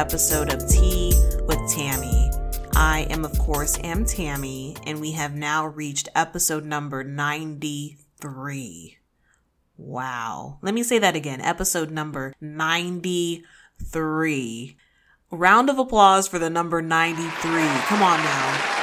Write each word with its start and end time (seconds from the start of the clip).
episode 0.00 0.50
of 0.50 0.66
Tea 0.66 1.12
with 1.46 1.58
Tammy. 1.70 2.30
I 2.72 3.06
am, 3.10 3.26
of 3.26 3.38
course, 3.38 3.78
am 3.84 4.06
Tammy, 4.06 4.74
and 4.86 4.98
we 4.98 5.12
have 5.12 5.34
now 5.34 5.66
reached 5.66 6.08
episode 6.14 6.64
number 6.64 7.04
93. 7.04 8.96
Wow. 9.76 10.58
Let 10.62 10.72
me 10.72 10.82
say 10.84 10.98
that 11.00 11.16
again. 11.16 11.42
Episode 11.42 11.90
number 11.90 12.32
93. 12.40 14.76
Round 15.30 15.68
of 15.68 15.78
applause 15.78 16.26
for 16.26 16.38
the 16.38 16.48
number 16.48 16.80
93. 16.80 17.28
Come 17.82 18.02
on 18.02 18.20
now. 18.20 18.80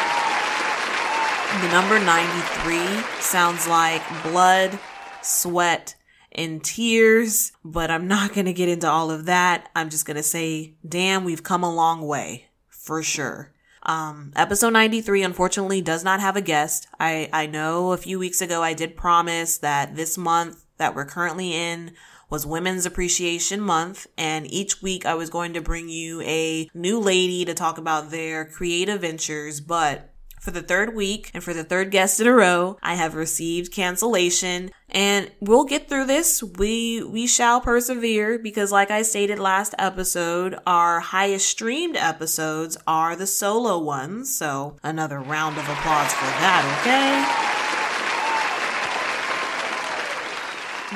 The 1.62 1.72
number 1.72 1.98
93 1.98 3.02
sounds 3.22 3.68
like 3.68 4.04
blood, 4.22 4.78
sweat, 5.24 5.96
and 6.32 6.64
tears, 6.64 7.52
but 7.64 7.90
I'm 7.90 8.08
not 8.08 8.34
going 8.34 8.46
to 8.46 8.54
get 8.54 8.70
into 8.70 8.90
all 8.90 9.12
of 9.12 9.26
that. 9.26 9.70
I'm 9.76 9.90
just 9.90 10.06
going 10.06 10.18
to 10.18 10.24
say, 10.24 10.76
damn, 10.88 11.24
we've 11.24 11.44
come 11.44 11.64
a 11.64 11.74
long 11.74 12.02
way 12.02 12.48
for 12.70 13.02
sure. 13.02 13.54
Um, 13.84 14.34
episode 14.36 14.74
93 14.74 15.24
unfortunately 15.24 15.82
does 15.82 16.04
not 16.04 16.20
have 16.20 16.36
a 16.36 16.42
guest. 16.42 16.88
I, 17.00 17.30
I 17.32 17.46
know 17.46 17.94
a 17.94 17.98
few 17.98 18.20
weeks 18.20 18.42
ago 18.42 18.62
I 18.62 18.74
did 18.74 18.98
promise 18.98 19.58
that 19.60 19.96
this 19.96 20.18
month 20.18 20.66
that 20.78 20.94
we're 20.94 21.06
currently 21.06 21.54
in 21.54 21.94
was 22.30 22.46
Women's 22.46 22.86
Appreciation 22.86 23.62
Month, 23.62 24.06
and 24.18 24.52
each 24.52 24.82
week 24.82 25.06
I 25.06 25.16
was 25.16 25.30
going 25.30 25.54
to 25.54 25.62
bring 25.62 25.88
you 25.88 26.22
a 26.22 26.70
new 26.74 27.00
lady 27.00 27.46
to 27.46 27.54
talk 27.54 27.78
about 27.78 28.12
their 28.12 28.44
creative 28.44 29.02
ventures, 29.02 29.62
but 29.62 30.14
for 30.48 30.52
the 30.52 30.62
third 30.62 30.96
week 30.96 31.30
and 31.34 31.44
for 31.44 31.54
the 31.54 31.66
third 31.66 31.92
guest 31.92 32.22
in 32.22 32.26
a 32.26 32.32
row, 32.32 32.78
I 32.82 32.96
have 32.96 33.16
received 33.16 33.74
cancellation 33.74 34.72
and 34.90 35.30
we'll 35.42 35.66
get 35.66 35.90
through 35.90 36.06
this. 36.06 36.42
We, 36.42 37.04
we 37.04 37.28
shall 37.28 37.60
persevere 37.60 38.40
because 38.40 38.72
like 38.72 38.90
I 38.90 39.02
stated 39.02 39.40
last 39.40 39.76
episode, 39.78 40.58
our 40.66 41.02
highest 41.02 41.50
streamed 41.50 41.98
episodes 41.98 42.78
are 42.88 43.18
the 43.18 43.28
solo 43.28 43.78
ones. 43.78 44.34
So 44.38 44.78
another 44.84 45.20
round 45.20 45.58
of 45.58 45.68
applause 45.68 46.14
for 46.14 46.26
that, 46.40 46.80
okay? 46.80 47.47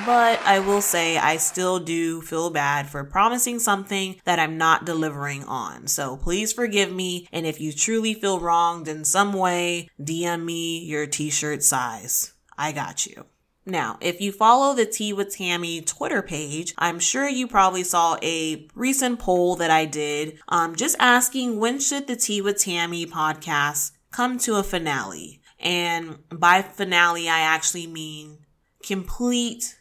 But 0.06 0.42
I 0.45 0.59
will 0.59 0.81
say 0.81 1.17
I 1.17 1.36
still 1.38 1.80
do 1.80 2.22
feel 2.22 2.50
bad 2.50 2.88
for 2.88 3.03
promising 3.03 3.59
something 3.59 4.22
that 4.23 4.39
I'm 4.39 4.58
not 4.58 4.86
delivering 4.86 5.44
on. 5.44 5.88
So 5.88 6.16
please 6.16 6.53
forgive 6.53 6.92
me. 6.94 7.28
And 7.31 7.45
if 7.45 7.59
you 7.59 7.73
truly 7.73 8.14
feel 8.14 8.39
wronged 8.39 8.88
in 8.88 9.03
some 9.03 9.34
way, 9.34 9.89
DM 10.00 10.45
me 10.45 10.80
your 10.86 11.08
t-shirt 11.08 11.62
size. 11.62 12.34
I 12.58 12.72
got 12.72 13.06
you. 13.06 13.25
Now, 13.66 13.97
if 14.02 14.22
you 14.22 14.31
follow 14.31 14.73
the 14.73 14.86
Tea 14.86 15.14
with 15.14 15.36
Tammy 15.36 15.81
Twitter 15.81 16.22
page, 16.22 16.73
I'm 16.78 17.00
sure 17.00 17.28
you 17.28 17.47
probably 17.47 17.84
saw 17.84 18.17
a 18.23 18.67
recent 18.73 19.19
poll 19.19 19.56
that 19.58 19.69
I 19.69 19.86
did, 19.86 20.39
um, 20.47 20.75
just 20.75 20.95
asking 21.00 21.59
when 21.59 21.80
should 21.80 22.08
the 22.08 22.16
Tea 22.16 22.42
with 22.42 22.59
Tammy 22.59 23.06
podcast 23.06 23.92
come 24.09 24.39
to 24.39 24.56
a 24.56 24.64
finale? 24.64 25.42
And 25.59 26.17
by 26.30 26.64
finale, 26.64 27.30
I 27.30 27.42
actually 27.42 27.86
mean 27.86 28.39
complete 28.84 29.78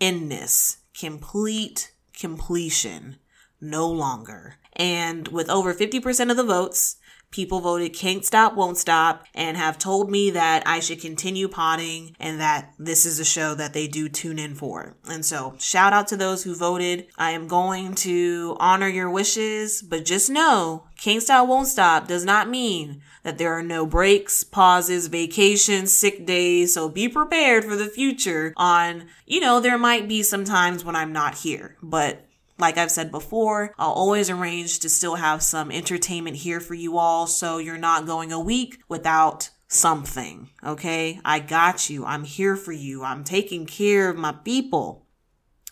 inness, 0.00 0.78
complete 0.98 1.92
completion, 2.18 3.16
no 3.60 3.88
longer. 3.88 4.56
And 4.72 5.28
with 5.28 5.48
over 5.48 5.74
50% 5.74 6.30
of 6.30 6.36
the 6.36 6.44
votes, 6.44 6.96
people 7.30 7.60
voted 7.60 7.92
can't 7.92 8.24
stop, 8.24 8.54
won't 8.54 8.78
stop, 8.78 9.24
and 9.34 9.56
have 9.56 9.78
told 9.78 10.10
me 10.10 10.30
that 10.30 10.62
I 10.66 10.80
should 10.80 11.00
continue 11.00 11.48
potting 11.48 12.14
and 12.20 12.40
that 12.40 12.72
this 12.78 13.04
is 13.04 13.18
a 13.18 13.24
show 13.24 13.54
that 13.54 13.74
they 13.74 13.86
do 13.86 14.08
tune 14.08 14.38
in 14.38 14.54
for. 14.54 14.96
And 15.08 15.24
so 15.24 15.54
shout 15.58 15.92
out 15.92 16.08
to 16.08 16.16
those 16.16 16.44
who 16.44 16.54
voted. 16.54 17.08
I 17.18 17.32
am 17.32 17.48
going 17.48 17.94
to 17.96 18.56
honor 18.58 18.88
your 18.88 19.10
wishes, 19.10 19.82
but 19.82 20.04
just 20.04 20.30
know 20.30 20.86
can't 20.98 21.22
stop, 21.22 21.48
won't 21.48 21.68
stop 21.68 22.08
does 22.08 22.24
not 22.24 22.48
mean 22.48 23.02
that 23.26 23.38
there 23.38 23.52
are 23.52 23.62
no 23.62 23.84
breaks, 23.84 24.44
pauses, 24.44 25.08
vacations, 25.08 25.92
sick 25.92 26.24
days. 26.24 26.74
So 26.74 26.88
be 26.88 27.08
prepared 27.08 27.64
for 27.64 27.74
the 27.74 27.88
future 27.88 28.54
on, 28.56 29.08
you 29.26 29.40
know, 29.40 29.58
there 29.58 29.76
might 29.76 30.06
be 30.06 30.22
some 30.22 30.44
times 30.44 30.84
when 30.84 30.94
I'm 30.94 31.12
not 31.12 31.38
here, 31.38 31.76
but 31.82 32.24
like 32.56 32.78
I've 32.78 32.92
said 32.92 33.10
before, 33.10 33.74
I'll 33.80 33.90
always 33.90 34.30
arrange 34.30 34.78
to 34.78 34.88
still 34.88 35.16
have 35.16 35.42
some 35.42 35.72
entertainment 35.72 36.36
here 36.36 36.60
for 36.60 36.74
you 36.74 36.98
all 36.98 37.26
so 37.26 37.58
you're 37.58 37.76
not 37.76 38.06
going 38.06 38.30
a 38.30 38.38
week 38.38 38.78
without 38.88 39.50
something. 39.66 40.50
Okay. 40.64 41.20
I 41.24 41.40
got 41.40 41.90
you. 41.90 42.04
I'm 42.04 42.22
here 42.22 42.54
for 42.54 42.70
you. 42.70 43.02
I'm 43.02 43.24
taking 43.24 43.66
care 43.66 44.08
of 44.08 44.16
my 44.16 44.30
people. 44.44 45.04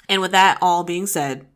And 0.09 0.21
with 0.21 0.33
that 0.33 0.59
all 0.61 0.83
being 0.83 1.07
said, 1.07 1.47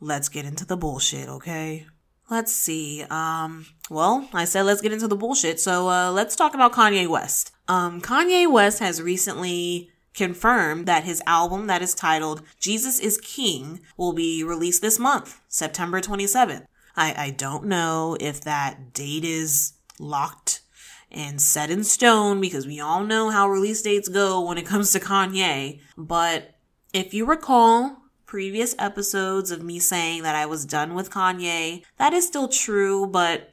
let's 0.00 0.28
get 0.28 0.44
into 0.44 0.66
the 0.66 0.76
bullshit. 0.76 1.30
Okay. 1.30 1.86
Let's 2.28 2.52
see. 2.52 3.04
Um, 3.08 3.66
well, 3.88 4.28
I 4.32 4.44
said 4.44 4.62
let's 4.62 4.80
get 4.80 4.92
into 4.92 5.06
the 5.06 5.16
bullshit. 5.16 5.60
So, 5.60 5.88
uh, 5.88 6.10
let's 6.10 6.34
talk 6.34 6.54
about 6.54 6.72
Kanye 6.72 7.06
West. 7.06 7.52
Um, 7.68 8.00
Kanye 8.00 8.50
West 8.50 8.80
has 8.80 9.00
recently 9.00 9.90
confirmed 10.14 10.86
that 10.86 11.04
his 11.04 11.22
album 11.26 11.66
that 11.66 11.82
is 11.82 11.94
titled 11.94 12.42
Jesus 12.58 12.98
is 12.98 13.18
King 13.18 13.80
will 13.96 14.12
be 14.12 14.42
released 14.42 14.82
this 14.82 14.98
month, 14.98 15.40
September 15.48 16.00
27th. 16.00 16.64
I, 16.96 17.14
I 17.16 17.30
don't 17.30 17.66
know 17.66 18.16
if 18.18 18.40
that 18.40 18.94
date 18.94 19.24
is 19.24 19.74
locked 20.00 20.62
and 21.10 21.40
set 21.40 21.70
in 21.70 21.84
stone 21.84 22.40
because 22.40 22.66
we 22.66 22.80
all 22.80 23.04
know 23.04 23.30
how 23.30 23.48
release 23.48 23.82
dates 23.82 24.08
go 24.08 24.40
when 24.40 24.58
it 24.58 24.66
comes 24.66 24.92
to 24.92 25.00
Kanye. 25.00 25.80
But 25.96 26.54
if 26.92 27.14
you 27.14 27.26
recall, 27.26 27.98
previous 28.26 28.74
episodes 28.78 29.50
of 29.50 29.62
me 29.62 29.78
saying 29.78 30.22
that 30.24 30.34
I 30.34 30.46
was 30.46 30.66
done 30.66 30.94
with 30.94 31.10
Kanye. 31.10 31.84
That 31.96 32.12
is 32.12 32.26
still 32.26 32.48
true, 32.48 33.06
but 33.06 33.52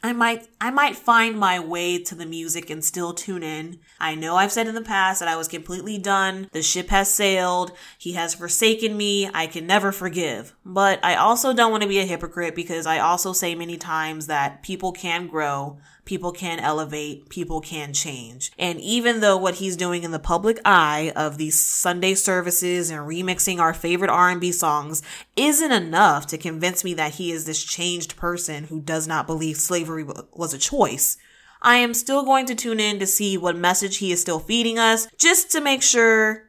I 0.00 0.12
might, 0.12 0.46
I 0.60 0.70
might 0.70 0.94
find 0.94 1.36
my 1.36 1.58
way 1.58 2.00
to 2.04 2.14
the 2.14 2.26
music 2.26 2.70
and 2.70 2.84
still 2.84 3.12
tune 3.12 3.42
in. 3.42 3.80
I 3.98 4.14
know 4.14 4.36
I've 4.36 4.52
said 4.52 4.68
in 4.68 4.76
the 4.76 4.80
past 4.80 5.18
that 5.18 5.28
I 5.28 5.34
was 5.34 5.48
completely 5.48 5.98
done. 5.98 6.48
The 6.52 6.62
ship 6.62 6.90
has 6.90 7.12
sailed. 7.12 7.72
He 7.98 8.12
has 8.12 8.34
forsaken 8.34 8.96
me. 8.96 9.28
I 9.34 9.48
can 9.48 9.66
never 9.66 9.90
forgive. 9.90 10.54
But 10.64 11.04
I 11.04 11.16
also 11.16 11.52
don't 11.52 11.72
want 11.72 11.82
to 11.82 11.88
be 11.88 11.98
a 11.98 12.04
hypocrite 12.04 12.54
because 12.54 12.86
I 12.86 13.00
also 13.00 13.32
say 13.32 13.56
many 13.56 13.76
times 13.76 14.28
that 14.28 14.62
people 14.62 14.92
can 14.92 15.26
grow 15.26 15.78
people 16.08 16.32
can 16.32 16.58
elevate, 16.58 17.28
people 17.28 17.60
can 17.60 17.92
change. 17.92 18.50
And 18.58 18.80
even 18.80 19.20
though 19.20 19.36
what 19.36 19.56
he's 19.56 19.76
doing 19.76 20.04
in 20.04 20.10
the 20.10 20.18
public 20.18 20.58
eye 20.64 21.12
of 21.14 21.36
these 21.36 21.60
Sunday 21.62 22.14
services 22.14 22.90
and 22.90 23.06
remixing 23.06 23.58
our 23.58 23.74
favorite 23.74 24.10
R&B 24.10 24.50
songs 24.52 25.02
isn't 25.36 25.70
enough 25.70 26.26
to 26.28 26.38
convince 26.38 26.82
me 26.82 26.94
that 26.94 27.16
he 27.16 27.30
is 27.30 27.44
this 27.44 27.62
changed 27.62 28.16
person 28.16 28.64
who 28.64 28.80
does 28.80 29.06
not 29.06 29.26
believe 29.26 29.58
slavery 29.58 30.02
was 30.32 30.54
a 30.54 30.58
choice. 30.58 31.18
I 31.60 31.76
am 31.76 31.92
still 31.92 32.24
going 32.24 32.46
to 32.46 32.54
tune 32.54 32.80
in 32.80 32.98
to 33.00 33.06
see 33.06 33.36
what 33.36 33.56
message 33.56 33.98
he 33.98 34.10
is 34.10 34.20
still 34.22 34.38
feeding 34.38 34.78
us 34.78 35.08
just 35.18 35.50
to 35.52 35.60
make 35.60 35.82
sure, 35.82 36.44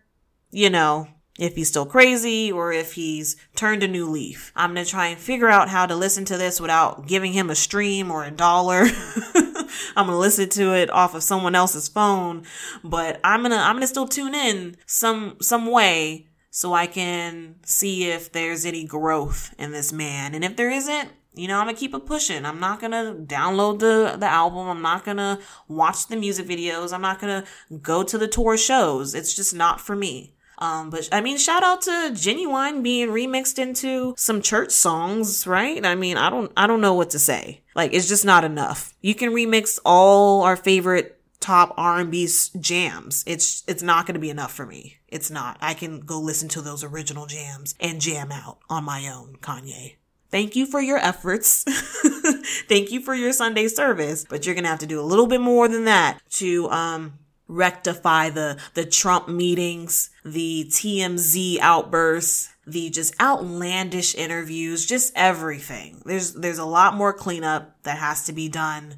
you 0.52 0.70
know, 0.70 1.10
if 1.38 1.56
he's 1.56 1.70
still 1.70 1.86
crazy 1.86 2.52
or 2.52 2.72
if 2.72 2.94
he's 2.94 3.36
turned 3.56 3.82
a 3.82 3.88
new 3.88 4.10
leaf. 4.10 4.52
I'm 4.56 4.74
going 4.74 4.86
to 4.86 4.90
try 4.90 5.08
and 5.08 5.20
figure 5.20 5.50
out 5.50 5.70
how 5.70 5.86
to 5.86 5.96
listen 5.96 6.26
to 6.26 6.38
this 6.38 6.60
without 6.60 7.08
giving 7.08 7.34
him 7.34 7.50
a 7.50 7.56
stream 7.56 8.12
or 8.12 8.24
a 8.24 8.32
dollar. 8.32 8.86
I'm 9.96 10.08
to 10.08 10.18
listen 10.18 10.50
to 10.50 10.76
it 10.76 10.90
off 10.90 11.16
of 11.16 11.24
someone 11.24 11.56
else's 11.56 11.88
phone, 11.88 12.44
but 12.84 13.20
I'm 13.24 13.44
to 13.44 13.56
I'm 13.56 13.80
to 13.80 13.88
still 13.88 14.08
tune 14.08 14.36
in 14.36 14.78
some 14.86 15.38
some 15.42 15.66
way 15.68 16.28
so 16.52 16.74
I 16.74 16.88
can 16.88 17.56
see 17.64 18.10
if 18.10 18.32
there's 18.32 18.66
any 18.66 18.84
growth 18.84 19.54
in 19.58 19.72
this 19.72 19.94
man. 19.94 20.34
And 20.34 20.44
if 20.44 20.56
there 20.56 20.72
isn't, 20.72 21.10
you 21.36 21.48
know, 21.48 21.60
I'm 21.60 21.68
gonna 21.68 21.78
keep 21.78 21.94
it 21.94 22.06
pushing. 22.06 22.46
I'm 22.46 22.60
not 22.60 22.82
gonna 22.82 23.16
download 23.16 23.80
the, 23.80 24.18
the 24.18 24.26
album. 24.26 24.68
I'm 24.68 24.82
not 24.82 25.06
gonna 25.06 25.40
watch 25.68 26.08
the 26.08 26.16
music 26.16 26.48
videos. 26.48 26.92
I'm 26.92 27.02
not 27.02 27.20
gonna 27.20 27.46
go 27.82 28.04
to 28.04 28.18
the 28.18 28.28
tour 28.28 28.58
shows. 28.58 29.14
It's 29.14 29.34
just 29.36 29.54
not 29.54 29.80
for 29.80 29.96
me. 29.96 30.34
Um, 30.60 30.90
but 30.90 31.08
I 31.12 31.22
mean, 31.22 31.38
shout 31.38 31.64
out 31.64 31.82
to 31.84 32.12
Ginuwine 32.12 32.84
being 32.84 33.10
remixed 33.10 33.58
into 33.58 34.14
some 34.18 34.42
church 34.42 34.72
songs, 34.72 35.48
right? 35.48 35.84
I 35.86 35.96
mean, 35.96 36.18
I 36.18 36.30
don't, 36.30 36.52
I 36.56 36.68
don't 36.68 36.82
know 36.82 36.94
what 36.94 37.10
to 37.12 37.20
say. 37.20 37.62
Like, 37.76 37.94
it's 37.94 38.10
just 38.10 38.26
not 38.26 38.44
enough. 38.44 38.94
You 39.02 39.16
can 39.16 39.32
remix 39.32 39.80
all 39.86 40.44
our 40.44 40.58
favorite 40.58 41.20
top 41.40 41.74
R&B 41.78 42.28
jams. 42.60 43.24
It's, 43.26 43.64
it's 43.68 43.82
not 43.82 44.06
going 44.06 44.16
to 44.16 44.20
be 44.20 44.30
enough 44.30 44.52
for 44.52 44.66
me. 44.66 44.98
It's 45.08 45.32
not. 45.32 45.58
I 45.62 45.74
can 45.74 46.02
go 46.02 46.20
listen 46.20 46.50
to 46.50 46.62
those 46.62 46.84
original 46.84 47.26
jams 47.26 47.74
and 47.80 48.02
jam 48.02 48.32
out 48.32 48.60
on 48.70 48.84
my 48.84 49.08
own, 49.08 49.38
Kanye. 49.42 49.96
Thank 50.30 50.58
you 50.58 50.66
for 50.66 50.82
your 50.82 50.98
efforts. 50.98 51.64
Thank 52.68 52.92
you 52.92 53.00
for 53.00 53.16
your 53.16 53.32
Sunday 53.32 53.68
service, 53.70 54.26
but 54.30 54.46
you're 54.46 54.54
going 54.54 54.66
to 54.66 54.70
have 54.70 54.80
to 54.80 54.86
do 54.86 55.00
a 55.00 55.02
little 55.02 55.26
bit 55.26 55.42
more 55.42 55.68
than 55.68 55.86
that 55.86 56.20
to, 56.32 56.70
um, 56.70 57.14
rectify 57.50 58.30
the, 58.30 58.58
the 58.76 58.86
Trump 58.86 59.28
meetings, 59.28 60.12
the 60.24 60.66
TMZ 60.70 61.58
outbursts, 61.60 62.54
the 62.66 62.90
just 62.90 63.20
outlandish 63.20 64.16
interviews, 64.16 64.86
just 64.86 65.12
everything. 65.16 66.02
There's, 66.06 66.34
there's 66.34 66.60
a 66.60 66.66
lot 66.66 66.94
more 66.94 67.12
cleanup 67.12 67.84
that 67.84 67.98
has 67.98 68.24
to 68.26 68.34
be 68.34 68.48
done. 68.48 68.96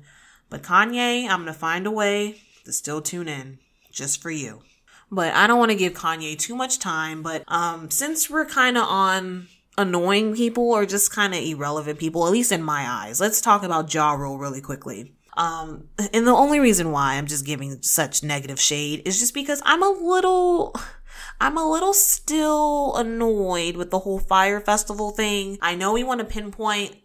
But 0.49 0.61
Kanye, 0.61 1.23
I'm 1.23 1.43
going 1.43 1.45
to 1.45 1.53
find 1.53 1.87
a 1.87 1.91
way 1.91 2.41
to 2.65 2.73
still 2.73 3.01
tune 3.01 3.29
in 3.29 3.59
just 3.91 4.21
for 4.21 4.29
you. 4.29 4.61
But 5.09 5.33
I 5.33 5.47
don't 5.47 5.59
want 5.59 5.71
to 5.71 5.77
give 5.77 5.93
Kanye 5.93 6.37
too 6.37 6.55
much 6.55 6.77
time, 6.79 7.23
but, 7.23 7.43
um, 7.47 7.89
since 7.89 8.29
we're 8.29 8.45
kind 8.45 8.77
of 8.77 8.83
on 8.83 9.47
annoying 9.77 10.35
people 10.35 10.71
or 10.71 10.85
just 10.85 11.11
kind 11.11 11.33
of 11.33 11.41
irrelevant 11.41 11.99
people, 11.99 12.25
at 12.25 12.31
least 12.31 12.51
in 12.51 12.63
my 12.63 12.85
eyes. 12.87 13.19
Let's 13.19 13.41
talk 13.41 13.63
about 13.63 13.93
Ja 13.93 14.13
Rule 14.13 14.37
really 14.37 14.61
quickly. 14.61 15.13
Um, 15.37 15.87
and 16.13 16.27
the 16.27 16.31
only 16.31 16.59
reason 16.59 16.91
why 16.91 17.15
I'm 17.15 17.27
just 17.27 17.45
giving 17.45 17.81
such 17.81 18.23
negative 18.23 18.59
shade 18.59 19.01
is 19.05 19.19
just 19.19 19.33
because 19.33 19.61
I'm 19.65 19.81
a 19.81 19.89
little, 19.89 20.75
I'm 21.39 21.57
a 21.57 21.69
little 21.69 21.93
still 21.93 22.95
annoyed 22.95 23.77
with 23.77 23.91
the 23.91 23.99
whole 23.99 24.19
Fyre 24.19 24.59
Festival 24.59 25.11
thing. 25.11 25.57
I 25.61 25.75
know 25.75 25.93
we 25.93 26.03
want 26.03 26.19
to 26.19 26.25
pinpoint 26.25 26.95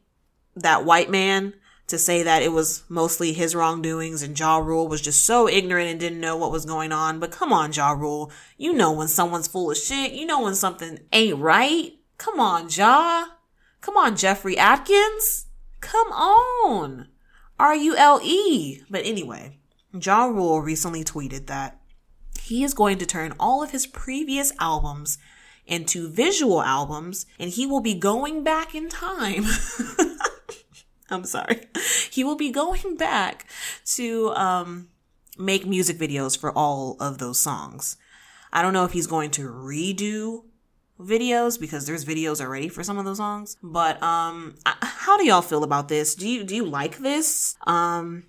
that 0.56 0.84
white 0.84 1.10
man 1.10 1.54
to 1.86 1.98
say 1.98 2.24
that 2.24 2.42
it 2.42 2.50
was 2.50 2.82
mostly 2.88 3.32
his 3.32 3.54
wrongdoings 3.54 4.22
and 4.22 4.38
Ja 4.38 4.58
Rule 4.58 4.88
was 4.88 5.00
just 5.00 5.24
so 5.24 5.48
ignorant 5.48 5.88
and 5.88 6.00
didn't 6.00 6.20
know 6.20 6.36
what 6.36 6.50
was 6.50 6.64
going 6.64 6.90
on. 6.90 7.20
But 7.20 7.30
come 7.30 7.52
on, 7.52 7.72
Ja 7.72 7.92
Rule. 7.92 8.32
You 8.58 8.72
know 8.72 8.90
when 8.92 9.08
someone's 9.08 9.46
full 9.46 9.70
of 9.70 9.76
shit. 9.76 10.12
You 10.12 10.26
know 10.26 10.42
when 10.42 10.56
something 10.56 10.98
ain't 11.12 11.38
right. 11.38 11.92
Come 12.18 12.40
on, 12.40 12.68
Ja. 12.70 13.26
Come 13.80 13.96
on, 13.96 14.16
Jeffrey 14.16 14.58
Atkins. 14.58 15.46
Come 15.80 16.08
on. 16.08 17.08
R-U-L-E. 17.58 18.82
But 18.90 19.04
anyway, 19.04 19.58
Ja 19.92 20.24
Rule 20.26 20.60
recently 20.60 21.04
tweeted 21.04 21.46
that 21.46 21.80
he 22.40 22.62
is 22.62 22.74
going 22.74 22.98
to 22.98 23.06
turn 23.06 23.34
all 23.40 23.62
of 23.62 23.70
his 23.70 23.86
previous 23.86 24.52
albums 24.60 25.18
into 25.66 26.08
visual 26.08 26.62
albums 26.62 27.26
and 27.38 27.50
he 27.50 27.66
will 27.66 27.80
be 27.80 27.94
going 27.94 28.44
back 28.44 28.74
in 28.74 28.88
time. 28.88 29.44
I'm 31.10 31.24
sorry. 31.24 31.66
He 32.10 32.24
will 32.24 32.36
be 32.36 32.50
going 32.50 32.96
back 32.96 33.46
to 33.94 34.30
um, 34.30 34.88
make 35.38 35.66
music 35.66 35.98
videos 35.98 36.38
for 36.38 36.50
all 36.52 36.96
of 37.00 37.18
those 37.18 37.38
songs. 37.38 37.96
I 38.52 38.62
don't 38.62 38.72
know 38.72 38.84
if 38.84 38.92
he's 38.92 39.06
going 39.06 39.30
to 39.32 39.42
redo 39.42 40.44
videos 41.00 41.58
because 41.58 41.86
there's 41.86 42.04
videos 42.04 42.40
already 42.40 42.68
for 42.68 42.82
some 42.82 42.98
of 42.98 43.04
those 43.04 43.18
songs. 43.18 43.56
But 43.62 44.02
um 44.02 44.56
how 44.64 45.16
do 45.16 45.26
y'all 45.26 45.42
feel 45.42 45.64
about 45.64 45.88
this? 45.88 46.14
Do 46.14 46.28
you 46.28 46.44
do 46.44 46.54
you 46.54 46.64
like 46.64 46.98
this? 46.98 47.56
Um 47.66 48.24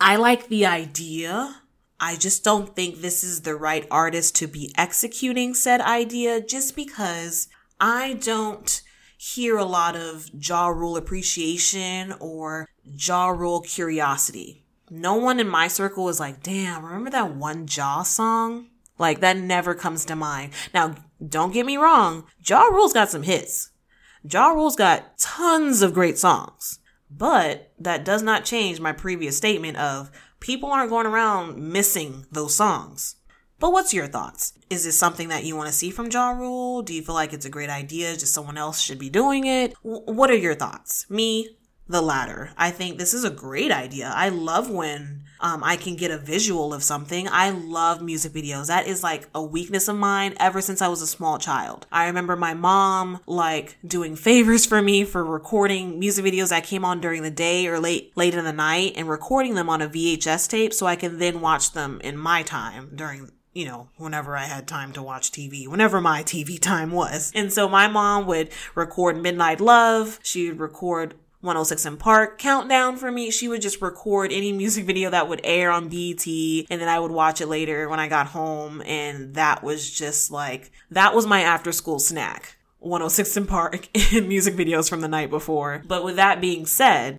I 0.00 0.16
like 0.16 0.48
the 0.48 0.66
idea. 0.66 1.62
I 2.00 2.14
just 2.16 2.44
don't 2.44 2.76
think 2.76 3.00
this 3.00 3.24
is 3.24 3.40
the 3.40 3.56
right 3.56 3.86
artist 3.90 4.36
to 4.36 4.46
be 4.46 4.72
executing 4.78 5.54
said 5.54 5.80
idea 5.80 6.40
just 6.40 6.76
because 6.76 7.48
I 7.80 8.14
don't 8.14 8.80
hear 9.16 9.56
a 9.56 9.64
lot 9.64 9.96
of 9.96 10.30
Ja 10.32 10.68
Rule 10.68 10.96
appreciation 10.96 12.14
or 12.20 12.68
Ja 12.84 13.28
Rule 13.28 13.60
curiosity. 13.60 14.64
No 14.90 15.16
one 15.16 15.40
in 15.40 15.48
my 15.48 15.66
circle 15.68 16.08
is 16.08 16.20
like, 16.20 16.42
damn, 16.42 16.84
remember 16.84 17.10
that 17.10 17.34
one 17.34 17.66
Ja 17.68 18.04
song? 18.04 18.68
Like 18.96 19.20
that 19.20 19.36
never 19.36 19.74
comes 19.74 20.04
to 20.06 20.16
mind. 20.16 20.52
Now, 20.72 20.94
don't 21.26 21.52
get 21.52 21.66
me 21.66 21.76
wrong. 21.76 22.24
Ja 22.44 22.62
Rule's 22.62 22.92
got 22.92 23.10
some 23.10 23.22
hits. 23.22 23.70
Ja 24.28 24.48
Rule's 24.48 24.76
got 24.76 25.18
tons 25.18 25.82
of 25.82 25.94
great 25.94 26.18
songs. 26.18 26.78
But 27.10 27.72
that 27.78 28.04
does 28.04 28.22
not 28.22 28.44
change 28.44 28.80
my 28.80 28.92
previous 28.92 29.36
statement 29.36 29.78
of 29.78 30.10
people 30.40 30.70
aren't 30.70 30.90
going 30.90 31.06
around 31.06 31.58
missing 31.58 32.26
those 32.30 32.54
songs. 32.54 33.16
But 33.58 33.72
what's 33.72 33.92
your 33.92 34.06
thoughts? 34.06 34.52
Is 34.70 34.84
this 34.84 34.98
something 34.98 35.28
that 35.30 35.44
you 35.44 35.56
want 35.56 35.68
to 35.68 35.74
see 35.74 35.90
from 35.90 36.10
Ja 36.10 36.30
Rule? 36.30 36.82
Do 36.82 36.94
you 36.94 37.02
feel 37.02 37.14
like 37.14 37.32
it's 37.32 37.46
a 37.46 37.50
great 37.50 37.70
idea? 37.70 38.12
Just 38.12 38.34
someone 38.34 38.56
else 38.56 38.80
should 38.80 38.98
be 38.98 39.10
doing 39.10 39.46
it? 39.46 39.74
W- 39.82 40.04
what 40.04 40.30
are 40.30 40.36
your 40.36 40.54
thoughts? 40.54 41.06
Me, 41.10 41.56
the 41.88 42.02
latter. 42.02 42.50
I 42.56 42.70
think 42.70 42.98
this 42.98 43.14
is 43.14 43.24
a 43.24 43.30
great 43.30 43.70
idea. 43.70 44.12
I 44.14 44.28
love 44.28 44.70
when 44.70 45.22
um, 45.40 45.62
I 45.62 45.76
can 45.76 45.96
get 45.96 46.10
a 46.10 46.18
visual 46.18 46.74
of 46.74 46.82
something. 46.82 47.28
I 47.30 47.50
love 47.50 48.02
music 48.02 48.32
videos. 48.32 48.66
That 48.66 48.86
is 48.86 49.02
like 49.02 49.28
a 49.34 49.42
weakness 49.42 49.88
of 49.88 49.96
mine 49.96 50.34
ever 50.38 50.60
since 50.60 50.82
I 50.82 50.88
was 50.88 51.02
a 51.02 51.06
small 51.06 51.38
child. 51.38 51.86
I 51.92 52.06
remember 52.06 52.36
my 52.36 52.54
mom 52.54 53.20
like 53.26 53.78
doing 53.86 54.16
favors 54.16 54.66
for 54.66 54.82
me 54.82 55.04
for 55.04 55.24
recording 55.24 55.98
music 55.98 56.24
videos 56.24 56.50
that 56.50 56.64
came 56.64 56.84
on 56.84 57.00
during 57.00 57.22
the 57.22 57.30
day 57.30 57.66
or 57.66 57.78
late, 57.78 58.16
late 58.16 58.34
in 58.34 58.44
the 58.44 58.52
night 58.52 58.94
and 58.96 59.08
recording 59.08 59.54
them 59.54 59.70
on 59.70 59.82
a 59.82 59.88
VHS 59.88 60.48
tape 60.48 60.74
so 60.74 60.86
I 60.86 60.96
can 60.96 61.18
then 61.18 61.40
watch 61.40 61.72
them 61.72 62.00
in 62.02 62.16
my 62.16 62.42
time 62.42 62.90
during 62.94 63.30
you 63.54 63.64
know, 63.64 63.88
whenever 63.96 64.36
I 64.36 64.44
had 64.44 64.68
time 64.68 64.92
to 64.92 65.02
watch 65.02 65.32
TV, 65.32 65.66
whenever 65.66 66.00
my 66.00 66.22
TV 66.22 66.60
time 66.60 66.92
was. 66.92 67.32
And 67.34 67.52
so 67.52 67.68
my 67.68 67.88
mom 67.88 68.24
would 68.26 68.50
record 68.76 69.20
Midnight 69.20 69.60
Love. 69.60 70.20
She 70.22 70.48
would 70.48 70.60
record 70.60 71.14
106 71.48 71.96
& 71.96 71.98
Park 71.98 72.38
countdown 72.38 72.96
for 72.96 73.10
me. 73.10 73.30
She 73.30 73.48
would 73.48 73.62
just 73.62 73.80
record 73.82 74.30
any 74.30 74.52
music 74.52 74.84
video 74.84 75.10
that 75.10 75.28
would 75.28 75.40
air 75.42 75.70
on 75.70 75.88
BET 75.88 76.26
and 76.26 76.80
then 76.80 76.88
I 76.88 77.00
would 77.00 77.10
watch 77.10 77.40
it 77.40 77.46
later 77.46 77.88
when 77.88 77.98
I 77.98 78.06
got 78.06 78.28
home. 78.28 78.82
And 78.82 79.34
that 79.34 79.64
was 79.64 79.90
just 79.90 80.30
like, 80.30 80.70
that 80.90 81.14
was 81.14 81.26
my 81.26 81.40
after 81.40 81.72
school 81.72 81.98
snack. 81.98 82.56
106 82.80 83.46
& 83.46 83.48
Park 83.48 83.88
and 84.14 84.28
music 84.28 84.54
videos 84.54 84.88
from 84.88 85.00
the 85.00 85.08
night 85.08 85.30
before. 85.30 85.82
But 85.86 86.04
with 86.04 86.16
that 86.16 86.40
being 86.40 86.66
said, 86.66 87.18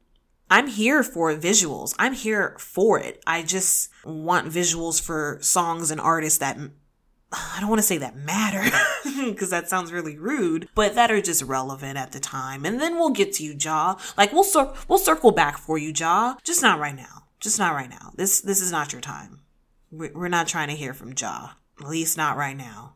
I'm 0.49 0.67
here 0.67 1.03
for 1.03 1.33
visuals. 1.35 1.93
I'm 1.99 2.13
here 2.13 2.55
for 2.59 2.99
it. 2.99 3.21
I 3.27 3.43
just 3.43 3.89
want 4.05 4.47
visuals 4.47 5.01
for 5.01 5.37
songs 5.41 5.91
and 5.91 5.99
artists 5.99 6.39
that 6.39 6.57
I 7.31 7.57
don't 7.59 7.69
want 7.69 7.79
to 7.79 7.87
say 7.87 7.97
that 7.97 8.15
matter 8.15 8.63
because 9.31 9.49
that 9.49 9.69
sounds 9.69 9.91
really 9.91 10.17
rude, 10.17 10.69
but 10.75 10.95
that 10.95 11.11
are 11.11 11.21
just 11.21 11.43
relevant 11.43 11.97
at 11.97 12.11
the 12.11 12.19
time. 12.19 12.65
And 12.65 12.79
then 12.79 12.95
we'll 12.95 13.09
get 13.09 13.33
to 13.33 13.43
you, 13.43 13.55
Ja. 13.59 13.95
Like 14.17 14.33
we'll 14.33 14.43
cir- 14.43 14.73
we'll 14.87 14.99
circle 14.99 15.31
back 15.31 15.57
for 15.57 15.77
you, 15.77 15.93
Ja. 15.95 16.35
Just 16.43 16.61
not 16.61 16.79
right 16.79 16.95
now. 16.95 17.25
Just 17.39 17.59
not 17.59 17.73
right 17.73 17.89
now. 17.89 18.11
This 18.15 18.41
this 18.41 18.61
is 18.61 18.71
not 18.71 18.91
your 18.91 19.01
time. 19.01 19.41
We're 19.91 20.27
not 20.27 20.47
trying 20.47 20.67
to 20.69 20.75
hear 20.75 20.93
from 20.93 21.13
Ja. 21.17 21.51
At 21.79 21.87
least 21.87 22.17
not 22.17 22.37
right 22.37 22.57
now. 22.57 22.95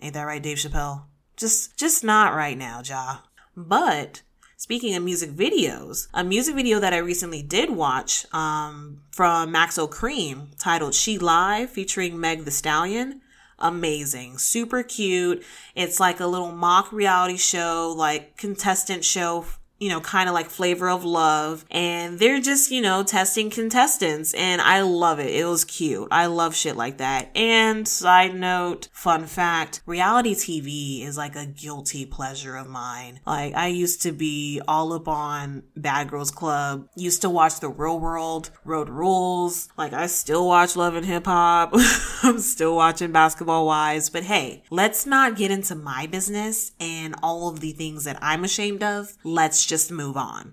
Ain't 0.00 0.14
that 0.14 0.22
right, 0.22 0.42
Dave 0.42 0.58
Chappelle? 0.58 1.04
Just 1.36 1.76
just 1.76 2.04
not 2.04 2.34
right 2.34 2.56
now, 2.56 2.82
Ja. 2.84 3.18
But 3.56 4.22
Speaking 4.62 4.94
of 4.94 5.02
music 5.02 5.30
videos, 5.30 6.06
a 6.14 6.22
music 6.22 6.54
video 6.54 6.78
that 6.78 6.92
I 6.92 6.98
recently 6.98 7.42
did 7.42 7.68
watch 7.68 8.32
um, 8.32 9.00
from 9.10 9.52
Maxo 9.52 9.90
Kream 9.90 10.50
titled 10.56 10.94
She 10.94 11.18
Live 11.18 11.68
featuring 11.70 12.20
Meg 12.20 12.44
the 12.44 12.52
Stallion 12.52 13.22
amazing, 13.62 14.38
super 14.38 14.82
cute. 14.82 15.42
It's 15.74 15.98
like 15.98 16.20
a 16.20 16.26
little 16.26 16.52
mock 16.52 16.92
reality 16.92 17.38
show, 17.38 17.94
like 17.96 18.36
contestant 18.36 19.04
show 19.04 19.46
you 19.82 19.88
know, 19.88 20.00
kind 20.00 20.28
of 20.28 20.32
like 20.32 20.48
flavor 20.48 20.88
of 20.88 21.04
love. 21.04 21.64
And 21.68 22.20
they're 22.20 22.40
just, 22.40 22.70
you 22.70 22.80
know, 22.80 23.02
testing 23.02 23.50
contestants. 23.50 24.32
And 24.32 24.62
I 24.62 24.82
love 24.82 25.18
it. 25.18 25.34
It 25.34 25.44
was 25.44 25.64
cute. 25.64 26.06
I 26.12 26.26
love 26.26 26.54
shit 26.54 26.76
like 26.76 26.98
that. 26.98 27.30
And 27.34 27.88
side 27.88 28.32
note, 28.32 28.88
fun 28.92 29.26
fact, 29.26 29.82
reality 29.84 30.36
TV 30.36 31.04
is 31.04 31.16
like 31.16 31.34
a 31.34 31.46
guilty 31.46 32.06
pleasure 32.06 32.54
of 32.54 32.68
mine. 32.68 33.18
Like 33.26 33.54
I 33.56 33.66
used 33.66 34.02
to 34.02 34.12
be 34.12 34.60
all 34.68 34.92
up 34.92 35.08
on 35.08 35.64
Bad 35.76 36.08
Girls 36.08 36.30
Club, 36.30 36.86
used 36.94 37.22
to 37.22 37.30
watch 37.30 37.58
The 37.58 37.68
Real 37.68 37.98
World, 37.98 38.50
Road 38.64 38.88
Rules. 38.88 39.68
Like 39.76 39.92
I 39.92 40.06
still 40.06 40.46
watch 40.46 40.76
Love 40.76 40.94
and 40.94 41.06
Hip 41.06 41.26
Hop. 41.26 41.72
I'm 42.22 42.38
still 42.38 42.76
watching 42.76 43.10
Basketball 43.10 43.66
Wives. 43.66 44.10
But 44.10 44.22
hey, 44.22 44.62
let's 44.70 45.06
not 45.06 45.34
get 45.34 45.50
into 45.50 45.74
my 45.74 46.06
business 46.06 46.70
and 46.78 47.16
all 47.20 47.48
of 47.48 47.58
the 47.58 47.72
things 47.72 48.04
that 48.04 48.20
I'm 48.22 48.44
ashamed 48.44 48.84
of. 48.84 49.14
Let's 49.24 49.66
just 49.72 49.90
move 49.90 50.18
on. 50.18 50.52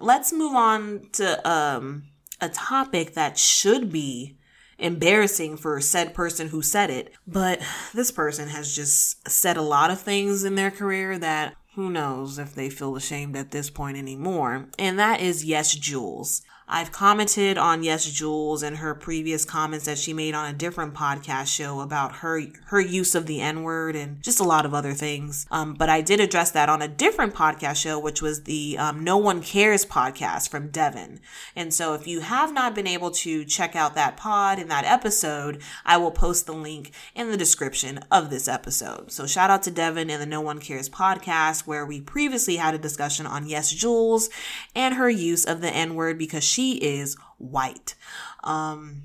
Let's 0.00 0.32
move 0.32 0.54
on 0.54 1.10
to 1.12 1.46
um, 1.46 2.04
a 2.40 2.48
topic 2.48 3.12
that 3.12 3.38
should 3.38 3.92
be 3.92 4.38
embarrassing 4.78 5.58
for 5.58 5.78
said 5.82 6.14
person 6.14 6.48
who 6.48 6.62
said 6.62 6.88
it, 6.88 7.12
but 7.26 7.60
this 7.92 8.10
person 8.10 8.48
has 8.48 8.74
just 8.74 9.28
said 9.28 9.58
a 9.58 9.62
lot 9.62 9.90
of 9.90 10.00
things 10.00 10.44
in 10.44 10.54
their 10.54 10.70
career 10.70 11.18
that 11.18 11.56
who 11.74 11.90
knows 11.90 12.38
if 12.38 12.54
they 12.54 12.70
feel 12.70 12.96
ashamed 12.96 13.36
at 13.36 13.50
this 13.50 13.68
point 13.68 13.98
anymore. 13.98 14.70
And 14.78 14.98
that 14.98 15.20
is 15.20 15.44
Yes 15.44 15.76
Julz. 15.76 16.40
I've 16.66 16.92
commented 16.92 17.58
on 17.58 17.82
Yes 17.82 18.06
Julz 18.10 18.62
and 18.62 18.78
her 18.78 18.94
previous 18.94 19.44
comments 19.44 19.84
that 19.84 19.98
she 19.98 20.14
made 20.14 20.34
on 20.34 20.48
a 20.48 20.56
different 20.56 20.94
podcast 20.94 21.54
show 21.54 21.80
about 21.80 22.16
her 22.16 22.40
her 22.66 22.80
use 22.80 23.14
of 23.14 23.26
the 23.26 23.42
N 23.42 23.62
word 23.62 23.94
and 23.94 24.22
just 24.22 24.40
a 24.40 24.44
lot 24.44 24.64
of 24.64 24.72
other 24.72 24.94
things. 24.94 25.46
Um, 25.50 25.74
but 25.74 25.90
I 25.90 26.00
did 26.00 26.20
address 26.20 26.50
that 26.52 26.70
on 26.70 26.80
a 26.80 26.88
different 26.88 27.34
podcast 27.34 27.76
show, 27.76 27.98
which 27.98 28.22
was 28.22 28.44
the 28.44 28.76
um, 28.78 29.04
No 29.04 29.18
One 29.18 29.42
Cares 29.42 29.84
podcast 29.84 30.48
from 30.48 30.68
Devin. 30.68 31.20
And 31.54 31.74
so 31.74 31.92
if 31.92 32.06
you 32.06 32.20
have 32.20 32.54
not 32.54 32.74
been 32.74 32.86
able 32.86 33.10
to 33.10 33.44
check 33.44 33.76
out 33.76 33.94
that 33.94 34.16
pod 34.16 34.58
in 34.58 34.68
that 34.68 34.86
episode, 34.86 35.60
I 35.84 35.98
will 35.98 36.10
post 36.10 36.46
the 36.46 36.54
link 36.54 36.92
in 37.14 37.30
the 37.30 37.36
description 37.36 38.00
of 38.10 38.30
this 38.30 38.48
episode. 38.48 39.12
So 39.12 39.26
shout 39.26 39.50
out 39.50 39.62
to 39.64 39.70
Devin 39.70 40.08
and 40.08 40.20
the 40.22 40.26
No 40.26 40.40
One 40.40 40.60
Cares 40.60 40.88
podcast, 40.88 41.66
where 41.66 41.84
we 41.84 42.00
previously 42.00 42.56
had 42.56 42.74
a 42.74 42.78
discussion 42.78 43.26
on 43.26 43.46
Yes 43.46 43.70
Julz 43.70 44.30
and 44.74 44.94
her 44.94 45.10
use 45.10 45.44
of 45.44 45.60
the 45.60 45.70
N 45.70 45.94
word 45.94 46.16
because 46.18 46.42
she 46.42 46.53
is 46.62 47.16
white. 47.38 47.94
Um, 48.42 49.02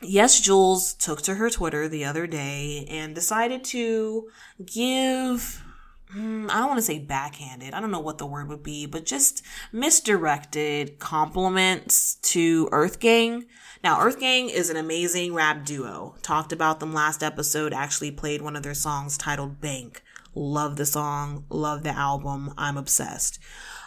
yes, 0.00 0.40
Julz 0.40 0.96
took 0.98 1.22
to 1.22 1.34
her 1.34 1.50
Twitter 1.50 1.88
the 1.88 2.04
other 2.04 2.26
day 2.26 2.86
and 2.88 3.14
decided 3.14 3.64
to 3.64 4.28
give 4.64 5.62
hmm, 6.10 6.46
I 6.50 6.58
don't 6.58 6.68
want 6.68 6.78
to 6.78 6.82
say 6.82 6.98
backhanded. 6.98 7.74
I 7.74 7.80
don't 7.80 7.90
know 7.90 8.00
what 8.00 8.18
the 8.18 8.26
word 8.26 8.48
would 8.48 8.62
be, 8.62 8.86
but 8.86 9.04
just 9.04 9.42
misdirected 9.72 10.98
compliments 10.98 12.16
to 12.22 12.68
Earth 12.72 13.00
Gang. 13.00 13.46
Now, 13.82 14.00
Earth 14.00 14.18
Gang 14.18 14.48
is 14.48 14.70
an 14.70 14.76
amazing 14.76 15.34
rap 15.34 15.64
duo. 15.64 16.16
Talked 16.22 16.52
about 16.52 16.80
them 16.80 16.92
last 16.92 17.22
episode, 17.22 17.72
actually 17.72 18.10
played 18.10 18.42
one 18.42 18.56
of 18.56 18.62
their 18.62 18.74
songs 18.74 19.18
titled 19.18 19.60
Bank. 19.60 20.02
Love 20.34 20.76
the 20.76 20.86
song, 20.86 21.44
love 21.48 21.82
the 21.82 21.90
album. 21.90 22.52
I'm 22.58 22.76
obsessed. 22.76 23.38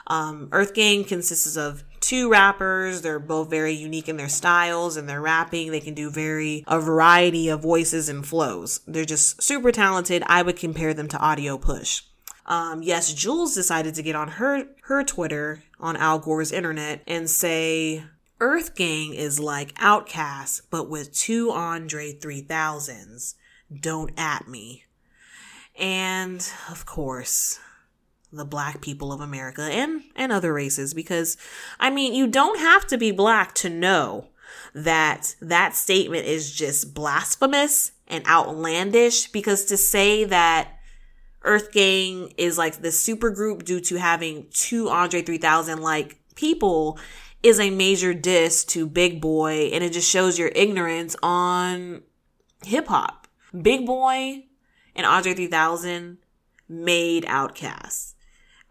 Um, 0.07 0.49
Earth 0.51 0.73
Gang 0.73 1.03
consists 1.03 1.55
of 1.55 1.83
two 2.01 2.29
rappers. 2.29 3.01
They're 3.01 3.19
both 3.19 3.49
very 3.49 3.73
unique 3.73 4.09
in 4.09 4.17
their 4.17 4.29
styles 4.29 4.97
and 4.97 5.07
their 5.07 5.21
rapping. 5.21 5.71
They 5.71 5.79
can 5.79 5.93
do 5.93 6.09
very 6.09 6.63
a 6.67 6.79
variety 6.79 7.49
of 7.49 7.61
voices 7.61 8.09
and 8.09 8.25
flows. 8.25 8.81
They're 8.87 9.05
just 9.05 9.41
super 9.41 9.71
talented. 9.71 10.23
I 10.27 10.41
would 10.41 10.57
compare 10.57 10.93
them 10.93 11.07
to 11.09 11.17
Audio 11.17 11.57
Push. 11.57 12.03
Um, 12.45 12.81
yes, 12.81 13.13
Julz 13.13 13.53
decided 13.53 13.93
to 13.95 14.03
get 14.03 14.15
on 14.15 14.27
her 14.27 14.65
her 14.83 15.03
Twitter 15.03 15.63
on 15.79 15.95
Al 15.95 16.19
Gore's 16.19 16.51
internet 16.51 17.03
and 17.05 17.29
say 17.29 18.03
Earth 18.39 18.73
Gang 18.73 19.13
is 19.13 19.39
like 19.39 19.75
OutKast, 19.75 20.61
but 20.71 20.89
with 20.89 21.13
two 21.13 21.51
Andre 21.51 22.13
3000s. 22.13 23.35
Don't 23.81 24.11
at 24.17 24.47
me. 24.47 24.85
And 25.77 26.45
of 26.69 26.85
course, 26.85 27.59
the 28.31 28.45
black 28.45 28.81
people 28.81 29.11
of 29.11 29.21
America 29.21 29.63
and, 29.63 30.03
and 30.15 30.31
other 30.31 30.53
races, 30.53 30.93
because 30.93 31.37
I 31.79 31.89
mean, 31.89 32.13
you 32.13 32.27
don't 32.27 32.59
have 32.59 32.85
to 32.87 32.97
be 32.97 33.11
black 33.11 33.55
to 33.55 33.69
know 33.69 34.27
that 34.73 35.35
that 35.41 35.75
statement 35.75 36.25
is 36.25 36.51
just 36.51 36.93
blasphemous 36.93 37.91
and 38.07 38.25
outlandish 38.27 39.27
because 39.27 39.65
to 39.65 39.77
say 39.77 40.25
that 40.25 40.79
Earth 41.43 41.71
Gang 41.71 42.33
is 42.37 42.57
like 42.57 42.81
the 42.81 42.91
super 42.91 43.29
group 43.29 43.63
due 43.63 43.79
to 43.81 43.95
having 43.97 44.47
two 44.51 44.89
Andre 44.89 45.21
3000 45.21 45.81
like 45.81 46.19
people 46.35 46.99
is 47.41 47.59
a 47.59 47.69
major 47.69 48.13
diss 48.13 48.65
to 48.65 48.85
Big 48.85 49.21
Boi 49.21 49.69
and 49.73 49.83
it 49.83 49.93
just 49.93 50.09
shows 50.09 50.37
your 50.37 50.51
ignorance 50.55 51.15
on 51.23 52.03
hip 52.63 52.87
hop. 52.87 53.27
Big 53.59 53.85
Boi 53.85 54.43
and 54.95 55.05
Andre 55.05 55.33
3000 55.33 56.17
made 56.67 57.25
OutKast. 57.25 58.13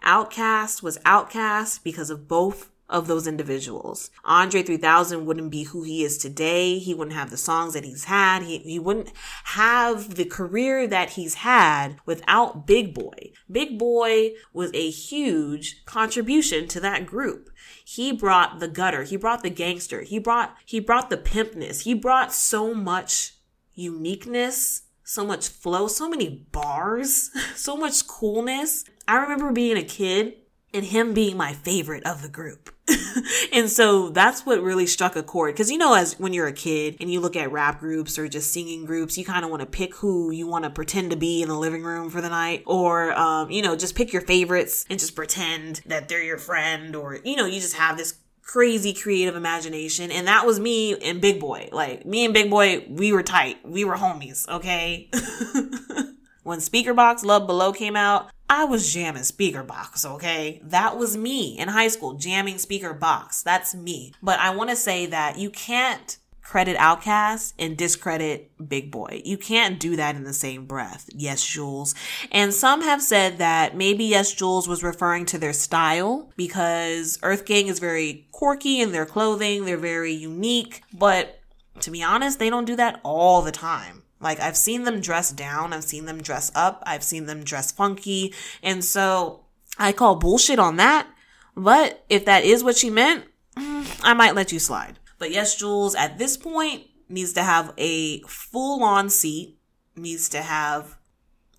OutKast 0.05 0.83
was 0.83 0.99
outcast 1.05 1.85
because 1.85 2.11
of 2.11 2.28
both 2.28 2.71
of 2.88 3.07
those 3.07 3.26
individuals. 3.26 4.11
Andre 4.25 4.62
3000 4.62 5.26
wouldn't 5.26 5.50
be 5.50 5.64
who 5.64 5.83
he 5.83 6.02
is 6.02 6.17
today. 6.17 6.78
He 6.78 6.95
wouldn't 6.95 7.17
have 7.17 7.31
the 7.31 7.37
songs 7.37 7.75
that 7.75 7.85
he's 7.85 8.05
had. 8.05 8.43
He, 8.43 8.59
he 8.59 8.78
wouldn't 8.78 9.12
have 9.45 10.14
the 10.14 10.25
career 10.25 10.87
that 10.87 11.11
he's 11.11 11.35
had 11.35 11.99
without 12.07 12.67
Big 12.67 12.95
Boi. 12.95 13.33
Big 13.50 13.78
Boi 13.78 14.33
was 14.52 14.71
a 14.73 14.90
huge 14.90 15.85
contribution 15.85 16.67
to 16.69 16.81
that 16.81 17.05
group. 17.05 17.50
He 17.85 18.12
brought 18.12 18.59
the 18.59 18.69
gutter. 18.69 19.02
He 19.02 19.17
brought 19.17 19.43
the 19.43 19.50
gangster. 19.50 20.02
He 20.02 20.19
brought, 20.19 20.57
he 20.64 20.81
brought 20.81 21.11
the 21.11 21.19
pimpness. 21.19 21.83
He 21.83 21.93
brought 21.93 22.33
so 22.33 22.75
much 22.75 23.35
uniqueness 23.75 24.83
so 25.08 25.24
much 25.24 25.48
flow, 25.48 25.88
so 25.88 26.06
many 26.06 26.28
bars, 26.52 27.30
so 27.56 27.78
much 27.78 28.06
coolness. 28.06 28.84
I 29.08 29.16
remember 29.16 29.50
being 29.52 29.78
a 29.78 29.82
kid 29.82 30.34
and 30.74 30.84
him 30.84 31.14
being 31.14 31.34
my 31.34 31.54
favorite 31.54 32.04
of 32.04 32.20
the 32.20 32.28
group. 32.28 32.68
and 33.54 33.70
so 33.70 34.10
that's 34.10 34.44
what 34.44 34.62
really 34.62 34.86
struck 34.86 35.16
a 35.16 35.22
chord. 35.22 35.56
Cause 35.56 35.70
you 35.70 35.78
know, 35.78 35.94
as 35.94 36.18
when 36.20 36.34
you're 36.34 36.46
a 36.46 36.52
kid 36.52 36.98
and 37.00 37.10
you 37.10 37.20
look 37.20 37.36
at 37.36 37.50
rap 37.50 37.80
groups 37.80 38.18
or 38.18 38.28
just 38.28 38.52
singing 38.52 38.84
groups, 38.84 39.16
you 39.16 39.24
kind 39.24 39.46
of 39.46 39.50
want 39.50 39.60
to 39.60 39.66
pick 39.66 39.94
who 39.96 40.30
you 40.30 40.46
want 40.46 40.64
to 40.64 40.70
pretend 40.70 41.10
to 41.10 41.16
be 41.16 41.40
in 41.40 41.48
the 41.48 41.58
living 41.58 41.84
room 41.84 42.10
for 42.10 42.20
the 42.20 42.28
night. 42.28 42.62
Or, 42.66 43.14
um, 43.14 43.50
you 43.50 43.62
know, 43.62 43.76
just 43.76 43.94
pick 43.94 44.12
your 44.12 44.22
favorites 44.22 44.84
and 44.90 45.00
just 45.00 45.16
pretend 45.16 45.80
that 45.86 46.10
they're 46.10 46.22
your 46.22 46.36
friend. 46.36 46.94
Or, 46.94 47.18
you 47.24 47.34
know, 47.34 47.46
you 47.46 47.60
just 47.60 47.76
have 47.76 47.96
this 47.96 48.12
crazy 48.49 48.95
creative 48.95 49.37
imagination. 49.37 50.11
And 50.11 50.26
that 50.26 50.47
was 50.47 50.59
me 50.59 50.99
and 50.99 51.21
Big 51.21 51.38
Boi. 51.38 51.69
Like 51.71 52.05
me 52.07 52.25
and 52.25 52.35
Big 52.35 52.50
Boi, 52.50 52.85
we 52.88 53.12
were 53.12 53.23
tight. 53.23 53.59
We 53.64 53.85
were 53.85 53.97
homies. 53.97 54.49
Okay. 54.49 55.11
when 56.43 56.59
Speakerboxxx 56.59 57.25
Love 57.25 57.47
Below 57.47 57.73
came 57.73 57.95
out, 57.95 58.31
I 58.50 58.64
was 58.64 58.90
jamming 58.90 59.25
Speakerboxxx, 59.25 60.07
okay? 60.14 60.62
That 60.64 60.97
was 60.97 61.19
me 61.19 61.59
in 61.59 61.69
high 61.69 61.88
school, 61.88 62.14
jamming 62.14 62.55
Speakerboxxx. 62.55 63.43
That's 63.43 63.75
me. 63.75 64.14
But 64.23 64.40
I 64.40 64.55
want 64.57 64.71
to 64.71 64.76
say 64.76 65.05
that 65.05 65.38
you 65.38 65.50
can't 65.50 66.17
credit 66.49 66.78
OutKast 66.78 67.52
and 67.59 67.76
discredit 67.76 68.50
Big 68.71 68.90
Boi. 68.90 69.21
You 69.23 69.37
can't 69.37 69.78
do 69.78 69.97
that 69.97 70.17
in 70.17 70.25
the 70.25 70.33
same 70.33 70.64
breath. 70.64 71.11
Yes, 71.14 71.45
Julz. 71.45 71.95
And 72.33 72.55
some 72.55 72.81
have 72.81 73.02
said 73.02 73.37
that 73.37 73.76
maybe 73.76 74.05
Yes, 74.05 74.35
Julz 74.35 74.67
was 74.67 74.83
referring 74.83 75.26
to 75.26 75.37
their 75.37 75.52
style 75.52 76.33
because 76.38 77.19
Earth 77.23 77.45
Gang 77.45 77.67
is 77.67 77.78
very 77.81 78.26
quirky 78.33 78.81
in 78.81 78.93
their 78.93 79.05
clothing. 79.05 79.67
They're 79.67 79.76
very 79.76 80.14
unique. 80.14 80.81
But 80.90 81.38
to 81.81 81.90
be 81.90 82.02
honest, 82.02 82.38
they 82.38 82.49
don't 82.49 82.64
do 82.64 82.76
that 82.76 82.99
all 83.02 83.43
the 83.43 83.52
time. 83.52 84.02
Like 84.19 84.40
I've 84.40 84.57
seen 84.57 84.85
them 84.85 85.02
dress 85.02 85.31
down. 85.31 85.75
I've 85.75 85.85
seen 85.85 86.07
them 86.07 86.23
dress 86.23 86.50
up. 86.55 86.83
I've 86.87 87.05
seen 87.05 87.26
them 87.26 87.45
dress 87.45 87.71
funky. 87.71 88.33
And 88.62 88.83
so 88.83 89.45
I 89.78 89.93
call 89.93 90.17
bullshit 90.17 90.59
on 90.59 90.76
that. 90.76 91.09
But 91.55 92.07
if 92.09 92.25
that 92.25 92.45
is 92.45 92.64
what 92.64 92.78
she 92.78 92.88
meant, 92.88 93.26
mm, 93.55 94.00
I 94.02 94.14
might 94.14 94.35
let 94.35 94.50
you 94.50 94.59
slide. 94.59 94.98
But 95.18 95.30
yes, 95.30 95.60
Julz 95.60 95.96
at 95.96 96.18
this 96.18 96.37
point 96.37 96.84
needs 97.08 97.32
to 97.34 97.42
have 97.42 97.72
a 97.76 98.20
full 98.22 98.82
on 98.82 99.10
seat, 99.10 99.58
needs 99.96 100.28
to 100.30 100.42
have 100.42 100.98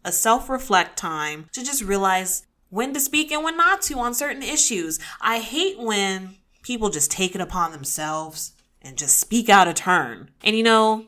a 0.03 0.11
self 0.11 0.49
reflect 0.49 0.97
time 0.97 1.49
to 1.53 1.63
just 1.63 1.83
realize 1.83 2.45
when 2.69 2.93
to 2.93 2.99
speak 2.99 3.31
and 3.31 3.43
when 3.43 3.57
not 3.57 3.81
to 3.83 3.99
on 3.99 4.13
certain 4.13 4.43
issues. 4.43 4.99
I 5.21 5.39
hate 5.39 5.79
when 5.79 6.35
people 6.61 6.89
just 6.89 7.11
take 7.11 7.35
it 7.35 7.41
upon 7.41 7.71
themselves 7.71 8.53
and 8.81 8.97
just 8.97 9.19
speak 9.19 9.49
out 9.49 9.67
of 9.67 9.75
turn. 9.75 10.29
And 10.43 10.55
you 10.55 10.63
know, 10.63 11.05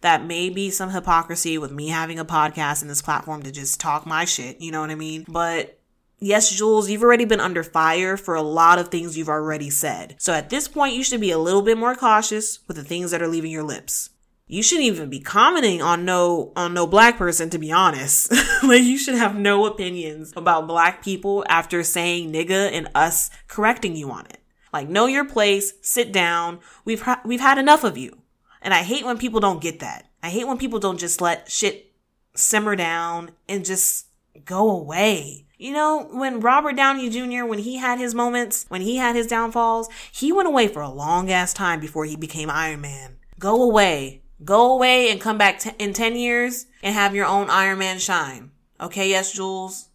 that 0.00 0.24
may 0.24 0.50
be 0.50 0.70
some 0.70 0.90
hypocrisy 0.90 1.58
with 1.58 1.70
me 1.70 1.88
having 1.88 2.18
a 2.18 2.24
podcast 2.24 2.82
and 2.82 2.90
this 2.90 3.02
platform 3.02 3.42
to 3.42 3.52
just 3.52 3.80
talk 3.80 4.06
my 4.06 4.24
shit, 4.24 4.60
you 4.60 4.70
know 4.72 4.80
what 4.80 4.90
I 4.90 4.96
mean? 4.96 5.24
But 5.28 5.78
yes, 6.22 6.52
Julz, 6.52 6.88
you've 6.88 7.02
already 7.02 7.24
been 7.24 7.40
under 7.40 7.62
fire 7.62 8.16
for 8.16 8.34
a 8.34 8.42
lot 8.42 8.78
of 8.78 8.88
things 8.88 9.18
you've 9.18 9.28
already 9.28 9.70
said. 9.70 10.14
So 10.18 10.32
at 10.32 10.50
this 10.50 10.68
point, 10.68 10.94
you 10.94 11.02
should 11.02 11.20
be 11.20 11.30
a 11.30 11.38
little 11.38 11.62
bit 11.62 11.76
more 11.76 11.94
cautious 11.94 12.60
with 12.66 12.76
the 12.76 12.84
things 12.84 13.10
that 13.10 13.20
are 13.20 13.28
leaving 13.28 13.50
your 13.50 13.64
lips. 13.64 14.10
You 14.46 14.62
shouldn't 14.62 14.86
even 14.86 15.08
be 15.08 15.20
commenting 15.20 15.80
on 15.82 16.04
no, 16.04 16.52
on 16.56 16.74
no 16.74 16.86
black 16.86 17.16
person, 17.16 17.50
to 17.50 17.58
be 17.58 17.72
honest. 17.72 18.30
like, 18.62 18.82
you 18.82 18.98
should 18.98 19.14
have 19.14 19.34
no 19.34 19.66
opinions 19.66 20.32
about 20.36 20.66
black 20.66 21.02
people 21.02 21.44
after 21.48 21.82
saying 21.82 22.32
nigga 22.32 22.70
and 22.70 22.88
us 22.94 23.30
correcting 23.48 23.96
you 23.96 24.10
on 24.10 24.26
it. 24.26 24.38
Like, 24.72 24.88
know 24.88 25.06
your 25.06 25.24
place, 25.24 25.72
sit 25.82 26.12
down. 26.12 26.60
We've, 26.84 27.02
ha- 27.02 27.22
we've 27.24 27.40
had 27.40 27.58
enough 27.58 27.84
of 27.84 27.96
you. 27.98 28.18
And 28.60 28.72
I 28.72 28.82
hate 28.82 29.04
when 29.04 29.18
people 29.18 29.40
don't 29.40 29.60
get 29.60 29.80
that. 29.80 30.10
I 30.22 30.30
hate 30.30 30.46
when 30.46 30.58
people 30.58 30.78
don't 30.78 31.00
just 31.00 31.20
let 31.20 31.50
shit 31.50 31.92
simmer 32.34 32.76
down 32.76 33.32
and 33.48 33.64
just 33.64 34.06
go 34.44 34.70
away. 34.70 35.46
You 35.62 35.72
know, 35.72 36.08
when 36.10 36.40
Robert 36.40 36.74
Downey 36.74 37.08
Jr., 37.08 37.44
when 37.44 37.60
he 37.60 37.76
had 37.76 38.00
his 38.00 38.16
moments, 38.16 38.66
when 38.68 38.80
he 38.80 38.96
had 38.96 39.14
his 39.14 39.28
downfalls, 39.28 39.88
he 40.10 40.32
went 40.32 40.48
away 40.48 40.66
for 40.66 40.82
a 40.82 40.90
long 40.90 41.30
ass 41.30 41.52
time 41.52 41.78
before 41.78 42.04
he 42.04 42.16
became 42.16 42.50
Iron 42.50 42.80
Man. 42.80 43.18
Go 43.38 43.62
away. 43.62 44.22
Go 44.44 44.72
away 44.74 45.08
and 45.08 45.20
come 45.20 45.38
back 45.38 45.60
t- 45.60 45.70
in 45.78 45.92
10 45.92 46.16
years 46.16 46.66
and 46.82 46.92
have 46.96 47.14
your 47.14 47.26
own 47.26 47.48
Iron 47.48 47.78
Man 47.78 48.00
shine. 48.00 48.50
Okay, 48.80 49.08
yes, 49.08 49.38
Julz? 49.38 49.86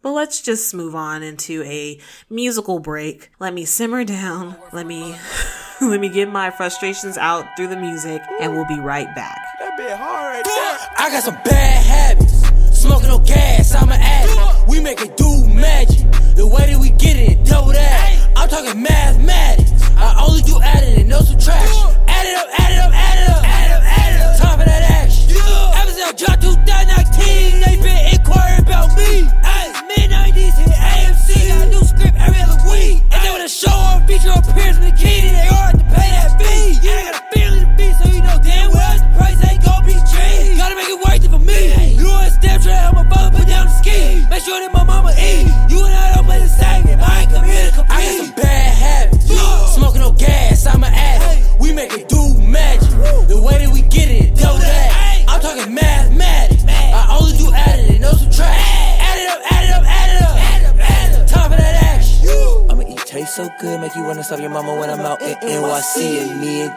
But 0.00 0.12
let's 0.12 0.40
just 0.40 0.72
move 0.72 0.94
on 0.94 1.22
into 1.22 1.62
a 1.64 2.00
musical 2.30 2.78
break. 2.78 3.30
Let 3.38 3.52
me 3.52 3.66
simmer 3.66 4.02
down. 4.02 4.56
Let 4.72 4.86
me, 4.86 5.14
let 5.82 6.00
me 6.00 6.08
get 6.08 6.32
my 6.32 6.48
frustrations 6.48 7.18
out 7.18 7.44
through 7.54 7.68
the 7.68 7.76
music 7.76 8.22
and 8.40 8.54
we'll 8.54 8.64
be 8.64 8.80
right 8.80 9.14
back. 9.14 9.42
That 9.58 9.76
bit 9.76 9.92
hard 9.92 10.36
right 10.36 10.42
there. 10.42 10.88
I 10.96 11.10
got 11.10 11.22
some 11.22 11.38
bad 11.44 11.84
habits. 11.84 12.45
Smoking 12.76 13.08
no 13.08 13.18
gas, 13.18 13.74
I'm 13.74 13.88
an 13.90 13.98
addict. 13.98 14.68
We 14.68 14.80
make 14.80 15.00
it 15.00 15.16
do 15.16 15.46
magic. 15.46 16.04
The 16.36 16.46
way 16.46 16.70
that 16.70 16.78
we 16.78 16.90
get 16.90 17.16
it, 17.16 17.42
double 17.46 17.72
that. 17.72 18.32
I'm 18.36 18.48
talking 18.50 18.82
mathematics. 18.82 19.72
I 19.96 20.22
only 20.28 20.42
do 20.42 20.60
adding 20.60 21.00
and 21.00 21.08
no 21.08 21.20
subtraction. 21.20 21.96
Add 22.06 22.26
it 22.26 22.36
up, 22.36 22.60
add 22.60 22.72
it 22.72 22.78
up. 22.80 22.85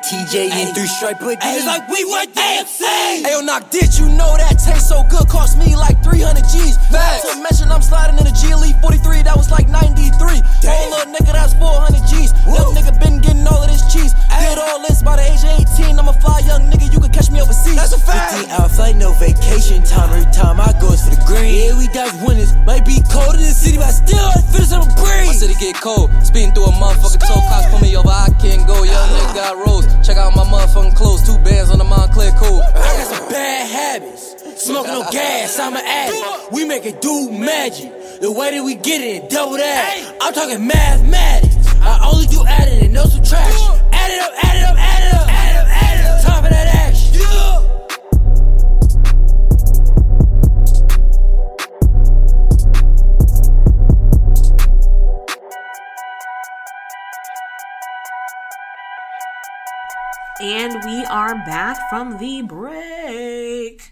TJ 0.03 0.51
and 0.51 0.75
three 0.75 0.87
stripe 0.87 1.21
again. 1.21 1.39
It's 1.43 1.65
like 1.65 1.87
we 1.89 2.05
were 2.05 2.25
dancing. 2.31 3.27
Ayo, 3.27 3.43
knock, 3.43 3.69
did 3.69 3.97
you 3.97 4.07
know 4.09 4.37
that 4.39 4.55
taste 4.55 4.87
so 4.87 5.03
good? 5.09 5.27
Cost 5.27 5.57
me 5.57 5.75
like 5.75 6.01
300 6.03 6.43
G's. 6.47 6.77
Facts. 6.87 7.27
To 7.27 7.41
mention, 7.43 7.71
I'm 7.71 7.81
sliding 7.81 8.17
in 8.19 8.25
a 8.27 8.31
G 8.31 8.51
Elite 8.51 8.79
43, 8.81 9.23
that 9.23 9.35
was 9.35 9.51
like 9.51 9.67
93. 9.67 10.41
Damn. 10.61 10.91
little 10.91 11.11
nigga, 11.11 11.35
that's 11.35 11.53
400 11.59 11.99
G's. 12.07 12.31
Young 12.47 12.71
nigga 12.73 12.95
been 12.99 13.19
getting 13.19 13.45
all 13.47 13.63
of 13.63 13.69
this 13.69 13.83
cheese. 13.91 14.15
Did 14.39 14.57
all 14.57 14.79
this 14.81 15.03
by 15.03 15.19
the 15.19 15.25
age 15.27 15.43
of 15.43 15.59
18. 15.77 15.99
I'm 15.99 16.07
a 16.07 16.13
fly 16.13 16.39
young 16.47 16.71
nigga, 16.71 16.91
you 16.91 16.99
can 16.99 17.11
catch 17.11 17.29
me 17.29 17.41
overseas. 17.41 17.75
That's 17.75 17.93
a 17.93 17.99
fact. 17.99 18.39
15 18.39 18.51
hour 18.55 18.69
flight, 18.69 18.95
no 18.95 19.11
vacation 19.19 19.83
time. 19.83 20.09
Every 20.15 20.31
time 20.31 20.59
I 20.59 20.71
go, 20.79 20.95
it's 20.95 21.03
for 21.03 21.13
the 21.13 21.21
green. 21.27 21.53
Yeah, 21.53 21.77
we 21.77 21.87
dodge 21.91 22.15
winners. 22.23 22.55
Might 22.63 22.85
be 22.85 23.03
cold 23.11 23.35
in 23.35 23.43
the 23.43 23.53
city, 23.53 23.77
but 23.77 23.87
I 23.87 23.91
still 23.91 24.29
on 24.73 24.87
a 24.87 24.93
breeze. 24.95 25.27
My 25.27 25.33
city 25.33 25.55
get 25.59 25.75
cold. 25.81 26.11
Speeding 26.23 26.53
through 26.53 26.65
a 26.65 26.78
Smoking 34.59 34.91
no 34.91 35.09
gas, 35.09 35.57
I'm 35.57 35.73
an 35.73 35.85
addict. 35.85 36.51
We 36.51 36.65
make 36.65 36.85
it 36.85 37.01
do 37.01 37.31
magic. 37.31 37.91
The 38.19 38.29
way 38.29 38.51
that 38.51 38.61
we 38.61 38.75
get 38.75 38.99
it, 38.99 39.29
double 39.29 39.55
that. 39.55 40.17
I'm 40.21 40.33
talking 40.33 40.67
mathematics. 40.67 41.55
I 41.79 42.09
only 42.11 42.27
do 42.27 42.43
adding 42.45 42.83
and 42.83 42.93
no 42.93 43.05
subtraction. 43.05 43.79
Add 43.93 44.11
it 44.11 44.21
up, 44.21 44.33
add 44.43 44.55
it 44.57 44.63
up, 44.63 44.75
add 44.77 45.03
it 45.07 45.13
up, 45.13 45.27
add 45.29 45.55
it 45.55 45.61
up, 45.61 45.67
add 45.69 45.99
it 45.99 46.05
up. 46.05 46.21
Time 46.25 46.43
for 46.43 46.49
that 46.49 46.67
action. 46.75 47.21
Yeah. 60.41 60.63
And 60.63 60.83
we 60.83 61.05
are 61.05 61.35
back 61.45 61.77
from 61.89 62.17
the 62.17 62.41
break. 62.41 63.38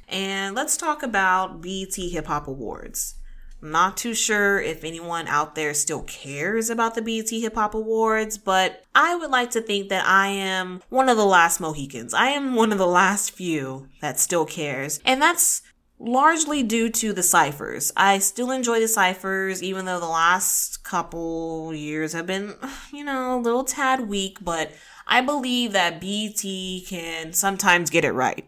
And 0.07 0.55
let's 0.55 0.77
talk 0.77 1.03
about 1.03 1.61
BET 1.61 1.95
Hip 1.95 2.27
Hop 2.27 2.47
Awards. 2.47 3.15
Not 3.61 3.97
too 3.97 4.13
sure 4.13 4.59
if 4.59 4.83
anyone 4.83 5.27
out 5.27 5.55
there 5.55 5.73
still 5.73 6.03
cares 6.03 6.69
about 6.69 6.93
the 6.93 7.01
BET 7.01 7.29
Hip 7.29 7.55
Hop 7.55 7.73
Awards, 7.73 8.37
but 8.37 8.83
I 8.93 9.15
would 9.15 9.31
like 9.31 9.49
to 9.51 9.61
think 9.61 9.89
that 9.89 10.05
I 10.05 10.27
am 10.27 10.81
one 10.89 11.09
of 11.09 11.17
the 11.17 11.25
last 11.25 11.59
Mohicans. 11.59 12.13
I 12.13 12.27
am 12.27 12.55
one 12.55 12.71
of 12.71 12.77
the 12.77 12.87
last 12.87 13.31
few 13.31 13.89
that 13.99 14.19
still 14.19 14.45
cares. 14.45 14.99
And 15.03 15.21
that's 15.21 15.63
largely 15.99 16.61
due 16.61 16.89
to 16.89 17.13
the 17.13 17.23
ciphers. 17.23 17.91
I 17.97 18.19
still 18.19 18.51
enjoy 18.51 18.79
the 18.79 18.87
ciphers, 18.87 19.63
even 19.63 19.85
though 19.85 19.99
the 19.99 20.05
last 20.05 20.83
couple 20.83 21.73
years 21.73 22.13
have 22.13 22.27
been, 22.27 22.55
you 22.93 23.03
know, 23.03 23.37
a 23.37 23.41
little 23.41 23.63
tad 23.63 24.07
weak, 24.07 24.37
but 24.39 24.71
I 25.07 25.21
believe 25.21 25.71
that 25.73 25.99
BET 25.99 26.43
can 26.87 27.33
sometimes 27.33 27.89
get 27.89 28.05
it 28.05 28.11
right. 28.11 28.47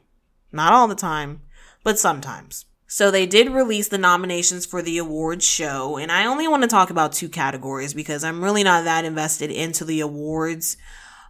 Not 0.51 0.73
all 0.73 0.87
the 0.87 0.95
time, 0.95 1.41
but 1.83 1.99
sometimes. 1.99 2.65
So 2.87 3.11
they 3.11 3.27
did 3.27 3.51
release 3.51 3.87
the 3.87 3.99
nominations 3.99 4.65
for 4.65 4.81
the 4.81 4.97
awards 4.97 5.45
show, 5.45 5.97
and 5.97 6.11
I 6.11 6.25
only 6.25 6.47
want 6.47 6.63
to 6.63 6.67
talk 6.67 6.89
about 6.89 7.13
two 7.13 7.29
categories 7.29 7.93
because 7.93 8.23
I'm 8.23 8.43
really 8.43 8.63
not 8.63 8.85
that 8.85 9.05
invested 9.05 9.51
into 9.51 9.85
the 9.85 9.99
awards. 9.99 10.75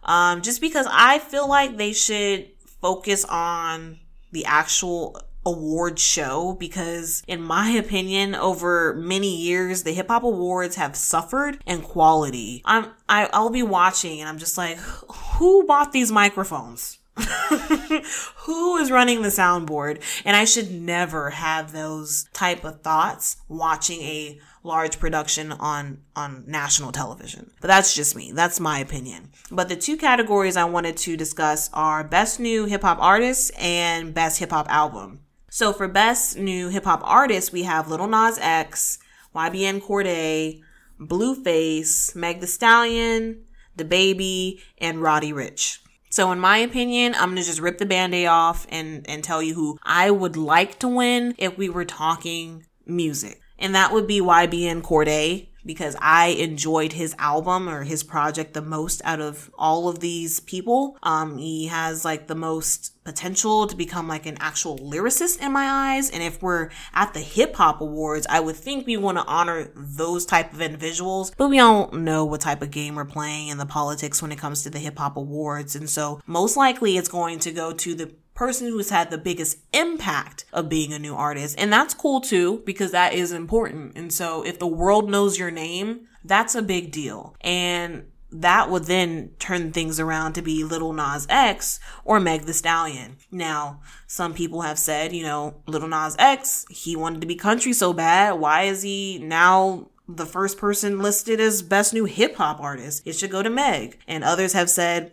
Um, 0.02 0.40
just 0.40 0.62
because 0.62 0.86
I 0.90 1.18
feel 1.18 1.46
like 1.46 1.76
they 1.76 1.92
should 1.92 2.50
focus 2.80 3.26
on 3.26 3.98
the 4.32 4.46
actual 4.46 5.20
award 5.44 5.98
show 5.98 6.56
because 6.58 7.22
in 7.26 7.42
my 7.42 7.68
opinion 7.70 8.34
over 8.34 8.94
many 8.94 9.36
years 9.36 9.82
the 9.82 9.92
hip 9.92 10.08
hop 10.08 10.22
awards 10.22 10.76
have 10.76 10.96
suffered 10.96 11.58
in 11.66 11.82
quality. 11.82 12.62
I'm 12.64 12.86
I, 13.08 13.28
I'll 13.32 13.50
be 13.50 13.62
watching 13.62 14.20
and 14.20 14.28
I'm 14.28 14.38
just 14.38 14.58
like 14.58 14.78
who 14.78 15.66
bought 15.66 15.92
these 15.92 16.12
microphones? 16.12 16.98
Who 18.44 18.76
is 18.76 18.90
running 18.90 19.22
the 19.22 19.28
soundboard? 19.28 20.02
And 20.24 20.36
I 20.36 20.44
should 20.44 20.70
never 20.70 21.30
have 21.30 21.72
those 21.72 22.28
type 22.32 22.64
of 22.64 22.82
thoughts 22.82 23.36
watching 23.48 24.00
a 24.00 24.40
large 24.62 24.98
production 24.98 25.52
on 25.52 26.02
on 26.14 26.44
national 26.46 26.92
television. 26.92 27.50
But 27.60 27.68
that's 27.68 27.94
just 27.94 28.16
me. 28.16 28.32
That's 28.32 28.60
my 28.60 28.78
opinion. 28.78 29.30
But 29.50 29.68
the 29.68 29.76
two 29.76 29.96
categories 29.96 30.56
I 30.56 30.64
wanted 30.64 30.96
to 30.98 31.16
discuss 31.16 31.70
are 31.72 32.04
best 32.04 32.40
new 32.40 32.66
hip 32.66 32.82
hop 32.82 32.98
artist 33.00 33.52
and 33.58 34.14
best 34.14 34.38
hip 34.38 34.50
hop 34.50 34.68
album. 34.68 35.20
So 35.50 35.72
for 35.72 35.88
best 35.88 36.36
new 36.36 36.68
hip 36.68 36.84
hop 36.84 37.00
artist, 37.04 37.52
we 37.52 37.64
have 37.64 37.88
Lil 37.88 38.06
Nas 38.06 38.38
X, 38.40 38.98
YBN 39.34 39.82
Cordae, 39.82 40.62
Blueface, 41.00 42.14
Meg 42.14 42.40
The 42.40 42.46
Stallion, 42.46 43.44
DaBaby, 43.76 44.60
and 44.78 45.02
Roddy 45.02 45.32
Ricch. 45.32 45.78
So 46.10 46.32
in 46.32 46.40
my 46.40 46.58
opinion, 46.58 47.14
I'm 47.14 47.30
gonna 47.30 47.42
just 47.42 47.60
rip 47.60 47.78
the 47.78 47.86
band-aid 47.86 48.26
off 48.26 48.66
and, 48.68 49.08
and 49.08 49.22
tell 49.22 49.40
you 49.40 49.54
who 49.54 49.78
I 49.84 50.10
would 50.10 50.36
like 50.36 50.78
to 50.80 50.88
win 50.88 51.34
if 51.38 51.56
we 51.56 51.68
were 51.68 51.84
talking 51.84 52.66
music. 52.84 53.40
And 53.58 53.74
that 53.76 53.92
would 53.92 54.08
be 54.08 54.20
YBN 54.20 54.82
Cordae 54.82 55.49
because 55.64 55.96
I 56.00 56.28
enjoyed 56.28 56.92
his 56.92 57.14
album 57.18 57.68
or 57.68 57.84
his 57.84 58.02
project 58.02 58.54
the 58.54 58.62
most 58.62 59.02
out 59.04 59.20
of 59.20 59.50
all 59.58 59.88
of 59.88 60.00
these 60.00 60.40
people. 60.40 60.96
Um, 61.02 61.38
he 61.38 61.66
has 61.66 62.04
like 62.04 62.26
the 62.26 62.34
most 62.34 62.92
potential 63.04 63.66
to 63.66 63.74
become 63.74 64.06
like 64.06 64.26
an 64.26 64.36
actual 64.40 64.78
lyricist 64.78 65.40
in 65.40 65.52
my 65.52 65.94
eyes. 65.94 66.10
And 66.10 66.22
if 66.22 66.42
we're 66.42 66.70
at 66.94 67.14
the 67.14 67.20
hip 67.20 67.56
hop 67.56 67.80
awards, 67.80 68.26
I 68.28 68.40
would 68.40 68.56
think 68.56 68.86
we 68.86 68.96
want 68.96 69.18
to 69.18 69.24
honor 69.24 69.70
those 69.74 70.26
type 70.26 70.52
of 70.52 70.60
individuals, 70.60 71.32
but 71.36 71.48
we 71.48 71.56
don't 71.56 71.92
know 72.04 72.24
what 72.24 72.42
type 72.42 72.62
of 72.62 72.70
game 72.70 72.94
we're 72.94 73.04
playing 73.04 73.50
and 73.50 73.58
the 73.58 73.66
politics 73.66 74.22
when 74.22 74.32
it 74.32 74.38
comes 74.38 74.62
to 74.62 74.70
the 74.70 74.78
hip 74.78 74.98
hop 74.98 75.16
awards. 75.16 75.74
And 75.74 75.88
so 75.88 76.20
most 76.26 76.56
likely 76.56 76.96
it's 76.96 77.08
going 77.08 77.38
to 77.40 77.52
go 77.52 77.72
to 77.72 77.94
the 77.94 78.12
person 78.40 78.68
who's 78.68 78.88
had 78.88 79.10
the 79.10 79.18
biggest 79.18 79.58
impact 79.74 80.46
of 80.50 80.66
being 80.66 80.94
a 80.94 80.98
new 80.98 81.14
artist. 81.14 81.54
And 81.58 81.70
that's 81.70 81.92
cool 81.92 82.22
too, 82.22 82.62
because 82.64 82.90
that 82.92 83.12
is 83.12 83.32
important. 83.32 83.98
And 83.98 84.10
so 84.10 84.42
if 84.42 84.58
the 84.58 84.66
world 84.66 85.10
knows 85.10 85.38
your 85.38 85.50
name, 85.50 86.08
that's 86.24 86.54
a 86.54 86.62
big 86.62 86.90
deal. 86.90 87.36
And 87.42 88.06
that 88.32 88.70
would 88.70 88.84
then 88.84 89.32
turn 89.38 89.72
things 89.72 90.00
around 90.00 90.32
to 90.32 90.42
be 90.42 90.64
Little 90.64 90.94
Nas 90.94 91.26
X 91.28 91.80
or 92.02 92.18
Meg 92.18 92.46
the 92.46 92.54
Stallion. 92.54 93.18
Now, 93.30 93.82
some 94.06 94.32
people 94.32 94.62
have 94.62 94.78
said, 94.78 95.12
you 95.12 95.22
know, 95.22 95.56
Little 95.66 95.88
Nas 95.88 96.16
X, 96.18 96.64
he 96.70 96.96
wanted 96.96 97.20
to 97.20 97.26
be 97.26 97.34
country 97.34 97.74
so 97.74 97.92
bad. 97.92 98.38
Why 98.38 98.62
is 98.62 98.80
he 98.80 99.18
now 99.18 99.90
the 100.08 100.24
first 100.24 100.56
person 100.56 100.98
listed 100.98 101.40
as 101.40 101.60
best 101.60 101.92
new 101.92 102.06
hip 102.06 102.36
hop 102.36 102.58
artist? 102.58 103.02
It 103.04 103.16
should 103.16 103.30
go 103.30 103.42
to 103.42 103.50
Meg. 103.50 103.98
And 104.08 104.24
others 104.24 104.54
have 104.54 104.70
said, 104.70 105.12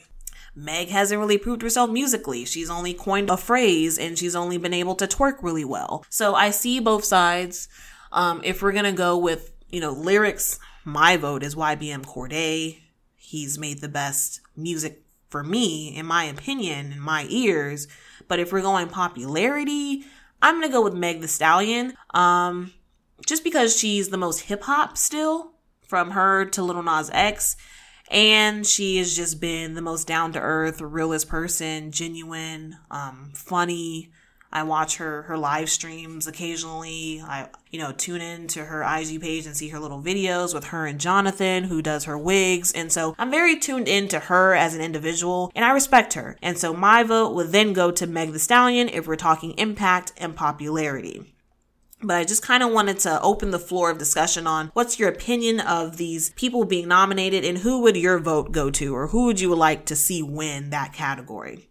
Meg 0.58 0.90
hasn't 0.90 1.20
really 1.20 1.38
proved 1.38 1.62
herself 1.62 1.92
musically. 1.92 2.44
She's 2.44 2.70
only 2.70 2.92
coined 2.92 3.30
a 3.30 3.38
phrase 3.38 4.00
and 4.00 4.18
she's 4.18 4.36
only 4.36 4.58
been 4.58 4.74
able 4.74 4.96
to 4.96 5.06
twerk 5.06 5.44
really 5.44 5.64
well. 5.64 6.04
So 6.10 6.34
I 6.34 6.50
see 6.50 6.80
both 6.80 7.06
sides. 7.06 7.70
Um, 8.12 8.42
if 8.44 8.64
we're 8.64 8.72
gonna 8.72 8.92
go 8.92 9.16
with, 9.16 9.54
you 9.70 9.80
know, 9.80 9.92
lyrics, 9.92 10.60
my 10.84 11.16
vote 11.16 11.44
is 11.44 11.54
YBN 11.54 12.06
Cordae. 12.06 12.80
He's 13.16 13.60
made 13.60 13.82
the 13.82 13.88
best 13.88 14.42
music 14.56 15.04
for 15.30 15.44
me, 15.44 15.96
in 15.96 16.08
my 16.08 16.24
opinion, 16.24 16.94
in 16.94 17.02
my 17.02 17.28
ears. 17.30 17.88
But 18.28 18.40
if 18.40 18.52
we're 18.52 18.62
going 18.62 18.88
popularity, 18.88 20.06
I'm 20.42 20.60
gonna 20.60 20.74
go 20.74 20.84
with 20.84 20.96
Meg 20.96 21.22
the 21.22 21.28
Stallion. 21.28 21.94
Um, 22.16 22.74
just 23.28 23.44
because 23.44 23.78
she's 23.78 24.10
the 24.10 24.18
most 24.18 24.42
hip 24.42 24.64
hop 24.64 24.98
still, 24.98 25.52
from 25.88 26.12
her 26.12 26.46
to 26.46 26.64
Lil 26.64 26.84
Nas 26.84 27.10
X 27.14 27.56
and 28.10 28.66
she 28.66 28.98
has 28.98 29.16
just 29.16 29.40
been 29.40 29.74
the 29.74 29.82
most 29.82 30.08
down 30.08 30.32
to 30.34 30.40
earth, 30.40 30.82
realest 30.82 31.28
person, 31.28 31.92
genuine, 31.92 32.78
um, 32.90 33.32
funny. 33.34 34.12
I 34.50 34.64
watch 34.64 34.96
her 34.98 35.24
her 35.24 35.38
live 35.38 35.70
streams 35.70 36.26
occasionally. 36.26 37.22
I 37.22 37.50
you 37.70 37.80
know 37.80 37.92
tune 37.92 38.22
in 38.22 38.48
to 38.48 38.64
her 38.64 38.82
IG 38.82 39.22
page 39.22 39.46
and 39.46 39.56
see 39.56 39.70
her 39.70 39.80
little 39.80 40.02
videos 40.02 40.54
with 40.54 40.66
her 40.66 40.86
and 40.86 41.02
Jonathan 41.02 41.66
who 41.66 41.82
does 41.82 42.06
her 42.06 42.18
wigs. 42.18 42.72
And 42.72 42.90
so 42.90 43.14
I'm 43.20 43.30
very 43.30 43.60
tuned 43.60 43.90
in 43.90 44.08
to 44.08 44.20
her 44.20 44.56
as 44.56 44.74
an 44.74 44.82
individual 44.82 45.52
and 45.54 45.66
I 45.66 45.72
respect 45.72 46.14
her. 46.14 46.38
And 46.42 46.58
so 46.58 46.74
my 46.74 47.04
vote 47.04 47.36
would 47.36 47.52
then 47.52 47.74
go 47.74 47.92
to 47.92 48.08
Meg 48.08 48.32
the 48.32 48.40
Stallion 48.40 48.88
if 48.88 49.06
we're 49.06 49.18
talking 49.18 49.52
impact 49.58 50.14
and 50.18 50.34
popularity. 50.34 51.34
But 52.02 52.18
I 52.18 52.24
just 52.26 52.44
kind 52.44 52.62
of 52.62 52.72
wanted 52.72 53.00
to 53.00 53.20
open 53.22 53.50
the 53.50 53.58
floor 53.58 53.90
of 53.90 53.98
discussion 53.98 54.46
on 54.46 54.70
what's 54.74 55.00
your 55.00 55.10
opinion 55.10 55.60
of 55.60 55.98
these 55.98 56.30
people 56.32 56.64
being 56.64 56.88
nominated 56.88 57.44
and 57.44 57.60
who 57.60 57.82
would 57.82 57.98
your 57.98 58.20
vote 58.20 58.52
go 58.52 58.70
to 58.70 58.96
or 58.96 59.08
who 59.08 59.26
would 59.26 59.42
you 59.42 59.56
like 59.56 59.86
to 59.86 59.96
see 59.96 60.22
win 60.22 60.70
that 60.70 60.94
category? 60.94 61.70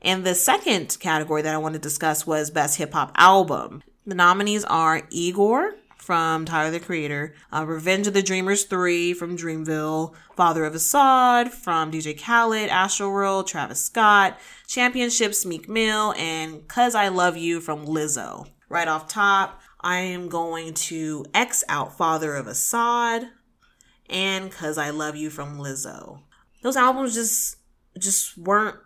And 0.00 0.24
the 0.24 0.34
second 0.34 0.96
category 0.98 1.42
that 1.42 1.54
I 1.54 1.58
want 1.58 1.74
to 1.74 1.78
discuss 1.78 2.26
was 2.26 2.50
Best 2.50 2.78
Hip 2.78 2.94
Hop 2.94 3.12
Album. 3.16 3.82
The 4.06 4.14
nominees 4.14 4.64
are 4.64 5.02
Igor 5.10 5.74
from 5.96 6.44
Tyler 6.44 6.70
the 6.70 6.80
Creator, 6.80 7.34
uh, 7.52 7.64
Revenge 7.66 8.06
of 8.06 8.12
the 8.12 8.22
Dreamers 8.22 8.64
3 8.64 9.14
from 9.14 9.36
Dreamville, 9.36 10.14
Father 10.36 10.64
of 10.64 10.74
Asahd 10.74 11.50
from 11.50 11.90
DJ 11.90 12.18
Khaled, 12.18 12.68
Astroworld, 12.68 13.46
Travis 13.46 13.82
Scott, 13.82 14.38
Championships 14.66 15.46
Meek 15.46 15.68
Mill, 15.68 16.14
and 16.18 16.66
Cuz 16.68 16.94
I 16.94 17.08
Love 17.08 17.38
You 17.38 17.60
from 17.60 17.86
Lizzo 17.86 18.46
right 18.68 18.88
off 18.88 19.08
top. 19.08 19.60
I 19.80 19.98
am 19.98 20.28
going 20.28 20.74
to 20.74 21.24
X 21.34 21.64
out 21.68 21.96
Father 21.96 22.34
of 22.34 22.46
Asahd 22.46 23.28
and 24.08 24.50
Cuz 24.50 24.78
I 24.78 24.90
Love 24.90 25.16
You 25.16 25.30
from 25.30 25.58
Lizzo. 25.58 26.20
Those 26.62 26.76
albums 26.76 27.14
just 27.14 27.56
just 27.98 28.36
weren't 28.36 28.76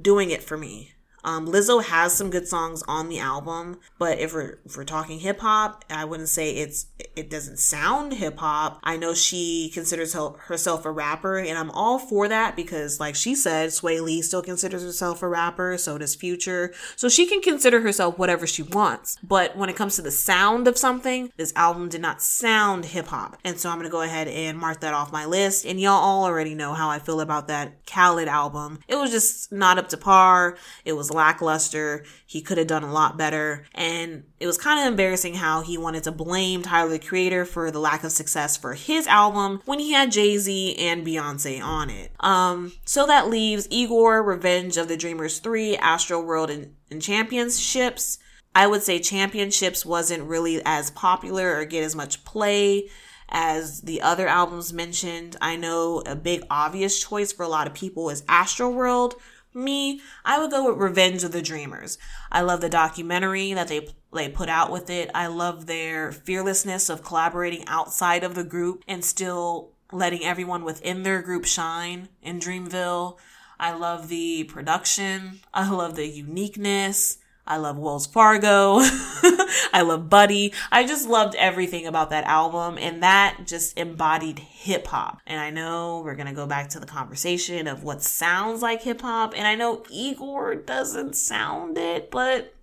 doing 0.00 0.30
it 0.30 0.42
for 0.42 0.56
me. 0.56 0.93
Um, 1.24 1.46
Lizzo 1.48 1.82
has 1.82 2.14
some 2.14 2.30
good 2.30 2.46
songs 2.46 2.82
on 2.86 3.08
the 3.08 3.18
album, 3.18 3.80
but 3.98 4.18
if 4.18 4.34
we're 4.34 4.58
if 4.64 4.76
we're 4.76 4.84
talking 4.84 5.18
hip 5.18 5.40
hop, 5.40 5.84
I 5.88 6.04
wouldn't 6.04 6.28
say 6.28 6.50
it's 6.50 6.86
it 7.16 7.30
doesn't 7.30 7.58
sound 7.58 8.14
hip 8.14 8.38
hop. 8.38 8.78
I 8.84 8.96
know 8.96 9.14
she 9.14 9.70
considers 9.72 10.14
herself 10.14 10.84
a 10.84 10.90
rapper, 10.90 11.38
and 11.38 11.56
I'm 11.56 11.70
all 11.70 11.98
for 11.98 12.28
that 12.28 12.56
because, 12.56 13.00
like 13.00 13.14
she 13.14 13.34
said, 13.34 13.70
Swae 13.70 14.02
Lee 14.02 14.20
still 14.22 14.42
considers 14.42 14.82
herself 14.82 15.22
a 15.22 15.28
rapper. 15.28 15.78
So 15.78 15.96
does 15.98 16.14
Future. 16.14 16.72
So 16.96 17.08
she 17.08 17.26
can 17.26 17.40
consider 17.40 17.80
herself 17.80 18.18
whatever 18.18 18.46
she 18.46 18.62
wants. 18.62 19.16
But 19.22 19.56
when 19.56 19.68
it 19.68 19.76
comes 19.76 19.96
to 19.96 20.02
the 20.02 20.10
sound 20.10 20.68
of 20.68 20.76
something, 20.76 21.32
this 21.36 21.52
album 21.56 21.88
did 21.88 22.00
not 22.00 22.22
sound 22.22 22.84
hip 22.84 23.06
hop, 23.06 23.38
and 23.44 23.58
so 23.58 23.70
I'm 23.70 23.78
gonna 23.78 23.88
go 23.88 24.02
ahead 24.02 24.28
and 24.28 24.58
mark 24.58 24.80
that 24.80 24.94
off 24.94 25.10
my 25.10 25.24
list. 25.24 25.64
And 25.64 25.80
y'all 25.80 25.92
all 25.92 26.24
already 26.24 26.54
know 26.54 26.74
how 26.74 26.90
I 26.90 26.98
feel 26.98 27.20
about 27.20 27.48
that 27.48 27.86
Khaled 27.86 28.28
album. 28.28 28.80
It 28.88 28.96
was 28.96 29.10
just 29.10 29.50
not 29.50 29.78
up 29.78 29.88
to 29.88 29.96
par. 29.96 30.56
It 30.84 30.92
was 30.92 31.10
lackluster. 31.14 32.04
He 32.26 32.42
could 32.42 32.58
have 32.58 32.66
done 32.66 32.82
a 32.82 32.92
lot 32.92 33.16
better. 33.16 33.64
And 33.74 34.24
it 34.40 34.46
was 34.46 34.58
kind 34.58 34.80
of 34.80 34.86
embarrassing 34.86 35.34
how 35.34 35.62
he 35.62 35.78
wanted 35.78 36.04
to 36.04 36.12
blame 36.12 36.62
Tyler 36.62 36.90
the 36.90 36.98
Creator 36.98 37.46
for 37.46 37.70
the 37.70 37.78
lack 37.78 38.04
of 38.04 38.12
success 38.12 38.56
for 38.56 38.74
his 38.74 39.06
album 39.06 39.62
when 39.64 39.78
he 39.78 39.92
had 39.92 40.12
Jay 40.12 40.36
Z 40.36 40.76
and 40.76 41.06
Beyonce 41.06 41.62
on 41.62 41.88
it. 41.88 42.12
Um, 42.20 42.72
so 42.84 43.06
that 43.06 43.28
leaves 43.28 43.68
Igor, 43.70 44.22
Revenge 44.22 44.76
of 44.76 44.88
the 44.88 44.96
Dreamers 44.96 45.38
3, 45.38 45.76
Astroworld, 45.76 46.50
and, 46.50 46.74
and 46.90 47.00
Championships. 47.00 48.18
I 48.54 48.66
would 48.66 48.82
say 48.82 48.98
Championships 48.98 49.84
wasn't 49.84 50.24
really 50.24 50.62
as 50.64 50.90
popular 50.90 51.56
or 51.56 51.64
get 51.64 51.82
as 51.82 51.96
much 51.96 52.24
play 52.24 52.88
as 53.28 53.80
the 53.82 54.00
other 54.00 54.28
albums 54.28 54.72
mentioned. 54.72 55.36
I 55.40 55.56
know 55.56 56.02
a 56.06 56.14
big 56.14 56.44
obvious 56.50 57.02
choice 57.02 57.32
for 57.32 57.42
a 57.42 57.48
lot 57.48 57.66
of 57.66 57.74
people 57.74 58.10
is 58.10 58.22
Astroworld, 58.22 59.14
me, 59.54 60.00
I 60.24 60.38
would 60.38 60.50
go 60.50 60.70
with 60.70 60.80
Revenge 60.80 61.24
of 61.24 61.32
the 61.32 61.42
Dreamers. 61.42 61.98
I 62.30 62.40
love 62.40 62.60
the 62.60 62.68
documentary 62.68 63.52
that 63.52 63.68
they 63.68 63.88
they 64.12 64.28
put 64.28 64.48
out 64.48 64.70
with 64.70 64.90
it. 64.90 65.10
I 65.14 65.26
love 65.26 65.66
their 65.66 66.12
fearlessness 66.12 66.88
of 66.88 67.02
collaborating 67.02 67.64
outside 67.66 68.22
of 68.22 68.34
the 68.34 68.44
group 68.44 68.84
and 68.86 69.04
still 69.04 69.72
letting 69.92 70.24
everyone 70.24 70.64
within 70.64 71.02
their 71.02 71.20
group 71.22 71.44
shine 71.44 72.08
in 72.22 72.38
Dreamville. 72.38 73.18
I 73.58 73.74
love 73.74 74.08
the 74.08 74.44
production. 74.44 75.40
I 75.52 75.70
love 75.70 75.96
the 75.96 76.06
uniqueness. 76.06 77.18
I 77.46 77.58
love 77.58 77.78
Wells 77.78 78.06
Fargo. 78.06 78.78
I 78.80 79.82
love 79.84 80.08
Buddy. 80.08 80.54
I 80.72 80.86
just 80.86 81.06
loved 81.06 81.34
everything 81.34 81.86
about 81.86 82.10
that 82.10 82.24
album 82.24 82.78
and 82.78 83.02
that 83.02 83.40
just 83.46 83.78
embodied 83.78 84.38
hip 84.38 84.86
hop. 84.86 85.20
And 85.26 85.38
I 85.38 85.50
know 85.50 86.00
we're 86.02 86.14
going 86.14 86.28
to 86.28 86.32
go 86.32 86.46
back 86.46 86.70
to 86.70 86.80
the 86.80 86.86
conversation 86.86 87.66
of 87.66 87.84
what 87.84 88.02
sounds 88.02 88.62
like 88.62 88.82
hip 88.82 89.02
hop. 89.02 89.34
And 89.36 89.46
I 89.46 89.56
know 89.56 89.84
Igor 89.90 90.54
doesn't 90.54 91.16
sound 91.16 91.76
it, 91.76 92.10
but 92.10 92.54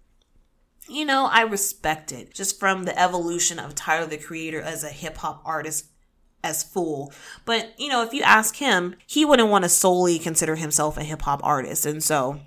you 0.89 1.05
know, 1.05 1.29
I 1.31 1.43
respect 1.43 2.11
it 2.11 2.33
just 2.33 2.59
from 2.59 2.83
the 2.83 2.99
evolution 2.99 3.59
of 3.59 3.75
Tyler 3.75 4.07
the 4.07 4.17
Creator 4.17 4.61
as 4.61 4.83
a 4.83 4.89
hip 4.89 5.17
hop 5.17 5.41
artist 5.45 5.85
as 6.43 6.63
full. 6.63 7.13
But, 7.45 7.79
you 7.79 7.87
know, 7.87 8.03
if 8.03 8.13
you 8.13 8.23
ask 8.23 8.55
him, 8.55 8.95
he 9.05 9.23
wouldn't 9.23 9.49
want 9.49 9.63
to 9.63 9.69
solely 9.69 10.17
consider 10.17 10.55
himself 10.55 10.97
a 10.97 11.03
hip 11.03 11.21
hop 11.21 11.39
artist. 11.43 11.85
And 11.85 12.03
so 12.03 12.39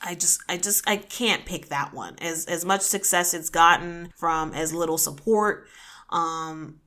I 0.00 0.14
just 0.14 0.40
I 0.48 0.56
just 0.56 0.88
I 0.88 0.96
can't 0.96 1.44
pick 1.44 1.68
that 1.68 1.92
one. 1.92 2.16
As 2.20 2.46
as 2.46 2.64
much 2.64 2.82
success 2.82 3.34
it's 3.34 3.50
gotten 3.50 4.12
from 4.16 4.54
as 4.54 4.72
little 4.72 4.98
support 4.98 5.66
um 6.10 6.80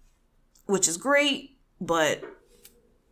which 0.65 0.87
is 0.87 0.97
great, 0.97 1.57
but 1.79 2.23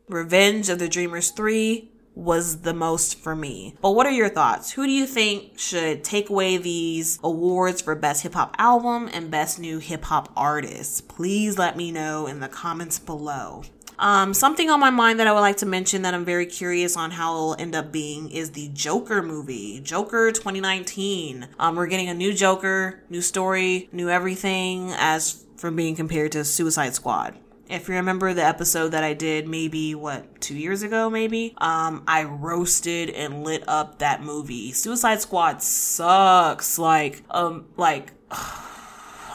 Revenge 0.07 0.69
of 0.69 0.79
the 0.79 0.87
Dreamers 0.87 1.31
3 1.31 1.91
was 2.15 2.61
the 2.61 2.73
most 2.73 3.19
for 3.19 3.35
me. 3.35 3.75
But 3.81 3.91
what 3.91 4.05
are 4.05 4.11
your 4.11 4.29
thoughts? 4.29 4.71
Who 4.71 4.85
do 4.85 4.91
you 4.91 5.05
think 5.05 5.57
should 5.57 6.03
take 6.03 6.29
away 6.29 6.57
these 6.57 7.19
awards 7.23 7.81
for 7.81 7.95
best 7.95 8.23
hip 8.23 8.33
hop 8.33 8.55
album 8.57 9.09
and 9.13 9.31
best 9.31 9.59
new 9.59 9.79
hip 9.79 10.03
hop 10.03 10.31
artist? 10.35 11.07
Please 11.07 11.57
let 11.57 11.77
me 11.77 11.91
know 11.91 12.27
in 12.27 12.39
the 12.39 12.49
comments 12.49 12.99
below. 12.99 13.63
Um, 13.99 14.33
something 14.33 14.69
on 14.69 14.79
my 14.79 14.89
mind 14.89 15.19
that 15.19 15.27
I 15.27 15.33
would 15.33 15.41
like 15.41 15.57
to 15.57 15.65
mention 15.65 16.03
that 16.03 16.13
I'm 16.13 16.23
very 16.23 16.45
curious 16.45 16.95
on 16.95 17.11
how 17.11 17.33
it'll 17.33 17.55
end 17.59 17.75
up 17.75 17.91
being 17.91 18.31
is 18.31 18.51
the 18.51 18.69
Joker 18.69 19.21
movie, 19.21 19.81
Joker 19.81 20.31
2019. 20.31 21.49
Um, 21.59 21.75
we're 21.75 21.87
getting 21.87 22.07
a 22.07 22.13
new 22.13 22.33
Joker, 22.33 23.03
new 23.09 23.21
story, 23.21 23.89
new 23.91 24.09
everything 24.09 24.93
as 24.93 25.43
from 25.57 25.75
being 25.75 25.97
compared 25.97 26.31
to 26.31 26.45
Suicide 26.45 26.95
Squad. 26.95 27.37
If 27.67 27.89
you 27.89 27.95
remember 27.95 28.33
the 28.33 28.43
episode 28.43 28.89
that 28.89 29.03
I 29.03 29.13
did 29.13 29.49
maybe 29.49 29.93
what 29.95 30.39
two 30.39 30.55
years 30.55 30.81
ago, 30.81 31.09
maybe 31.09 31.53
um, 31.57 32.03
I 32.07 32.23
roasted 32.23 33.09
and 33.09 33.43
lit 33.43 33.65
up 33.67 33.99
that 33.99 34.23
movie. 34.23 34.71
Suicide 34.71 35.21
Squad 35.21 35.61
sucks. 35.61 36.79
Like 36.79 37.21
um, 37.29 37.67
like 37.75 38.13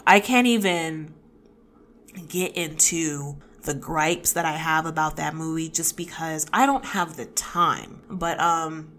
I 0.06 0.20
can't 0.20 0.46
even 0.46 1.12
get 2.28 2.56
into 2.56 3.36
the 3.64 3.74
gripes 3.74 4.32
that 4.32 4.44
I 4.44 4.52
have 4.52 4.86
about 4.86 5.16
that 5.16 5.34
movie 5.34 5.68
just 5.68 5.96
because 5.96 6.46
I 6.52 6.66
don't 6.66 6.84
have 6.84 7.16
the 7.16 7.26
time. 7.26 8.02
But 8.08 8.38
um 8.40 8.92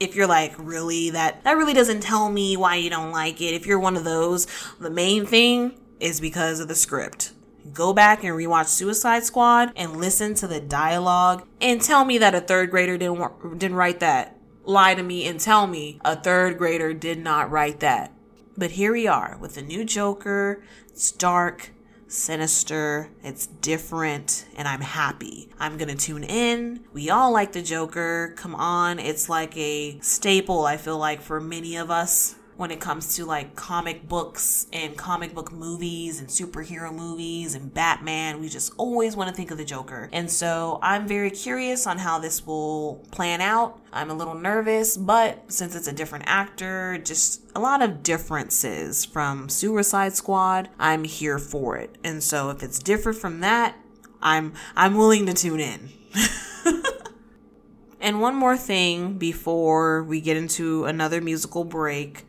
if 0.00 0.14
you're 0.14 0.28
like 0.28 0.54
really 0.58 1.10
that 1.10 1.42
that 1.44 1.56
really 1.56 1.74
doesn't 1.74 2.00
tell 2.00 2.30
me 2.30 2.56
why 2.56 2.76
you 2.76 2.90
don't 2.90 3.12
like 3.12 3.40
it. 3.40 3.54
If 3.54 3.66
you're 3.66 3.78
one 3.78 3.96
of 3.96 4.04
those, 4.04 4.46
the 4.78 4.90
main 4.90 5.26
thing 5.26 5.78
is 6.00 6.20
because 6.20 6.60
of 6.60 6.68
the 6.68 6.74
script. 6.74 7.32
Go 7.72 7.92
back 7.92 8.24
and 8.24 8.32
rewatch 8.32 8.66
Suicide 8.66 9.24
Squad 9.24 9.72
and 9.76 9.96
listen 9.96 10.34
to 10.34 10.46
the 10.46 10.60
dialogue 10.60 11.46
and 11.60 11.82
tell 11.82 12.04
me 12.04 12.18
that 12.18 12.34
a 12.34 12.40
third 12.40 12.70
grader 12.70 12.96
didn't 12.96 13.58
didn't 13.58 13.76
write 13.76 14.00
that. 14.00 14.36
Lie 14.64 14.94
to 14.94 15.02
me 15.02 15.26
and 15.26 15.40
tell 15.40 15.66
me 15.66 16.00
a 16.04 16.16
third 16.16 16.58
grader 16.58 16.92
did 16.94 17.18
not 17.18 17.50
write 17.50 17.80
that. 17.80 18.12
But 18.56 18.72
here 18.72 18.92
we 18.92 19.06
are 19.06 19.36
with 19.40 19.54
the 19.54 19.62
new 19.62 19.84
Joker. 19.84 20.62
It's 20.88 21.12
dark 21.12 21.70
sinister, 22.08 23.10
it's 23.22 23.46
different, 23.46 24.46
and 24.56 24.66
I'm 24.66 24.80
happy. 24.80 25.50
I'm 25.60 25.76
gonna 25.76 25.94
tune 25.94 26.24
in. 26.24 26.80
We 26.92 27.10
all 27.10 27.32
like 27.32 27.52
the 27.52 27.62
Joker. 27.62 28.34
Come 28.36 28.54
on, 28.54 28.98
it's 28.98 29.28
like 29.28 29.56
a 29.56 29.98
staple, 30.00 30.64
I 30.64 30.76
feel 30.76 30.98
like, 30.98 31.20
for 31.20 31.40
many 31.40 31.76
of 31.76 31.90
us 31.90 32.34
when 32.58 32.72
it 32.72 32.80
comes 32.80 33.14
to 33.14 33.24
like 33.24 33.54
comic 33.54 34.08
books 34.08 34.66
and 34.72 34.96
comic 34.96 35.32
book 35.32 35.52
movies 35.52 36.18
and 36.18 36.28
superhero 36.28 36.92
movies 36.92 37.54
and 37.54 37.72
Batman. 37.72 38.40
We 38.40 38.48
just 38.48 38.72
always 38.76 39.14
want 39.14 39.30
to 39.30 39.34
think 39.34 39.52
of 39.52 39.58
the 39.58 39.64
Joker. 39.64 40.08
And 40.12 40.28
so 40.28 40.80
I'm 40.82 41.06
very 41.06 41.30
curious 41.30 41.86
on 41.86 41.98
how 41.98 42.18
this 42.18 42.44
will 42.44 42.96
plan 43.12 43.40
out. 43.40 43.80
I'm 43.92 44.10
a 44.10 44.14
little 44.14 44.34
nervous, 44.34 44.96
but 44.96 45.52
since 45.52 45.76
it's 45.76 45.86
a 45.86 45.92
different 45.92 46.24
actor, 46.26 46.98
just 46.98 47.42
a 47.54 47.60
lot 47.60 47.80
of 47.80 48.02
differences 48.02 49.04
from 49.04 49.48
Suicide 49.48 50.14
Squad, 50.14 50.68
I'm 50.80 51.04
here 51.04 51.38
for 51.38 51.76
it. 51.76 51.96
And 52.02 52.24
so 52.24 52.50
if 52.50 52.64
it's 52.64 52.80
different 52.80 53.18
from 53.18 53.38
that, 53.38 53.76
I'm 54.20 54.52
I'm 54.74 54.96
willing 54.96 55.26
to 55.26 55.32
tune 55.32 55.60
in. 55.60 55.90
and 58.00 58.20
one 58.20 58.34
more 58.34 58.56
thing 58.56 59.16
before 59.16 60.02
we 60.02 60.20
get 60.20 60.36
into 60.36 60.86
another 60.86 61.20
musical 61.20 61.62
break 61.62 62.24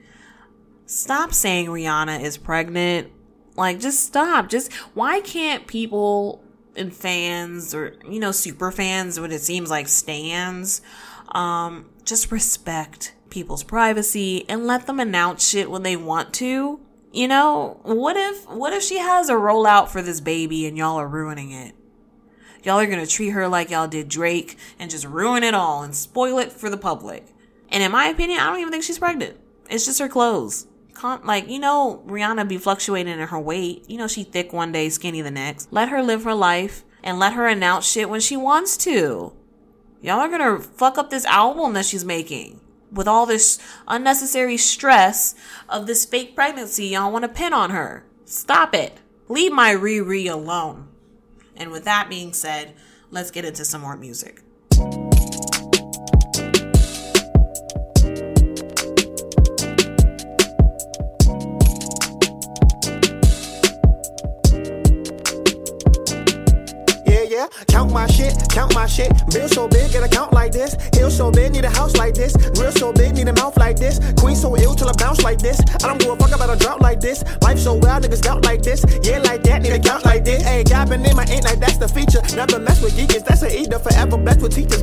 stop 0.89 1.33
saying 1.33 1.67
Rihanna 1.67 2.21
is 2.21 2.37
pregnant. 2.37 3.11
Like, 3.55 3.79
just 3.79 4.05
stop. 4.05 4.49
Just, 4.49 4.73
why 4.93 5.21
can't 5.21 5.67
people 5.67 6.43
and 6.75 6.93
fans 6.93 7.75
or, 7.75 7.95
you 8.09 8.19
know, 8.19 8.31
super 8.31 8.71
fans, 8.71 9.19
what 9.19 9.31
it 9.31 9.41
seems 9.41 9.69
like 9.69 9.87
stands, 9.87 10.81
um, 11.29 11.89
just 12.03 12.31
respect 12.31 13.13
people's 13.29 13.63
privacy 13.63 14.49
and 14.49 14.65
let 14.65 14.87
them 14.87 14.99
announce 14.99 15.47
shit 15.47 15.69
when 15.69 15.83
they 15.83 15.95
want 15.95 16.33
to? 16.35 16.79
You 17.11 17.27
know, 17.27 17.79
what 17.83 18.17
if, 18.17 18.49
what 18.49 18.73
if 18.73 18.81
she 18.81 18.97
has 18.97 19.29
a 19.29 19.33
rollout 19.33 19.89
for 19.89 20.01
this 20.01 20.21
baby 20.21 20.65
and 20.65 20.77
y'all 20.77 20.99
are 20.99 21.07
ruining 21.07 21.51
it? 21.51 21.75
Y'all 22.63 22.79
are 22.79 22.87
gonna 22.87 23.07
treat 23.07 23.29
her 23.29 23.47
like 23.47 23.69
y'all 23.69 23.87
did 23.87 24.09
Drake 24.09 24.57
and 24.79 24.91
just 24.91 25.05
ruin 25.05 25.43
it 25.43 25.53
all 25.53 25.81
and 25.81 25.95
spoil 25.95 26.39
it 26.39 26.51
for 26.51 26.69
the 26.69 26.77
public. 26.77 27.25
And 27.69 27.83
in 27.83 27.91
my 27.91 28.05
opinion, 28.07 28.39
I 28.39 28.47
don't 28.47 28.59
even 28.59 28.71
think 28.71 28.83
she's 28.83 28.99
pregnant. 28.99 29.37
It's 29.69 29.85
just 29.85 29.99
her 29.99 30.09
clothes 30.09 30.67
like 31.03 31.49
you 31.49 31.59
know 31.59 32.03
Rihanna 32.07 32.47
be 32.47 32.57
fluctuating 32.57 33.19
in 33.19 33.27
her 33.27 33.39
weight. 33.39 33.85
You 33.89 33.97
know 33.97 34.07
she 34.07 34.23
thick 34.23 34.53
one 34.53 34.71
day, 34.71 34.89
skinny 34.89 35.21
the 35.21 35.31
next. 35.31 35.71
Let 35.71 35.89
her 35.89 36.01
live 36.01 36.23
her 36.23 36.35
life 36.35 36.83
and 37.03 37.19
let 37.19 37.33
her 37.33 37.47
announce 37.47 37.89
shit 37.89 38.09
when 38.09 38.21
she 38.21 38.37
wants 38.37 38.77
to. 38.77 39.33
Y'all 40.01 40.19
are 40.19 40.29
gonna 40.29 40.59
fuck 40.59 40.97
up 40.97 41.09
this 41.09 41.25
album 41.25 41.73
that 41.73 41.85
she's 41.85 42.05
making 42.05 42.59
with 42.91 43.07
all 43.07 43.25
this 43.25 43.59
unnecessary 43.87 44.57
stress 44.57 45.35
of 45.67 45.87
this 45.87 46.05
fake 46.05 46.35
pregnancy 46.35 46.87
y'all 46.87 47.11
want 47.11 47.23
to 47.23 47.29
pin 47.29 47.53
on 47.53 47.71
her. 47.71 48.05
Stop 48.25 48.73
it. 48.73 48.99
Leave 49.27 49.51
my 49.51 49.73
Riri 49.73 50.29
alone. 50.29 50.87
And 51.55 51.71
with 51.71 51.83
that 51.85 52.09
being 52.09 52.33
said, 52.33 52.73
let's 53.11 53.31
get 53.31 53.45
into 53.45 53.65
some 53.65 53.81
more 53.81 53.97
music. 53.97 54.41
This. 75.49 75.59
I 75.83 75.87
don't 75.87 75.99
give 75.99 76.09
a 76.09 76.15
fuck 76.15 76.31
about 76.31 76.49
a 76.49 76.57
drought 76.57 76.81
like 76.81 76.99
this. 76.99 77.23
Life 77.41 77.59
so 77.59 77.73
wild, 77.73 78.03
niggas 78.03 78.21
doubt 78.21 78.45
like 78.45 78.61
this. 78.61 78.83
Yeah, 79.03 79.19
like 79.19 79.43
that, 79.43 79.61
need 79.61 79.73
a 79.73 79.79
count 79.79 80.05
like 80.05 80.23
this. 80.25 80.43
God 80.69 80.89
been 80.89 81.05
in 81.05 81.15
my 81.15 81.25
ain't 81.25 81.43
like 81.43 81.59
that's 81.59 81.77
the 81.77 81.87
feature. 81.87 82.21
Never 82.35 82.59
mess 82.59 82.81
with 82.81 82.93
geekers, 82.93 83.23
that's 83.25 83.41
a 83.43 83.49
eater. 83.49 83.79
Forever 83.79 84.17
blessed 84.17 84.41
with 84.41 84.55
teachers. 84.55 84.78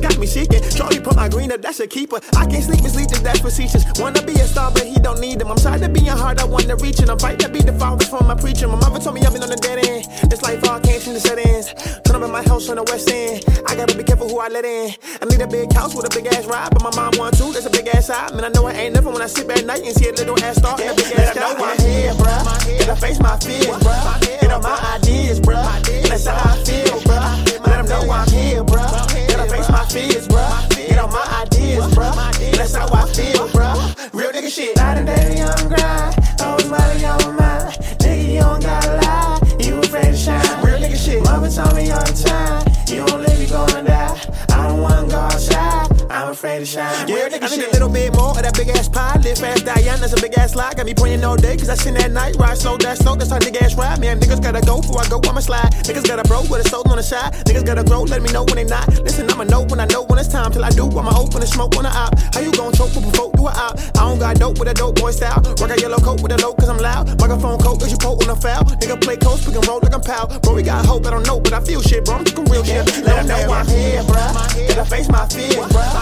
Charlie 1.37 1.47
put 1.47 1.47
my 1.47 1.47
green 1.47 1.51
up, 1.51 1.61
that's 1.61 1.79
a 1.79 1.87
keeper. 1.87 2.19
I 2.35 2.45
can't 2.45 2.63
sleep 2.63 2.81
with 2.81 2.93
sleep, 2.93 3.09
that's 3.23 3.39
facetious. 3.39 3.83
Wanna 3.99 4.21
be 4.21 4.33
a 4.33 4.47
star, 4.47 4.71
but 4.71 4.83
he 4.83 4.95
don't 4.95 5.19
need 5.19 5.39
them. 5.39 5.51
I'm 5.51 5.57
tired 5.57 5.83
of 5.83 5.93
being 5.93 6.05
hard, 6.05 6.39
I 6.39 6.45
wanna 6.45 6.75
reach 6.77 6.99
it. 6.99 7.09
I'm 7.09 7.19
fighting 7.19 7.39
to 7.39 7.49
be 7.49 7.59
the 7.59 7.73
fathers 7.73 8.09
for 8.09 8.23
my 8.23 8.35
preacher. 8.35 8.67
My 8.67 8.75
mother 8.75 8.99
told 8.99 9.15
me 9.15 9.21
I've 9.21 9.33
been 9.33 9.43
on 9.43 9.49
the 9.49 9.57
dead 9.57 9.85
end. 9.85 10.05
This 10.29 10.41
life 10.41 10.63
all 10.67 10.79
can't 10.79 11.01
change 11.01 11.15
the 11.15 11.19
settings. 11.19 11.73
Turn 12.03 12.15
up 12.15 12.23
in 12.23 12.31
my 12.31 12.43
house 12.43 12.69
on 12.69 12.77
the 12.77 12.83
west 12.83 13.09
end. 13.09 13.43
I 13.67 13.75
gotta 13.75 13.95
be 13.95 14.03
careful 14.03 14.27
who 14.29 14.39
I 14.39 14.47
let 14.47 14.65
in. 14.65 14.93
I 15.21 15.25
need 15.25 15.41
a 15.41 15.47
big 15.47 15.71
house 15.73 15.95
with 15.95 16.05
a 16.05 16.13
big 16.15 16.27
ass 16.27 16.45
ride, 16.45 16.69
but 16.71 16.81
my 16.83 16.93
mom 16.95 17.13
want 17.17 17.37
too. 17.37 17.51
That's 17.53 17.65
a 17.65 17.69
big 17.69 17.87
ass 17.87 18.07
side. 18.07 18.33
Man, 18.33 18.45
I 18.45 18.49
know 18.49 18.65
I 18.65 18.73
ain't 18.73 18.93
nothing 18.95 19.13
when 19.13 19.21
I 19.21 19.27
sit 19.27 19.47
back 19.47 19.59
at 19.59 19.65
night 19.65 19.83
and 19.85 19.93
see 19.95 20.09
a 20.09 20.13
little 20.13 20.37
ass 20.43 20.57
star 20.57 20.79
and 20.79 20.91
a 20.91 20.95
big 20.95 21.11
ass 21.13 21.35
sky. 21.35 21.53
I'm 21.53 21.79
here, 21.79 22.13
bruh. 22.13 22.43
Gotta 22.79 22.95
face 22.95 23.19
my 23.19 23.37
fears, 23.37 23.67
bruh. 23.85 24.41
Get 24.41 24.51
on 24.51 24.61
my 24.61 24.77
ideas, 24.95 25.39
bruh. 25.39 25.63
That's 26.09 26.25
how 26.25 26.37
I 26.37 26.57
feel, 26.63 26.99
bruh. 27.05 27.67
Let 27.67 27.77
them 27.77 27.85
know 27.85 28.11
I'm 28.11 28.27
here, 28.29 28.63
bruh. 28.63 29.26
My 29.69 29.85
fears, 29.85 30.27
bruh. 30.27 30.69
Get 30.69 30.97
on 30.99 31.11
my 31.11 31.43
ideas, 31.43 31.85
bruh. 31.93 32.15
That's 32.57 32.75
how 32.75 32.87
I 32.93 33.05
feel, 33.11 33.47
bruh. 33.49 34.13
Real 34.13 34.31
nigga 34.31 34.49
shit. 34.49 34.75
Night 34.77 34.97
and 34.97 35.07
day, 35.07 35.37
young 35.37 35.67
grind. 35.67 36.15
Always 36.41 36.69
money 36.69 37.05
on 37.05 37.19
my 37.23 37.31
mind. 37.31 37.73
Nigga, 37.99 38.33
you 38.33 38.39
don't 38.39 38.61
gotta 38.61 38.95
lie. 39.01 39.39
You 39.59 39.79
afraid 39.79 40.11
to 40.11 40.17
shine. 40.17 40.65
Real 40.65 40.79
nigga 40.79 40.97
shit. 40.97 41.23
Mama 41.23 41.49
told 41.49 41.75
me 41.75 41.91
all 41.91 42.03
the 42.03 42.13
time. 42.13 42.63
You 42.87 43.05
don't 43.05 43.21
live, 43.21 43.41
you 43.41 43.47
gonna 43.47 43.83
die. 43.83 44.19
I 44.49 44.67
don't 44.67 44.81
wanna 44.81 45.07
go 45.07 45.17
outside. 45.17 45.96
I'm 46.09 46.29
afraid 46.29 46.59
to 46.59 46.65
shine. 46.65 47.07
Yeah, 47.07 47.29
nigga, 47.29 47.51
I 47.51 47.55
need 47.55 47.67
a 47.67 47.71
little 47.71 47.89
bit 47.89 48.13
more 48.15 48.31
of 48.31 48.41
that 48.41 48.55
big 48.55 48.69
ass 48.69 48.89
pie. 48.89 49.19
Live 49.23 49.37
fast. 49.37 49.65
That's 49.65 50.13
a 50.13 50.21
big 50.21 50.37
ass 50.37 50.55
lie. 50.55 50.73
Got 50.73 50.85
me 50.85 50.93
praying 50.93 51.23
all 51.25 51.35
day, 51.35 51.57
cause 51.57 51.67
I 51.67 51.75
seen 51.75 51.95
that 51.95 52.11
night. 52.11 52.37
Ride 52.37 52.57
slow, 52.57 52.77
that 52.77 52.97
slow. 52.97 53.15
That's 53.15 53.29
how 53.29 53.39
nigga 53.39 53.61
ass 53.61 53.75
ride. 53.75 53.99
Man, 53.99 54.19
niggas 54.19 54.41
gotta 54.41 54.61
go 54.61 54.79
before 54.79 55.01
I 55.01 55.07
go. 55.09 55.19
I'ma 55.27 55.41
slide. 55.41 55.73
Niggas 55.83 56.07
gotta 56.07 56.23
bro 56.23 56.41
with 56.49 56.65
a 56.65 56.69
soul 56.69 56.87
on 56.87 56.95
the 56.95 57.03
side. 57.03 57.33
Niggas 57.43 57.65
gotta 57.65 57.83
grow, 57.83 58.03
let 58.03 58.21
me 58.21 58.31
know 58.31 58.45
when 58.45 58.55
they 58.55 58.63
not. 58.63 58.87
Listen, 59.03 59.29
I'ma 59.29 59.43
know 59.43 59.63
when 59.63 59.79
I 59.81 59.85
know 59.87 60.03
when 60.05 60.17
it's 60.19 60.29
time. 60.29 60.51
Till 60.51 60.63
I 60.63 60.69
do, 60.69 60.87
I'ma 60.87 61.11
open 61.19 61.41
and 61.41 61.49
smoke 61.49 61.75
on 61.75 61.83
the 61.83 61.89
op. 61.89 62.17
How 62.33 62.39
you 62.39 62.51
gon' 62.53 62.71
choke 62.71 62.93
before 62.93 63.31
do 63.35 63.47
it 63.47 63.57
out? 63.57 63.79
I 63.97 64.07
don't 64.07 64.19
got 64.19 64.35
dope 64.37 64.59
with 64.59 64.69
a 64.69 64.73
dope 64.73 64.95
boy 64.95 65.11
style. 65.11 65.41
Rock 65.59 65.71
a 65.71 65.79
yellow 65.79 65.97
coat 65.97 66.21
with 66.21 66.31
a 66.31 66.37
low, 66.37 66.53
cause 66.53 66.69
I'm 66.69 66.77
loud. 66.77 67.19
Microphone 67.19 67.57
coat, 67.59 67.79
cause 67.79 67.91
you 67.91 67.97
poke 67.97 68.23
on 68.23 68.29
a 68.29 68.35
foul. 68.35 68.63
Nigga 68.79 68.99
play 69.01 69.17
close, 69.17 69.43
pick 69.43 69.53
can 69.53 69.61
roll 69.67 69.79
like 69.81 69.93
I'm 69.93 70.01
pal. 70.01 70.27
Bro, 70.39 70.55
we 70.55 70.63
got 70.63 70.85
hope, 70.85 71.05
I 71.05 71.11
don't 71.11 71.25
know, 71.25 71.39
but 71.39 71.53
I 71.53 71.59
feel 71.61 71.81
shit, 71.81 72.05
bro. 72.05 72.15
I'm 72.15 72.45
real 72.47 72.63
shit. 72.63 72.85
Let 73.03 73.25
them 73.25 73.27
know 73.27 73.51
I'm 73.51 73.67
here, 73.67 74.03
bruh. 74.03 74.67
Gotta 74.69 74.85
face 74.85 75.09
my 75.09 75.27
fear, 75.27 75.63
bruh. 75.67 75.96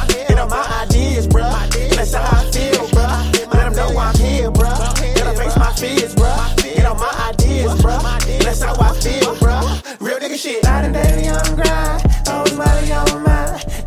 On 0.46 0.50
my 0.52 0.84
ideas, 0.84 1.28
bruh. 1.28 1.52
That's 1.96 2.14
how 2.14 2.22
I 2.22 2.52
feel, 2.52 2.86
bruh. 2.90 3.54
Let 3.54 3.64
them 3.64 3.74
know 3.74 3.98
I'm 3.98 4.16
here, 4.16 4.52
bruh. 4.52 4.78
Gotta 5.16 5.36
face 5.36 5.58
my 5.58 5.74
fears, 5.74 6.14
bruh. 6.14 6.86
On 6.86 6.98
my 7.00 7.30
ideas, 7.30 7.74
bruh. 7.82 8.44
That's 8.44 8.62
how 8.62 8.76
I 8.80 8.94
feel, 9.00 9.36
bruh. 9.38 10.00
Real 10.00 10.20
nigga 10.20 10.38
shit. 10.38 10.64
Night 10.64 10.86
and 10.86 11.26
young 11.26 11.56
grind. 11.56 12.04
Always 12.28 12.54
money 12.54 12.92
on. 12.92 13.06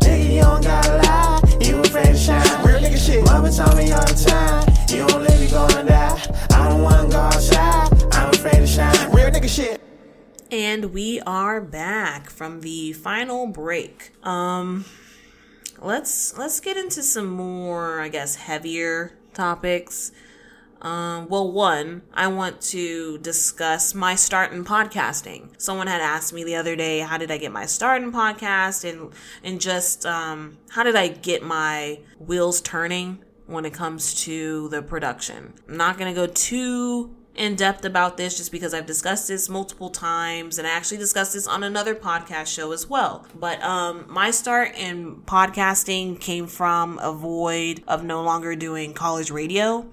Nigga, 0.01 0.33
you 0.33 0.41
don't 0.41 0.63
gotta 0.63 0.97
lie. 0.97 1.39
You 1.61 1.79
afraid 1.79 2.07
to 2.07 2.17
shine. 2.17 2.65
Real 2.65 2.79
nigga 2.79 2.97
shit. 2.97 3.23
Mama 3.23 3.51
told 3.51 3.77
me 3.77 3.91
all 3.91 4.01
the 4.01 4.13
time. 4.27 4.67
You 4.89 5.07
don't 5.07 5.23
live, 5.23 5.41
you 5.41 5.49
gonna 5.49 5.83
die. 5.85 6.19
I 6.51 6.69
don't 6.69 6.81
wanna 6.81 7.07
go 7.09 7.19
outside. 7.19 7.87
I'm 8.11 8.29
afraid 8.31 8.59
to 8.59 8.67
shine. 8.67 9.11
Real 9.11 9.29
nigga 9.29 9.47
shit. 9.47 9.79
And 10.51 10.91
we 10.93 11.21
are 11.21 11.61
back 11.61 12.29
from 12.29 12.61
the 12.61 12.91
final 12.93 13.47
break. 13.47 14.11
Um 14.23 14.83
let's 15.81 16.37
let's 16.37 16.59
get 16.59 16.77
into 16.77 17.03
some 17.03 17.27
more, 17.27 17.99
I 17.99 18.09
guess, 18.09 18.35
heavier 18.35 19.17
topics. 19.33 20.11
Um, 20.81 21.27
well, 21.27 21.51
one, 21.51 22.03
I 22.13 22.27
want 22.27 22.61
to 22.61 23.17
discuss 23.17 23.93
my 23.93 24.15
start 24.15 24.53
in 24.53 24.63
podcasting. 24.63 25.49
Someone 25.61 25.87
had 25.87 25.99
asked 25.99 26.31
me 26.31 26.45
the 26.45 26.55
other 26.55 26.75
day, 26.77 26.99
how 26.99 27.17
did 27.17 27.31
I 27.31 27.37
get 27.37 27.51
my 27.51 27.65
start 27.65 28.01
in 28.01 28.13
podcast 28.13 28.89
and, 28.89 29.11
and 29.43 29.59
just, 29.59 30.05
um, 30.05 30.57
how 30.69 30.83
did 30.83 30.95
I 30.95 31.09
get 31.09 31.43
my 31.43 31.99
wheels 32.17 32.61
turning 32.61 33.19
when 33.45 33.65
it 33.65 33.73
comes 33.73 34.23
to 34.23 34.69
the 34.69 34.81
production? 34.81 35.53
I'm 35.67 35.75
not 35.75 35.97
going 35.97 36.13
to 36.13 36.15
go 36.15 36.27
too 36.27 37.13
in 37.39 37.55
depth 37.55 37.85
about 37.85 38.17
this 38.17 38.37
just 38.37 38.51
because 38.51 38.73
I've 38.73 38.85
discussed 38.85 39.29
this 39.29 39.47
multiple 39.47 39.89
times 39.89 40.59
and 40.59 40.67
I 40.67 40.71
actually 40.71 40.97
discussed 40.97 41.33
this 41.33 41.47
on 41.47 41.63
another 41.63 41.95
podcast 41.95 42.53
show 42.53 42.73
as 42.73 42.87
well. 42.89 43.25
But 43.33 43.63
um 43.63 44.05
my 44.09 44.29
start 44.29 44.75
in 44.75 45.21
podcasting 45.21 46.19
came 46.19 46.47
from 46.47 46.99
a 46.99 47.13
void 47.13 47.81
of 47.87 48.03
no 48.03 48.21
longer 48.21 48.57
doing 48.57 48.93
college 48.93 49.31
radio. 49.31 49.89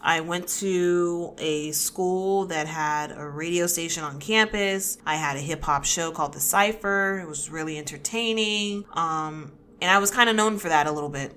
I 0.00 0.20
went 0.20 0.48
to 0.60 1.34
a 1.36 1.72
school 1.72 2.46
that 2.46 2.66
had 2.66 3.12
a 3.12 3.28
radio 3.28 3.66
station 3.66 4.02
on 4.02 4.18
campus. 4.18 4.96
I 5.04 5.16
had 5.16 5.36
a 5.36 5.40
hip 5.40 5.62
hop 5.62 5.84
show 5.84 6.10
called 6.12 6.32
The 6.32 6.40
Cypher. 6.40 7.20
It 7.22 7.28
was 7.28 7.50
really 7.50 7.76
entertaining. 7.76 8.86
Um 8.94 9.52
and 9.82 9.90
I 9.90 9.98
was 9.98 10.10
kind 10.10 10.30
of 10.30 10.34
known 10.34 10.56
for 10.56 10.70
that 10.70 10.86
a 10.86 10.92
little 10.92 11.10
bit. 11.10 11.34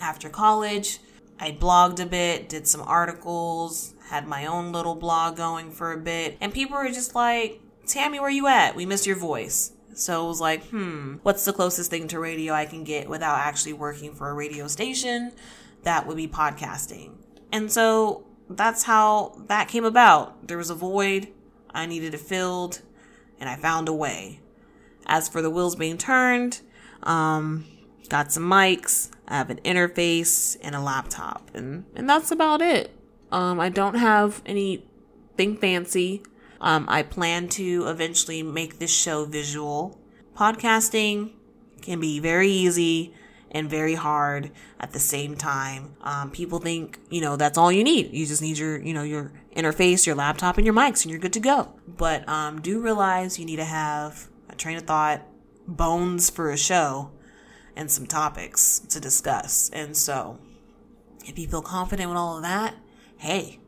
After 0.00 0.30
college, 0.30 0.98
I 1.38 1.52
blogged 1.52 2.00
a 2.00 2.06
bit, 2.06 2.48
did 2.48 2.66
some 2.66 2.80
articles, 2.80 3.92
had 4.08 4.26
my 4.26 4.46
own 4.46 4.72
little 4.72 4.94
blog 4.94 5.36
going 5.36 5.70
for 5.70 5.92
a 5.92 5.98
bit, 5.98 6.36
and 6.40 6.52
people 6.52 6.76
were 6.76 6.88
just 6.88 7.14
like, 7.14 7.60
Tammy, 7.86 8.20
where 8.20 8.30
you 8.30 8.46
at? 8.46 8.74
We 8.74 8.86
miss 8.86 9.06
your 9.06 9.16
voice. 9.16 9.72
So 9.94 10.24
it 10.24 10.28
was 10.28 10.40
like, 10.40 10.64
hmm, 10.64 11.16
what's 11.22 11.44
the 11.44 11.52
closest 11.52 11.90
thing 11.90 12.06
to 12.08 12.20
radio 12.20 12.52
I 12.52 12.66
can 12.66 12.84
get 12.84 13.08
without 13.08 13.38
actually 13.38 13.72
working 13.72 14.14
for 14.14 14.28
a 14.28 14.34
radio 14.34 14.68
station? 14.68 15.32
That 15.84 16.06
would 16.06 16.16
be 16.16 16.28
podcasting. 16.28 17.14
And 17.50 17.72
so 17.72 18.26
that's 18.50 18.82
how 18.82 19.40
that 19.46 19.68
came 19.68 19.84
about. 19.84 20.46
There 20.46 20.58
was 20.58 20.70
a 20.70 20.74
void, 20.74 21.28
I 21.70 21.86
needed 21.86 22.14
it 22.14 22.20
filled, 22.20 22.82
and 23.40 23.48
I 23.48 23.56
found 23.56 23.88
a 23.88 23.92
way. 23.92 24.40
As 25.06 25.28
for 25.28 25.40
the 25.40 25.50
wheels 25.50 25.76
being 25.76 25.98
turned, 25.98 26.60
um, 27.02 27.64
got 28.08 28.32
some 28.32 28.42
mics, 28.44 29.10
I 29.28 29.36
have 29.36 29.50
an 29.50 29.60
interface 29.64 30.56
and 30.60 30.74
a 30.74 30.80
laptop, 30.80 31.50
and, 31.54 31.84
and 31.94 32.08
that's 32.08 32.30
about 32.30 32.60
it. 32.60 32.95
Um, 33.36 33.60
I 33.60 33.68
don't 33.68 33.96
have 33.96 34.40
anything 34.46 35.58
fancy. 35.58 36.22
Um, 36.58 36.86
I 36.88 37.02
plan 37.02 37.48
to 37.50 37.86
eventually 37.86 38.42
make 38.42 38.78
this 38.78 38.90
show 38.90 39.26
visual. 39.26 40.00
Podcasting 40.34 41.32
can 41.82 42.00
be 42.00 42.18
very 42.18 42.48
easy 42.48 43.12
and 43.50 43.68
very 43.68 43.92
hard 43.92 44.52
at 44.80 44.94
the 44.94 44.98
same 44.98 45.36
time. 45.36 45.96
Um, 46.00 46.30
people 46.30 46.60
think, 46.60 46.98
you 47.10 47.20
know, 47.20 47.36
that's 47.36 47.58
all 47.58 47.70
you 47.70 47.84
need. 47.84 48.10
You 48.14 48.24
just 48.24 48.40
need 48.40 48.56
your, 48.56 48.80
you 48.80 48.94
know, 48.94 49.02
your 49.02 49.32
interface, 49.54 50.06
your 50.06 50.14
laptop, 50.14 50.56
and 50.56 50.64
your 50.64 50.74
mics, 50.74 51.02
and 51.02 51.10
you're 51.10 51.20
good 51.20 51.34
to 51.34 51.40
go. 51.40 51.74
But 51.86 52.26
um, 52.26 52.62
do 52.62 52.80
realize 52.80 53.38
you 53.38 53.44
need 53.44 53.56
to 53.56 53.64
have 53.64 54.28
a 54.48 54.54
train 54.54 54.78
of 54.78 54.84
thought, 54.84 55.26
bones 55.68 56.30
for 56.30 56.50
a 56.50 56.56
show, 56.56 57.10
and 57.76 57.90
some 57.90 58.06
topics 58.06 58.78
to 58.78 58.98
discuss. 58.98 59.68
And 59.74 59.94
so, 59.94 60.38
if 61.26 61.38
you 61.38 61.46
feel 61.46 61.60
confident 61.60 62.08
with 62.08 62.16
all 62.16 62.38
of 62.38 62.42
that, 62.42 62.74
hey, 63.18 63.60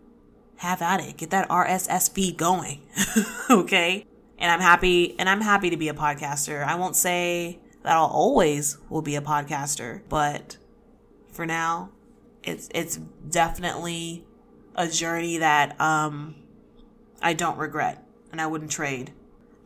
have 0.56 0.82
at 0.82 1.00
it. 1.00 1.16
Get 1.16 1.30
that 1.30 1.48
RSS 1.48 2.12
feed 2.12 2.36
going. 2.36 2.82
okay? 3.50 4.06
And 4.38 4.50
I'm 4.50 4.60
happy 4.60 5.18
and 5.18 5.28
I'm 5.28 5.40
happy 5.40 5.70
to 5.70 5.76
be 5.76 5.88
a 5.88 5.94
podcaster. 5.94 6.64
I 6.64 6.76
won't 6.76 6.96
say 6.96 7.58
that 7.82 7.94
I'll 7.94 8.04
always 8.06 8.78
will 8.88 9.02
be 9.02 9.16
a 9.16 9.20
podcaster, 9.20 10.02
but 10.08 10.56
for 11.32 11.46
now, 11.46 11.90
it's 12.42 12.68
it's 12.74 12.96
definitely 12.96 14.24
a 14.74 14.88
journey 14.88 15.38
that 15.38 15.80
um 15.80 16.36
I 17.20 17.32
don't 17.32 17.58
regret 17.58 18.04
and 18.30 18.40
I 18.40 18.46
wouldn't 18.46 18.70
trade. 18.70 19.12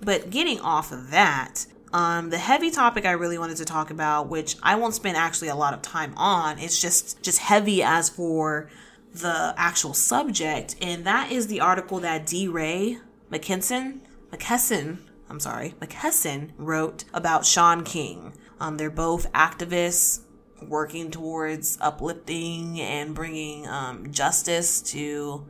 But 0.01 0.31
getting 0.31 0.61
off 0.61 0.91
of 0.91 1.11
that, 1.11 1.67
um, 1.93 2.31
the 2.31 2.39
heavy 2.39 2.71
topic 2.71 3.05
I 3.05 3.13
really 3.13 3.39
wanted 3.39 3.59
to 3.59 3.65
talk 3.65 3.91
about, 3.91 4.29
which 4.29 4.57
I 4.63 4.75
won't 4.77 4.95
spend 4.95 5.17
actually 5.17 5.49
a 5.49 5.55
lot 5.55 5.75
of 5.75 5.83
time 5.83 6.15
on, 6.17 6.59
it's 6.59 6.81
just 6.81 7.23
just 7.23 7.39
heavy 7.39 7.83
as 7.83 8.09
for 8.09 8.71
the 9.13 9.55
actual 9.57 9.95
subject, 9.95 10.77
and 10.81 11.05
that 11.05 11.31
is 11.31 11.47
the 11.47 11.61
article 11.61 12.01
that 12.01 12.27
DeRay 12.27 12.99
McKesson, 13.31 14.01
McKesson, 14.31 14.99
I'm 15.29 15.41
sorry, 15.41 15.75
McKesson 15.81 16.51
wrote 16.57 17.05
about 17.15 17.47
Shaun 17.47 17.85
King. 17.85 18.35
Um, 18.61 18.77
they're 18.77 18.91
both 18.91 19.31
activists 19.33 20.21
working 20.69 21.11
towards 21.11 21.79
uplifting 21.81 22.81
and 22.81 23.15
bringing 23.15 23.67
um, 23.67 24.13
justice 24.13 24.81
to 24.81 25.47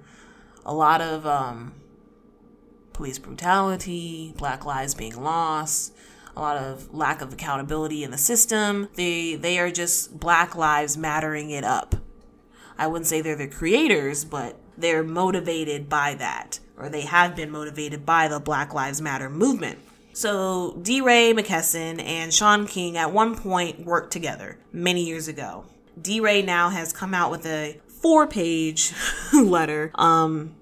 a 0.64 0.72
lot 0.72 1.00
of 1.00 1.26
um, 1.26 1.74
police 2.92 3.18
brutality, 3.18 4.32
black 4.36 4.64
lives 4.64 4.94
being 4.94 5.20
lost, 5.22 5.94
a 6.36 6.40
lot 6.40 6.56
of 6.56 6.94
lack 6.94 7.20
of 7.20 7.32
accountability 7.32 8.04
in 8.04 8.10
the 8.10 8.18
system. 8.18 8.88
They 8.94 9.34
they 9.34 9.58
are 9.58 9.70
just 9.70 10.18
black 10.18 10.54
lives 10.54 10.96
mattering 10.96 11.50
it 11.50 11.64
up. 11.64 11.96
I 12.78 12.86
wouldn't 12.86 13.06
say 13.06 13.20
they're 13.20 13.36
the 13.36 13.48
creators, 13.48 14.24
but 14.24 14.56
they're 14.76 15.02
motivated 15.02 15.88
by 15.88 16.14
that, 16.14 16.60
or 16.76 16.88
they 16.88 17.02
have 17.02 17.36
been 17.36 17.50
motivated 17.50 18.06
by 18.06 18.28
the 18.28 18.40
Black 18.40 18.74
Lives 18.74 19.00
Matter 19.00 19.28
movement. 19.28 19.78
So 20.12 20.78
DeRay 20.82 21.32
McKesson 21.32 22.02
and 22.02 22.32
Shaun 22.32 22.66
King 22.66 22.96
at 22.96 23.12
one 23.12 23.36
point 23.36 23.84
worked 23.84 24.12
together 24.12 24.58
many 24.72 25.04
years 25.04 25.28
ago. 25.28 25.64
DeRay 26.00 26.42
now 26.42 26.68
has 26.68 26.92
come 26.92 27.14
out 27.14 27.30
with 27.30 27.46
a 27.46 27.80
four 27.88 28.26
page 28.26 28.92
letter 29.32 29.92
um 29.94 30.56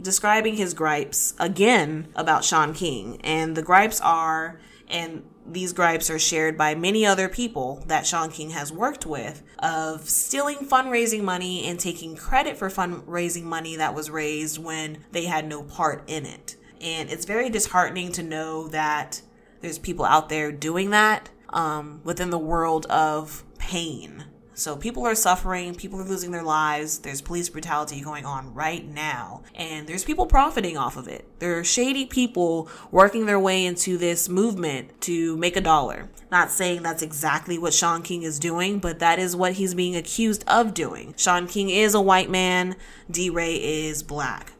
describing 0.00 0.54
his 0.54 0.74
gripes 0.74 1.34
again 1.40 2.08
about 2.14 2.44
Shaun 2.44 2.72
King. 2.72 3.20
And 3.22 3.56
the 3.56 3.62
gripes 3.62 4.00
are 4.00 4.60
and 4.88 5.24
these 5.50 5.72
gripes 5.72 6.10
are 6.10 6.18
shared 6.18 6.56
by 6.56 6.74
many 6.74 7.06
other 7.06 7.28
people 7.28 7.82
that 7.86 8.06
Shaun 8.06 8.30
King 8.30 8.50
has 8.50 8.72
worked 8.72 9.06
with 9.06 9.42
of 9.58 10.08
stealing 10.08 10.58
fundraising 10.58 11.22
money 11.22 11.64
and 11.64 11.80
taking 11.80 12.16
credit 12.16 12.56
for 12.56 12.68
fundraising 12.68 13.44
money 13.44 13.76
that 13.76 13.94
was 13.94 14.10
raised 14.10 14.62
when 14.62 15.04
they 15.12 15.24
had 15.24 15.46
no 15.46 15.62
part 15.62 16.04
in 16.06 16.26
it. 16.26 16.56
And 16.80 17.10
it's 17.10 17.24
very 17.24 17.50
disheartening 17.50 18.12
to 18.12 18.22
know 18.22 18.68
that 18.68 19.22
there's 19.60 19.78
people 19.78 20.04
out 20.04 20.28
there 20.28 20.52
doing 20.52 20.90
that 20.90 21.30
um, 21.50 22.00
within 22.04 22.30
the 22.30 22.38
world 22.38 22.86
of 22.86 23.44
pain. 23.58 24.24
So 24.58 24.74
people 24.74 25.06
are 25.06 25.14
suffering, 25.14 25.76
people 25.76 26.00
are 26.00 26.04
losing 26.04 26.32
their 26.32 26.42
lives, 26.42 26.98
there's 26.98 27.20
police 27.20 27.48
brutality 27.48 28.00
going 28.00 28.24
on 28.24 28.52
right 28.54 28.84
now, 28.84 29.42
and 29.54 29.86
there's 29.86 30.04
people 30.04 30.26
profiting 30.26 30.76
off 30.76 30.96
of 30.96 31.06
it. 31.06 31.24
There 31.38 31.56
are 31.60 31.62
shady 31.62 32.06
people 32.06 32.68
working 32.90 33.26
their 33.26 33.38
way 33.38 33.64
into 33.64 33.96
this 33.96 34.28
movement 34.28 35.00
to 35.02 35.36
make 35.36 35.56
a 35.56 35.60
dollar. 35.60 36.10
Not 36.32 36.50
saying 36.50 36.82
that's 36.82 37.02
exactly 37.02 37.56
what 37.56 37.72
Shaun 37.72 38.02
King 38.02 38.24
is 38.24 38.40
doing, 38.40 38.80
but 38.80 38.98
that 38.98 39.20
is 39.20 39.36
what 39.36 39.52
he's 39.52 39.74
being 39.74 39.94
accused 39.94 40.42
of 40.48 40.74
doing. 40.74 41.14
Shaun 41.16 41.46
King 41.46 41.70
is 41.70 41.94
a 41.94 42.00
white 42.00 42.28
man, 42.28 42.74
DeRay 43.08 43.54
is 43.54 44.02
black. 44.02 44.54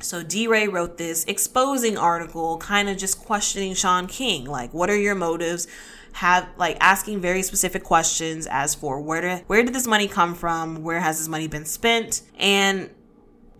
So 0.00 0.22
DeRay 0.22 0.68
wrote 0.68 0.98
this 0.98 1.24
exposing 1.24 1.96
article, 1.96 2.58
kind 2.58 2.90
of 2.90 2.98
just 2.98 3.18
questioning 3.18 3.72
Shaun 3.72 4.08
King. 4.08 4.44
Like, 4.44 4.74
what 4.74 4.90
are 4.90 4.96
your 4.96 5.14
motives? 5.14 5.66
Have 6.12 6.48
like 6.56 6.76
asking 6.80 7.20
very 7.20 7.42
specific 7.42 7.84
questions 7.84 8.46
as 8.50 8.74
for 8.74 9.00
where 9.00 9.20
did 9.20 9.44
where 9.46 9.62
did 9.62 9.74
this 9.74 9.86
money 9.86 10.08
come 10.08 10.34
from? 10.34 10.82
Where 10.82 11.00
has 11.00 11.18
this 11.18 11.28
money 11.28 11.46
been 11.46 11.64
spent? 11.64 12.22
And 12.38 12.90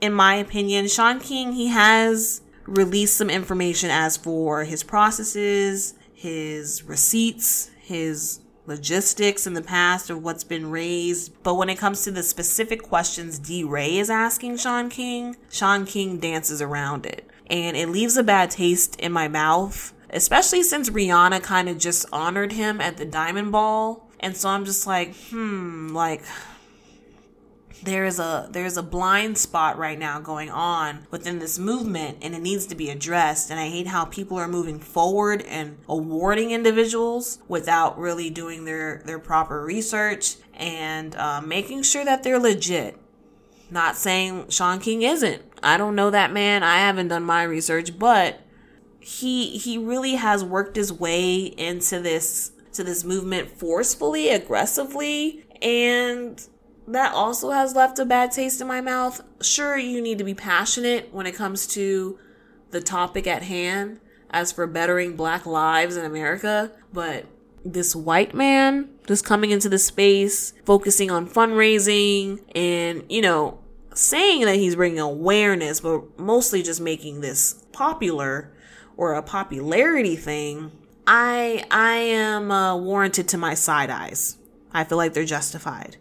in 0.01 0.13
my 0.13 0.35
opinion, 0.35 0.89
Shaun 0.89 1.21
King 1.21 1.53
he 1.53 1.69
has 1.69 2.41
released 2.67 3.17
some 3.17 3.31
information 3.31 3.91
as 3.91 4.17
for 4.17 4.65
his 4.65 4.83
processes, 4.83 5.95
his 6.13 6.83
receipts, 6.85 7.71
his 7.81 8.41
logistics 8.69 9.47
in 9.47 9.55
the 9.55 9.63
past 9.63 10.11
of 10.11 10.23
what's 10.23 10.45
been 10.45 10.71
raised. 10.71 11.33
But 11.43 11.55
when 11.55 11.71
it 11.71 11.79
comes 11.79 12.03
to 12.03 12.11
the 12.11 12.23
specific 12.23 12.83
questions 12.83 13.39
DeRay 13.39 13.97
is 13.97 14.11
asking 14.11 14.59
Shaun 14.59 14.91
King, 14.91 15.37
Shaun 15.51 15.87
King 15.87 16.19
dances 16.19 16.61
around 16.61 17.07
it. 17.07 17.29
And 17.51 17.77
it 17.77 17.89
leaves 17.89 18.19
a 18.19 18.23
bad 18.23 18.51
taste 18.51 19.01
in 19.01 19.11
my 19.11 19.27
mouth, 19.27 19.95
especially 20.11 20.63
since 20.63 20.91
Rihanna 20.91 21.43
kind 21.43 21.69
of 21.69 21.79
just 21.79 22.07
honored 22.13 22.53
him 22.53 22.81
at 22.81 22.97
the 22.97 23.05
Diamond 23.05 23.53
Ball. 23.53 24.09
And 24.21 24.37
so 24.37 24.49
I'm 24.49 24.65
just 24.65 24.87
like, 24.87 25.15
hmm, 25.31 25.89
like, 25.89 26.23
there 27.83 28.05
is 28.05 28.19
a 28.19 28.49
there's 28.51 28.77
a 28.77 28.83
blind 28.83 29.39
spot 29.39 29.79
right 29.79 29.99
now 29.99 30.21
going 30.21 30.51
on 30.51 31.07
within 31.11 31.39
this 31.39 31.59
movement 31.59 32.19
and 32.23 32.35
it 32.35 32.41
needs 32.41 32.67
to 32.67 32.75
be 32.75 32.91
addressed. 32.91 33.51
And 33.51 33.61
i 33.61 33.69
hate 33.69 33.87
how 33.87 34.05
people 34.05 34.37
are 34.37 34.49
moving 34.49 34.79
forward 34.79 35.43
and 35.43 35.79
awarding 35.89 36.51
individuals 36.51 37.39
without 37.49 37.99
really 37.99 38.31
doing 38.31 38.65
their 38.65 39.03
their 39.05 39.19
proper 39.19 39.65
research 39.65 40.37
and 40.55 41.15
uh, 41.17 41.41
making 41.41 41.83
sure 41.83 42.05
that 42.05 42.23
they're 42.23 42.39
legit. 42.39 42.99
Not 43.71 43.97
saying 43.97 44.49
shaun 44.49 44.81
king 44.81 45.03
isn't. 45.03 45.43
I 45.63 45.77
don't 45.77 45.95
know 45.95 46.11
that 46.11 46.33
man. 46.33 46.63
I 46.63 46.79
haven't 46.79 47.09
done 47.09 47.25
my 47.25 47.43
research 47.43 47.99
but 47.99 48.41
he 49.09 49.57
he 49.57 49.79
really 49.79 50.17
has 50.17 50.45
worked 50.45 50.77
his 50.77 50.93
way 50.93 51.39
into 51.39 51.99
this 51.99 52.53
to 52.75 52.85
this 52.85 53.05
movement 53.05 53.49
forcefully 53.49 54.29
aggressively 54.29 55.47
and 55.63 56.47
that 56.87 57.15
also 57.15 57.51
has 57.51 57.75
left 57.75 57.99
a 57.99 58.05
bad 58.05 58.33
taste 58.33 58.61
in 58.61 58.67
my 58.67 58.81
mouth. 58.81 59.23
Sure, 59.41 59.77
you 59.77 60.01
need 60.01 60.19
to 60.19 60.25
be 60.25 60.35
passionate 60.35 61.13
when 61.13 61.27
it 61.27 61.35
comes 61.35 61.67
to 61.69 62.19
the 62.71 62.81
topic 62.81 63.27
at 63.27 63.43
hand, 63.43 64.01
as 64.31 64.53
for 64.53 64.67
bettering 64.67 65.17
black 65.17 65.45
lives 65.45 65.97
in 65.97 66.05
America, 66.05 66.73
but 66.93 67.27
this 67.65 67.95
white 67.95 68.35
man 68.35 68.89
just 69.07 69.25
coming 69.25 69.51
into 69.51 69.69
the 69.69 69.79
space, 69.79 70.53
focusing 70.65 71.11
on 71.11 71.29
fundraising 71.29 72.41
and, 72.55 73.05
you 73.11 73.21
know, 73.21 73.59
saying 73.95 74.45
that 74.47 74.57
he's 74.57 74.77
bringing 74.77 75.01
awareness, 75.01 75.81
but 75.81 76.19
mostly 76.19 76.63
just 76.63 76.81
making 76.81 77.21
this 77.21 77.65
popular 77.73 78.51
or 78.99 79.15
a 79.15 79.23
popularity 79.23 80.17
thing. 80.17 80.71
I 81.07 81.65
I 81.71 81.95
am 81.95 82.51
uh, 82.51 82.77
warranted 82.77 83.29
to 83.29 83.39
my 83.39 83.55
side 83.55 83.89
eyes. 83.89 84.37
I 84.71 84.85
feel 84.85 84.99
like 84.99 85.15
they're 85.15 85.25
justified. 85.25 85.97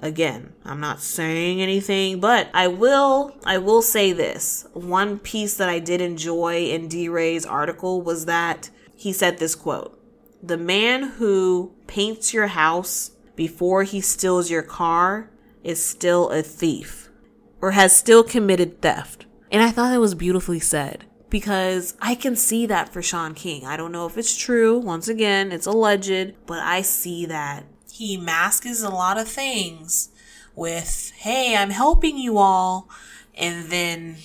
Again, 0.00 0.54
I'm 0.64 0.80
not 0.80 1.00
saying 1.00 1.60
anything, 1.60 2.18
but 2.18 2.48
I 2.52 2.66
will 2.66 3.36
I 3.44 3.58
will 3.58 3.82
say 3.82 4.12
this. 4.12 4.66
One 4.72 5.20
piece 5.20 5.56
that 5.58 5.68
I 5.68 5.78
did 5.78 6.00
enjoy 6.00 6.64
in 6.64 6.88
DeRay's 6.88 7.46
article 7.46 8.02
was 8.02 8.24
that 8.24 8.70
he 8.96 9.12
said 9.12 9.38
this 9.38 9.54
quote. 9.54 9.94
The 10.42 10.56
man 10.56 11.02
who 11.02 11.74
paints 11.86 12.32
your 12.32 12.48
house 12.48 13.12
before 13.36 13.84
he 13.84 14.00
steals 14.00 14.50
your 14.50 14.62
car 14.62 15.30
is 15.62 15.84
still 15.84 16.30
a 16.30 16.42
thief 16.42 17.10
or 17.60 17.72
has 17.72 17.94
still 17.94 18.22
committed 18.22 18.80
theft. 18.80 19.26
And 19.50 19.62
I 19.62 19.70
thought 19.70 19.90
that 19.90 20.00
was 20.00 20.14
beautifully 20.14 20.60
said 20.60 21.04
because 21.30 21.94
I 22.00 22.14
can 22.14 22.36
see 22.36 22.66
that 22.66 22.92
for 22.92 23.02
Shaun 23.02 23.34
King. 23.34 23.66
I 23.66 23.76
don't 23.76 23.92
know 23.92 24.06
if 24.06 24.16
it's 24.16 24.36
true. 24.36 24.78
Once 24.78 25.08
again, 25.08 25.52
it's 25.52 25.66
alleged, 25.66 26.34
but 26.46 26.58
I 26.60 26.82
see 26.82 27.26
that 27.26 27.64
he 27.92 28.16
masks 28.16 28.82
a 28.82 28.88
lot 28.88 29.18
of 29.18 29.28
things 29.28 30.10
with, 30.54 31.12
hey, 31.16 31.56
I'm 31.56 31.70
helping 31.70 32.18
you 32.18 32.38
all. 32.38 32.88
And 33.34 33.66
then 33.70 34.16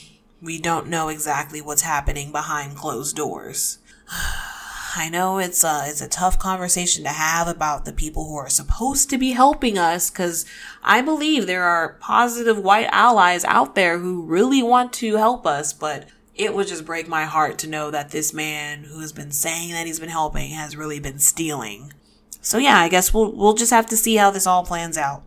we 0.41 0.59
don't 0.59 0.87
know 0.87 1.09
exactly 1.09 1.61
what's 1.61 1.81
happening 1.81 2.31
behind 2.31 2.75
closed 2.75 3.15
doors. 3.15 3.79
I 4.95 5.09
know 5.09 5.39
it's 5.39 5.63
a, 5.63 5.85
it's 5.87 6.01
a 6.01 6.07
tough 6.07 6.37
conversation 6.37 7.03
to 7.03 7.09
have 7.09 7.47
about 7.47 7.85
the 7.85 7.93
people 7.93 8.25
who 8.25 8.35
are 8.35 8.49
supposed 8.49 9.09
to 9.09 9.17
be 9.17 9.31
helping 9.31 9.75
us 9.75 10.11
because 10.11 10.45
I 10.83 11.01
believe 11.01 11.47
there 11.47 11.63
are 11.63 11.97
positive 11.99 12.59
white 12.59 12.89
allies 12.91 13.43
out 13.45 13.73
there 13.73 13.97
who 13.97 14.21
really 14.21 14.61
want 14.61 14.93
to 14.93 15.15
help 15.15 15.47
us, 15.47 15.73
but 15.73 16.07
it 16.35 16.53
would 16.53 16.67
just 16.67 16.85
break 16.85 17.07
my 17.07 17.25
heart 17.25 17.57
to 17.59 17.67
know 17.67 17.91
that 17.91 18.09
this 18.09 18.33
man 18.33 18.85
who 18.85 18.99
has 18.99 19.11
been 19.11 19.31
saying 19.31 19.71
that 19.71 19.85
he's 19.85 19.99
been 19.99 20.09
helping 20.09 20.51
has 20.51 20.75
really 20.75 20.99
been 20.99 21.19
stealing. 21.19 21.93
So 22.41 22.57
yeah, 22.57 22.79
I 22.79 22.89
guess 22.89 23.13
we'll 23.13 23.31
we'll 23.31 23.53
just 23.53 23.71
have 23.71 23.85
to 23.87 23.97
see 23.97 24.15
how 24.15 24.31
this 24.31 24.47
all 24.47 24.65
plans 24.65 24.97
out. 24.97 25.23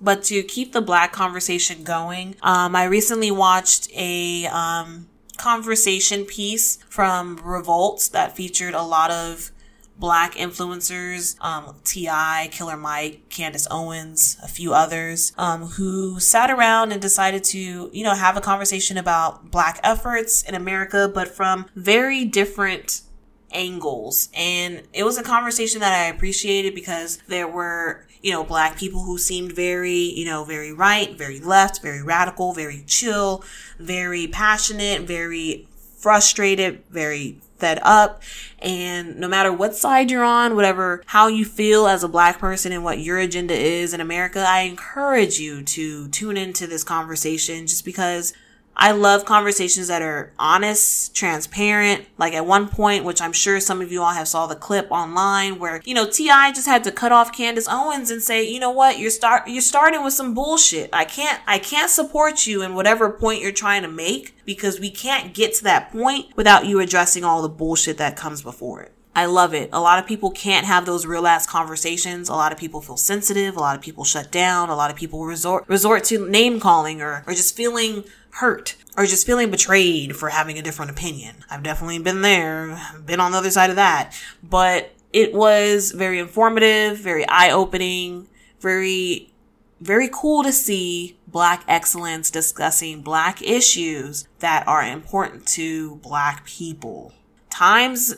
But 0.00 0.22
to 0.24 0.42
keep 0.42 0.72
the 0.72 0.80
black 0.80 1.12
conversation 1.12 1.82
going, 1.82 2.36
um, 2.42 2.76
I 2.76 2.84
recently 2.84 3.30
watched 3.30 3.88
a 3.94 4.46
um, 4.46 5.08
conversation 5.36 6.24
piece 6.24 6.76
from 6.88 7.40
Revolt 7.42 8.10
that 8.12 8.36
featured 8.36 8.74
a 8.74 8.82
lot 8.82 9.10
of 9.10 9.50
black 9.98 10.34
influencers, 10.34 11.40
um, 11.40 11.74
T.I., 11.84 12.48
Killer 12.52 12.76
Mike, 12.76 13.28
Candace 13.28 13.66
Owens, 13.70 14.38
a 14.42 14.48
few 14.48 14.72
others, 14.72 15.32
um, 15.36 15.62
who 15.62 16.20
sat 16.20 16.50
around 16.50 16.92
and 16.92 17.02
decided 17.02 17.42
to, 17.44 17.90
you 17.92 18.04
know, 18.04 18.14
have 18.14 18.36
a 18.36 18.40
conversation 18.40 18.96
about 18.96 19.50
black 19.50 19.80
efforts 19.82 20.42
in 20.42 20.54
America, 20.54 21.10
but 21.12 21.28
from 21.28 21.66
very 21.74 22.24
different 22.24 23.02
angles. 23.50 24.28
And 24.34 24.82
it 24.92 25.04
was 25.04 25.18
a 25.18 25.22
conversation 25.22 25.80
that 25.80 25.92
I 25.92 26.08
appreciated 26.08 26.74
because 26.74 27.18
there 27.28 27.48
were, 27.48 28.06
you 28.22 28.30
know, 28.30 28.44
black 28.44 28.76
people 28.76 29.02
who 29.02 29.18
seemed 29.18 29.52
very, 29.52 29.98
you 29.98 30.24
know, 30.24 30.44
very 30.44 30.72
right, 30.72 31.16
very 31.16 31.40
left, 31.40 31.82
very 31.82 32.02
radical, 32.02 32.52
very 32.52 32.84
chill, 32.86 33.42
very 33.78 34.28
passionate, 34.28 35.02
very 35.02 35.66
frustrated, 35.98 36.84
very 36.90 37.40
fed 37.58 37.78
up. 37.82 38.22
And 38.60 39.18
no 39.18 39.28
matter 39.28 39.52
what 39.52 39.76
side 39.76 40.10
you're 40.10 40.24
on, 40.24 40.56
whatever, 40.56 41.02
how 41.06 41.28
you 41.28 41.44
feel 41.44 41.86
as 41.86 42.02
a 42.02 42.08
black 42.08 42.38
person 42.38 42.72
and 42.72 42.84
what 42.84 42.98
your 42.98 43.18
agenda 43.18 43.54
is 43.54 43.94
in 43.94 44.00
America, 44.00 44.44
I 44.46 44.60
encourage 44.60 45.38
you 45.38 45.62
to 45.62 46.08
tune 46.08 46.36
into 46.36 46.66
this 46.66 46.84
conversation 46.84 47.66
just 47.66 47.84
because 47.84 48.32
I 48.80 48.92
love 48.92 49.24
conversations 49.24 49.88
that 49.88 50.02
are 50.02 50.32
honest, 50.38 51.14
transparent. 51.14 52.06
Like 52.16 52.32
at 52.32 52.46
one 52.46 52.68
point, 52.68 53.04
which 53.04 53.20
I'm 53.20 53.32
sure 53.32 53.58
some 53.58 53.82
of 53.82 53.90
you 53.90 54.02
all 54.02 54.12
have 54.12 54.28
saw 54.28 54.46
the 54.46 54.54
clip 54.54 54.86
online 54.92 55.58
where, 55.58 55.82
you 55.84 55.94
know, 55.94 56.08
T.I. 56.08 56.52
just 56.52 56.68
had 56.68 56.84
to 56.84 56.92
cut 56.92 57.10
off 57.10 57.32
Candace 57.32 57.66
Owens 57.68 58.12
and 58.12 58.22
say, 58.22 58.48
you 58.48 58.60
know 58.60 58.70
what, 58.70 58.98
you're 58.98 59.10
start, 59.10 59.48
you're 59.48 59.62
starting 59.62 60.04
with 60.04 60.14
some 60.14 60.32
bullshit. 60.32 60.90
I 60.92 61.04
can't, 61.04 61.40
I 61.46 61.58
can't 61.58 61.90
support 61.90 62.46
you 62.46 62.62
in 62.62 62.74
whatever 62.76 63.10
point 63.10 63.42
you're 63.42 63.50
trying 63.50 63.82
to 63.82 63.88
make 63.88 64.36
because 64.44 64.78
we 64.78 64.90
can't 64.90 65.34
get 65.34 65.54
to 65.54 65.64
that 65.64 65.90
point 65.90 66.36
without 66.36 66.66
you 66.66 66.78
addressing 66.78 67.24
all 67.24 67.42
the 67.42 67.48
bullshit 67.48 67.98
that 67.98 68.16
comes 68.16 68.42
before 68.42 68.82
it. 68.82 68.92
I 69.16 69.24
love 69.26 69.52
it. 69.52 69.70
A 69.72 69.80
lot 69.80 69.98
of 69.98 70.06
people 70.06 70.30
can't 70.30 70.64
have 70.64 70.86
those 70.86 71.04
real 71.04 71.26
ass 71.26 71.44
conversations. 71.44 72.28
A 72.28 72.34
lot 72.34 72.52
of 72.52 72.58
people 72.58 72.80
feel 72.80 72.96
sensitive. 72.96 73.56
A 73.56 73.60
lot 73.60 73.74
of 73.74 73.82
people 73.82 74.04
shut 74.04 74.30
down. 74.30 74.68
A 74.68 74.76
lot 74.76 74.92
of 74.92 74.96
people 74.96 75.26
resort 75.26 75.64
resort 75.66 76.04
to 76.04 76.28
name 76.30 76.60
calling 76.60 77.02
or, 77.02 77.24
or 77.26 77.34
just 77.34 77.56
feeling 77.56 78.04
hurt. 78.38 78.76
or 78.98 79.06
just 79.06 79.24
feeling 79.24 79.48
betrayed 79.48 80.16
for 80.16 80.28
having 80.28 80.58
a 80.58 80.62
different 80.62 80.90
opinion. 80.90 81.36
I've 81.48 81.62
definitely 81.62 82.00
been 82.00 82.22
there, 82.22 82.76
been 83.06 83.20
on 83.20 83.30
the 83.30 83.38
other 83.38 83.50
side 83.50 83.70
of 83.70 83.76
that. 83.76 84.12
But 84.42 84.90
it 85.12 85.32
was 85.32 85.92
very 85.92 86.18
informative, 86.18 86.98
very 86.98 87.24
eye 87.28 87.52
opening, 87.52 88.26
very, 88.58 89.32
very 89.80 90.10
cool 90.12 90.42
to 90.42 90.50
see 90.50 91.16
Black 91.28 91.62
excellence 91.68 92.28
discussing 92.28 93.02
Black 93.02 93.40
issues 93.40 94.26
that 94.40 94.66
are 94.66 94.82
important 94.82 95.46
to 95.48 95.94
Black 95.96 96.44
people. 96.44 97.12
Times 97.50 98.16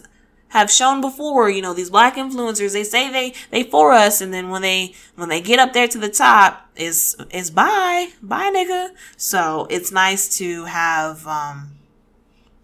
have 0.50 0.70
shown 0.70 1.00
before, 1.00 1.50
you 1.50 1.62
know, 1.62 1.74
these 1.74 1.90
black 1.90 2.16
influencers, 2.16 2.72
they 2.72 2.84
say 2.84 3.10
they, 3.10 3.34
they 3.50 3.62
for 3.62 3.92
us. 3.92 4.20
And 4.20 4.32
then 4.32 4.50
when 4.50 4.62
they, 4.62 4.94
when 5.16 5.28
they 5.28 5.40
get 5.40 5.58
up 5.58 5.72
there 5.72 5.88
to 5.88 5.98
the 5.98 6.08
top, 6.08 6.68
is, 6.76 7.16
is 7.30 7.50
bye, 7.50 8.10
bye 8.22 8.50
nigga. 8.54 8.90
So 9.16 9.66
it's 9.70 9.90
nice 9.90 10.38
to 10.38 10.64
have, 10.64 11.26
um, 11.26 11.72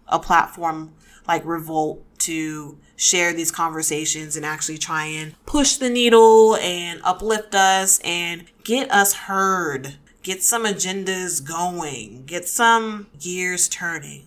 a 0.07 0.19
platform 0.19 0.93
like 1.27 1.45
Revolt 1.45 2.03
to 2.19 2.77
share 2.95 3.33
these 3.33 3.51
conversations 3.51 4.35
and 4.35 4.45
actually 4.45 4.77
try 4.77 5.05
and 5.05 5.35
push 5.45 5.75
the 5.75 5.89
needle 5.89 6.55
and 6.57 6.99
uplift 7.03 7.53
us 7.53 7.99
and 8.03 8.45
get 8.63 8.89
us 8.91 9.13
heard. 9.13 9.95
Get 10.23 10.43
some 10.43 10.65
agendas 10.65 11.45
going. 11.45 12.23
Get 12.25 12.47
some 12.47 13.07
gears 13.19 13.69
turning. 13.69 14.23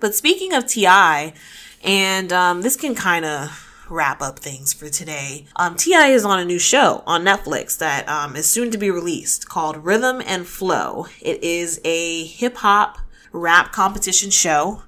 But 0.00 0.14
speaking 0.14 0.52
of 0.52 0.66
TI, 0.66 1.34
and 1.82 2.32
um, 2.32 2.62
this 2.62 2.76
can 2.76 2.94
kind 2.94 3.24
of 3.24 3.66
wrap 3.88 4.22
up 4.22 4.38
things 4.38 4.72
for 4.72 4.88
today. 4.88 5.46
Um, 5.56 5.76
T.I. 5.76 6.08
is 6.08 6.24
on 6.24 6.38
a 6.38 6.44
new 6.44 6.58
show 6.58 7.02
on 7.06 7.24
Netflix 7.24 7.76
that 7.78 8.08
um, 8.08 8.36
is 8.36 8.48
soon 8.48 8.70
to 8.70 8.78
be 8.78 8.90
released 8.90 9.48
called 9.48 9.78
Rhythm 9.78 10.22
and 10.24 10.46
Flow. 10.46 11.06
It 11.20 11.42
is 11.42 11.80
a 11.84 12.24
hip 12.24 12.56
hop 12.58 12.98
rap 13.32 13.72
competition 13.72 14.30
show. 14.30 14.82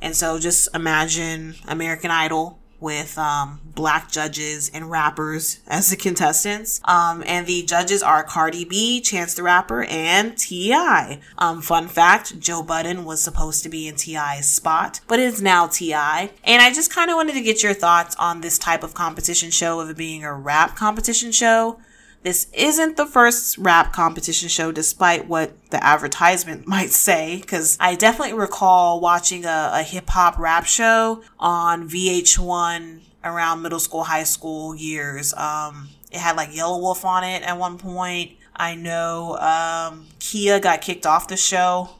And 0.00 0.14
so 0.14 0.38
just 0.38 0.68
imagine 0.74 1.54
American 1.66 2.10
Idol 2.10 2.58
with 2.84 3.16
um, 3.16 3.60
black 3.74 4.10
judges 4.10 4.70
and 4.72 4.90
rappers 4.90 5.60
as 5.66 5.88
the 5.88 5.96
contestants. 5.96 6.82
Um, 6.84 7.24
and 7.26 7.46
the 7.46 7.62
judges 7.62 8.02
are 8.02 8.22
Cardi 8.22 8.66
B, 8.66 9.00
Chance 9.00 9.34
the 9.34 9.42
Rapper, 9.42 9.84
and 9.84 10.36
T.I. 10.36 11.18
Um, 11.38 11.62
fun 11.62 11.88
fact, 11.88 12.38
Joe 12.38 12.62
Budden 12.62 13.06
was 13.06 13.22
supposed 13.22 13.62
to 13.62 13.70
be 13.70 13.88
in 13.88 13.96
T.I.'s 13.96 14.46
spot, 14.46 15.00
but 15.08 15.18
it's 15.18 15.40
now 15.40 15.66
T.I. 15.66 16.30
And 16.44 16.62
I 16.62 16.72
just 16.72 16.92
kind 16.92 17.10
of 17.10 17.16
wanted 17.16 17.32
to 17.32 17.42
get 17.42 17.62
your 17.62 17.74
thoughts 17.74 18.14
on 18.16 18.42
this 18.42 18.58
type 18.58 18.82
of 18.82 18.92
competition 18.92 19.50
show 19.50 19.80
of 19.80 19.88
it 19.88 19.96
being 19.96 20.22
a 20.22 20.34
rap 20.34 20.76
competition 20.76 21.32
show. 21.32 21.80
This 22.24 22.46
isn't 22.54 22.96
the 22.96 23.04
first 23.04 23.58
rap 23.58 23.92
competition 23.92 24.48
show, 24.48 24.72
despite 24.72 25.28
what 25.28 25.52
the 25.70 25.84
advertisement 25.84 26.66
might 26.66 26.90
say, 26.90 27.38
because 27.40 27.76
I 27.78 27.94
definitely 27.94 28.32
recall 28.32 28.98
watching 28.98 29.44
a, 29.44 29.70
a 29.74 29.82
hip 29.82 30.08
hop 30.08 30.38
rap 30.38 30.64
show 30.64 31.22
on 31.38 31.88
VH1 31.88 33.02
around 33.22 33.60
middle 33.60 33.78
school, 33.78 34.04
high 34.04 34.24
school 34.24 34.74
years. 34.74 35.34
Um, 35.34 35.90
it 36.10 36.18
had 36.18 36.36
like 36.36 36.50
Yelawolf 36.50 37.04
on 37.04 37.24
it 37.24 37.42
at 37.42 37.58
one 37.58 37.76
point. 37.76 38.32
I 38.56 38.74
know 38.74 39.36
um, 39.36 40.06
Kia 40.18 40.60
got 40.60 40.80
kicked 40.80 41.04
off 41.04 41.28
the 41.28 41.36
show 41.36 41.90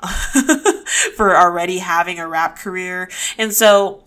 for 1.16 1.36
already 1.36 1.78
having 1.78 2.20
a 2.20 2.28
rap 2.28 2.56
career. 2.56 3.10
And 3.36 3.52
so 3.52 4.04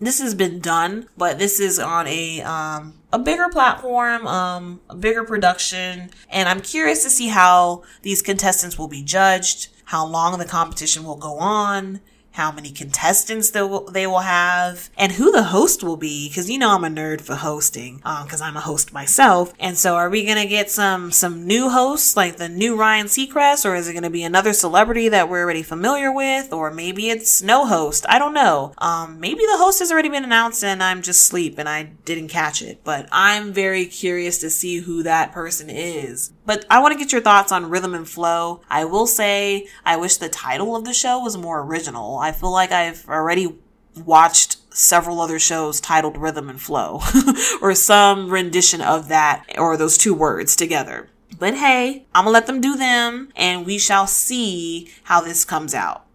this 0.00 0.20
has 0.20 0.34
been 0.34 0.60
done, 0.60 1.08
but 1.16 1.38
this 1.38 1.60
is 1.60 1.78
on 1.78 2.06
a 2.06 2.40
um, 2.42 2.94
a 3.12 3.18
bigger 3.18 3.48
platform, 3.48 4.26
um, 4.26 4.80
a 4.88 4.94
bigger 4.94 5.24
production, 5.24 6.10
and 6.30 6.48
I'm 6.48 6.60
curious 6.60 7.02
to 7.04 7.10
see 7.10 7.28
how 7.28 7.82
these 8.02 8.22
contestants 8.22 8.78
will 8.78 8.88
be 8.88 9.02
judged, 9.02 9.68
how 9.84 10.06
long 10.06 10.38
the 10.38 10.44
competition 10.44 11.04
will 11.04 11.16
go 11.16 11.38
on, 11.38 12.00
how 12.38 12.52
many 12.52 12.70
contestants 12.70 13.50
they 13.50 13.60
will, 14.06 14.18
have, 14.20 14.90
and 14.96 15.10
who 15.10 15.32
the 15.32 15.42
host 15.42 15.82
will 15.82 15.96
be. 15.96 16.30
Cause 16.32 16.48
you 16.48 16.56
know 16.56 16.70
I'm 16.70 16.84
a 16.84 16.88
nerd 16.88 17.20
for 17.20 17.34
hosting, 17.34 18.00
um, 18.04 18.28
cause 18.28 18.40
I'm 18.40 18.56
a 18.56 18.60
host 18.60 18.92
myself. 18.92 19.52
And 19.58 19.76
so 19.76 19.96
are 19.96 20.08
we 20.08 20.24
gonna 20.24 20.46
get 20.46 20.70
some, 20.70 21.10
some 21.10 21.48
new 21.48 21.68
hosts 21.68 22.16
like 22.16 22.36
the 22.36 22.48
new 22.48 22.76
Ryan 22.76 23.06
Seacrest, 23.06 23.66
or 23.66 23.74
is 23.74 23.88
it 23.88 23.94
gonna 23.94 24.08
be 24.08 24.22
another 24.22 24.52
celebrity 24.52 25.08
that 25.08 25.28
we're 25.28 25.42
already 25.42 25.64
familiar 25.64 26.12
with? 26.12 26.52
Or 26.52 26.70
maybe 26.70 27.10
it's 27.10 27.42
no 27.42 27.66
host. 27.66 28.06
I 28.08 28.20
don't 28.20 28.34
know. 28.34 28.72
Um, 28.78 29.18
maybe 29.18 29.40
the 29.40 29.58
host 29.58 29.80
has 29.80 29.90
already 29.90 30.08
been 30.08 30.22
announced 30.22 30.62
and 30.62 30.80
I'm 30.80 31.02
just 31.02 31.24
asleep 31.24 31.58
and 31.58 31.68
I 31.68 31.90
didn't 32.04 32.28
catch 32.28 32.62
it, 32.62 32.84
but 32.84 33.08
I'm 33.10 33.52
very 33.52 33.84
curious 33.84 34.38
to 34.38 34.50
see 34.50 34.78
who 34.78 35.02
that 35.02 35.32
person 35.32 35.68
is. 35.68 36.32
But 36.48 36.64
I 36.70 36.80
want 36.80 36.92
to 36.94 36.98
get 36.98 37.12
your 37.12 37.20
thoughts 37.20 37.52
on 37.52 37.68
rhythm 37.68 37.94
and 37.94 38.08
flow. 38.08 38.62
I 38.70 38.86
will 38.86 39.06
say 39.06 39.68
I 39.84 39.98
wish 39.98 40.16
the 40.16 40.30
title 40.30 40.74
of 40.74 40.86
the 40.86 40.94
show 40.94 41.22
was 41.22 41.36
more 41.36 41.60
original. 41.60 42.16
I 42.16 42.32
feel 42.32 42.50
like 42.50 42.72
I've 42.72 43.06
already 43.06 43.58
watched 43.94 44.56
several 44.74 45.20
other 45.20 45.38
shows 45.38 45.78
titled 45.78 46.16
Rhythm 46.16 46.48
and 46.48 46.58
Flow 46.58 47.02
or 47.60 47.74
some 47.74 48.30
rendition 48.30 48.80
of 48.80 49.08
that 49.08 49.44
or 49.58 49.76
those 49.76 49.98
two 49.98 50.14
words 50.14 50.56
together. 50.56 51.10
But 51.38 51.52
hey, 51.52 52.06
I'm 52.14 52.24
gonna 52.24 52.32
let 52.32 52.46
them 52.46 52.62
do 52.62 52.78
them 52.78 53.28
and 53.36 53.66
we 53.66 53.76
shall 53.76 54.06
see 54.06 54.90
how 55.02 55.20
this 55.20 55.44
comes 55.44 55.74
out. 55.74 56.06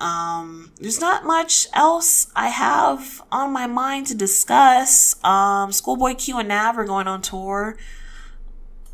Um, 0.00 0.72
there's 0.80 0.98
not 0.98 1.26
much 1.26 1.66
else 1.74 2.32
I 2.34 2.48
have 2.48 3.22
on 3.30 3.52
my 3.52 3.66
mind 3.66 4.06
to 4.06 4.14
discuss. 4.14 5.22
Um, 5.22 5.72
Schoolboy 5.72 6.14
Q 6.14 6.38
and 6.38 6.48
Nav 6.48 6.78
are 6.78 6.86
going 6.86 7.06
on 7.06 7.20
tour. 7.20 7.76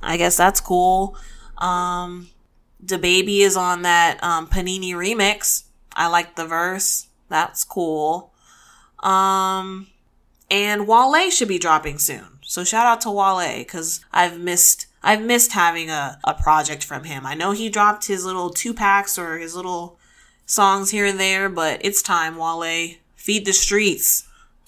I 0.05 0.17
guess 0.17 0.37
that's 0.37 0.61
cool. 0.61 1.17
Um, 1.59 2.29
DaBaby 2.85 3.41
is 3.41 3.57
on 3.57 3.83
that 3.83 4.23
um, 4.23 4.47
Panini 4.47 4.93
remix. 4.93 5.65
I 5.95 6.09
like 6.09 6.37
the 6.37 6.47
verse. 6.47 7.09
That's 7.29 7.65
cool. 7.65 8.33
Um, 9.01 9.89
and 10.51 10.87
Wale 10.87 11.31
should 11.31 11.49
be 11.49 11.59
dropping 11.59 11.99
soon. 11.99 12.39
So 12.43 12.65
shout 12.65 12.87
out 12.87 13.01
to 13.03 13.11
Wale 13.11 13.59
because 13.59 14.05
I've 14.13 14.39
missed 14.39 14.87
I've 15.03 15.23
missed 15.23 15.53
having 15.53 15.91
a, 15.91 16.19
a 16.25 16.35
project 16.35 16.83
from 16.83 17.05
him. 17.05 17.27
I 17.27 17.35
know 17.35 17.53
he 17.53 17.69
dropped 17.69 18.07
his 18.07 18.25
little 18.25 18.51
two 18.51 18.73
packs 18.73 19.19
or 19.19 19.39
his 19.39 19.55
little 19.55 19.99
songs 20.47 20.91
here 20.91 21.05
and 21.05 21.21
there, 21.21 21.49
but 21.49 21.81
it's 21.83 22.03
time, 22.03 22.37
Wale. 22.37 22.95
Feed 23.17 23.47
the 23.47 23.53
streets 23.53 24.24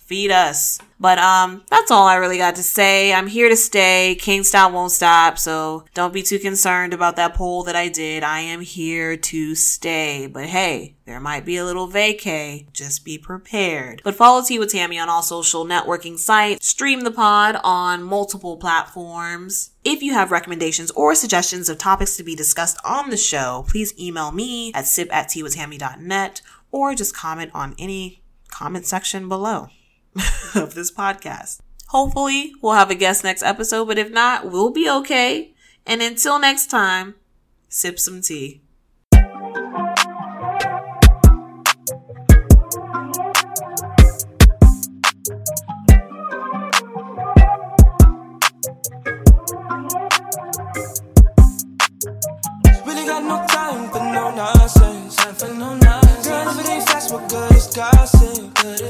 feed 0.07 0.31
us. 0.31 0.79
But 0.99 1.19
um, 1.19 1.63
that's 1.69 1.91
all 1.91 2.07
I 2.07 2.15
really 2.15 2.39
got 2.39 2.57
to 2.57 2.63
say. 2.63 3.13
I'm 3.13 3.27
here 3.27 3.51
to 3.51 3.57
stay. 3.57 4.17
Kingstyle 4.19 4.73
won't 4.73 4.93
stop, 4.93 5.39
so 5.39 5.85
don't 5.93 6.15
be 6.15 6.23
too 6.23 6.39
concerned 6.39 6.95
about 6.95 7.17
that 7.17 7.35
poll 7.35 7.65
that 7.65 7.77
I 7.77 7.89
did. 7.89 8.23
I 8.23 8.41
am 8.41 8.61
here 8.63 9.17
to 9.17 9.55
stay. 9.55 10.27
But 10.27 10.47
hey, 10.47 10.97
there 11.05 11.21
might 11.21 11.45
be 11.45 11.59
a 11.59 11.65
little 11.65 11.89
vacay. 11.89 12.73
Just 12.73 13.05
be 13.05 13.19
prepared. 13.19 14.01
But 14.05 14.15
follow 14.15 14.43
Tea 14.43 14.59
with 14.59 14.73
Tammy 14.73 14.99
on 14.99 15.11
all 15.11 15.23
social 15.23 15.67
networking 15.67 16.19
sites. 16.19 16.67
Stream 16.67 17.01
the 17.01 17.11
pod 17.11 17.61
on 17.63 18.03
multiple 18.03 18.57
platforms. 18.57 19.73
If 19.85 20.03
you 20.03 20.15
have 20.15 20.31
recommendations 20.31 20.91
or 20.93 21.15
suggestions 21.15 21.69
of 21.69 21.77
topics 21.77 22.17
to 22.17 22.23
be 22.23 22.35
discussed 22.35 22.79
on 22.85 23.11
the 23.11 23.17
show, 23.19 23.67
please 23.69 23.93
email 24.01 24.33
me 24.33 24.73
at 24.73 24.87
sip 24.87 25.15
at 25.15 25.29
teawithtammy.net 25.29 26.41
or 26.71 26.95
just 26.95 27.15
comment 27.15 27.51
on 27.53 27.75
any 27.79 28.23
comment 28.49 28.87
section 28.87 29.29
below. 29.29 29.69
of 30.55 30.75
this 30.75 30.91
podcast. 30.91 31.61
Hopefully, 31.89 32.53
we'll 32.61 32.73
have 32.73 32.91
a 32.91 32.95
guest 32.95 33.23
next 33.23 33.43
episode, 33.43 33.87
but 33.87 33.99
if 33.99 34.11
not, 34.11 34.51
we'll 34.51 34.71
be 34.71 34.89
okay. 34.91 35.55
And 35.87 36.03
until 36.03 36.39
next 36.39 36.67
time, 36.67 37.15
sip 37.69 37.99
some 37.99 38.21
tea. 38.21 38.63
Gossip? 58.07 58.55
Good. 58.55 58.81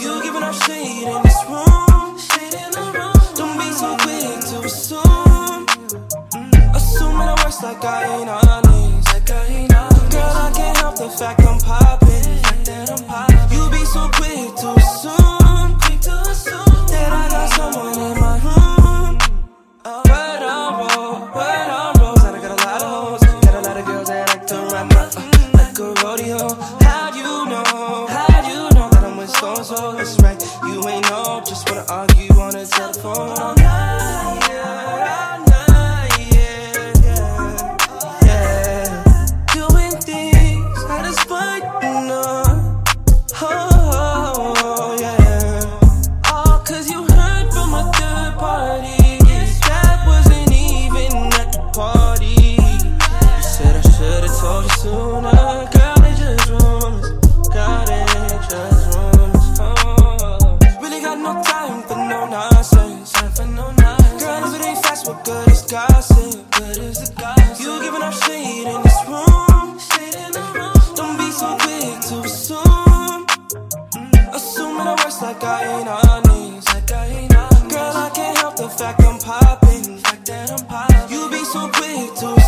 You 0.00 0.22
giving 0.22 0.42
off 0.42 0.66
shade 0.66 1.06
in 1.06 1.22
this 1.22 1.40
room. 1.48 2.18
Shade 2.18 2.54
in 2.54 2.70
the 2.72 2.84
room. 2.94 3.14
Don't 3.36 3.56
be 3.58 3.70
so 3.72 3.96
quick 4.02 4.40
to 4.50 4.56
assume. 4.66 5.66
Assuming 6.74 7.28
like 7.62 7.84
I 7.84 8.18
ain't 8.18 8.28
honest. 8.28 9.12
Like 9.12 9.30
I 9.30 9.46
ain't 9.46 9.74
honest. 9.74 10.12
Girl, 10.12 10.22
I 10.22 10.52
can't 10.54 10.76
help 10.78 10.96
the 10.96 11.08
fact. 11.08 11.40
I'm 11.42 11.58
popping. 11.60 12.10
You 13.54 13.70
be 13.70 13.84
so 13.84 14.08
quick 14.14 14.41
popping. 79.24 79.98
Fact 79.98 80.26
that 80.26 80.50
I'm 80.50 80.66
popping. 80.66 81.14
You 81.14 81.30
be 81.30 81.44
so 81.44 81.68
quick 81.68 82.14
to 82.20 82.41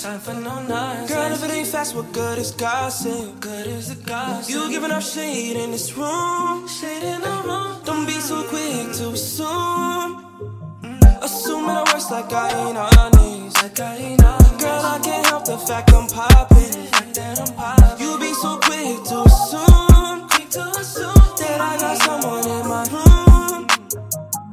Time 0.00 0.18
for 0.18 0.32
no 0.32 0.62
nonsense. 0.62 1.10
Girl, 1.10 1.32
if 1.32 1.44
it 1.44 1.50
ain't 1.50 1.66
fast, 1.66 1.94
what 1.94 2.10
good 2.14 2.38
is 2.38 2.52
gossip? 2.52 3.38
Good 3.38 3.66
is 3.66 3.94
the 3.94 4.02
gossip. 4.02 4.50
You 4.50 4.70
giving 4.70 4.90
up 4.90 5.02
shade 5.02 5.58
in 5.58 5.72
this 5.72 5.92
room. 5.94 6.66
Shade 6.66 7.02
in 7.02 7.20
the 7.20 7.42
room. 7.44 7.82
Don't 7.84 8.06
be 8.06 8.14
so 8.14 8.42
quick 8.44 8.94
to 8.96 9.10
assume. 9.10 10.24
Mm. 10.80 11.22
Assuming 11.22 11.74
the 11.74 11.90
worst 11.92 12.10
like 12.10 12.32
I 12.32 12.48
ain't 12.48 12.78
honest. 12.78 13.62
Like 13.62 13.78
I 13.78 13.96
ain't 13.96 14.24
honest. 14.24 14.58
Girl, 14.58 14.80
I 14.86 15.00
can't 15.04 15.26
help 15.26 15.44
the 15.44 15.58
fact 15.58 15.92
I'm 15.92 16.08
popping. 16.08 16.88
You 18.00 18.18
be 18.18 18.32
so 18.32 18.56
quick 18.56 19.04
to 19.04 19.20
assume. 19.26 19.89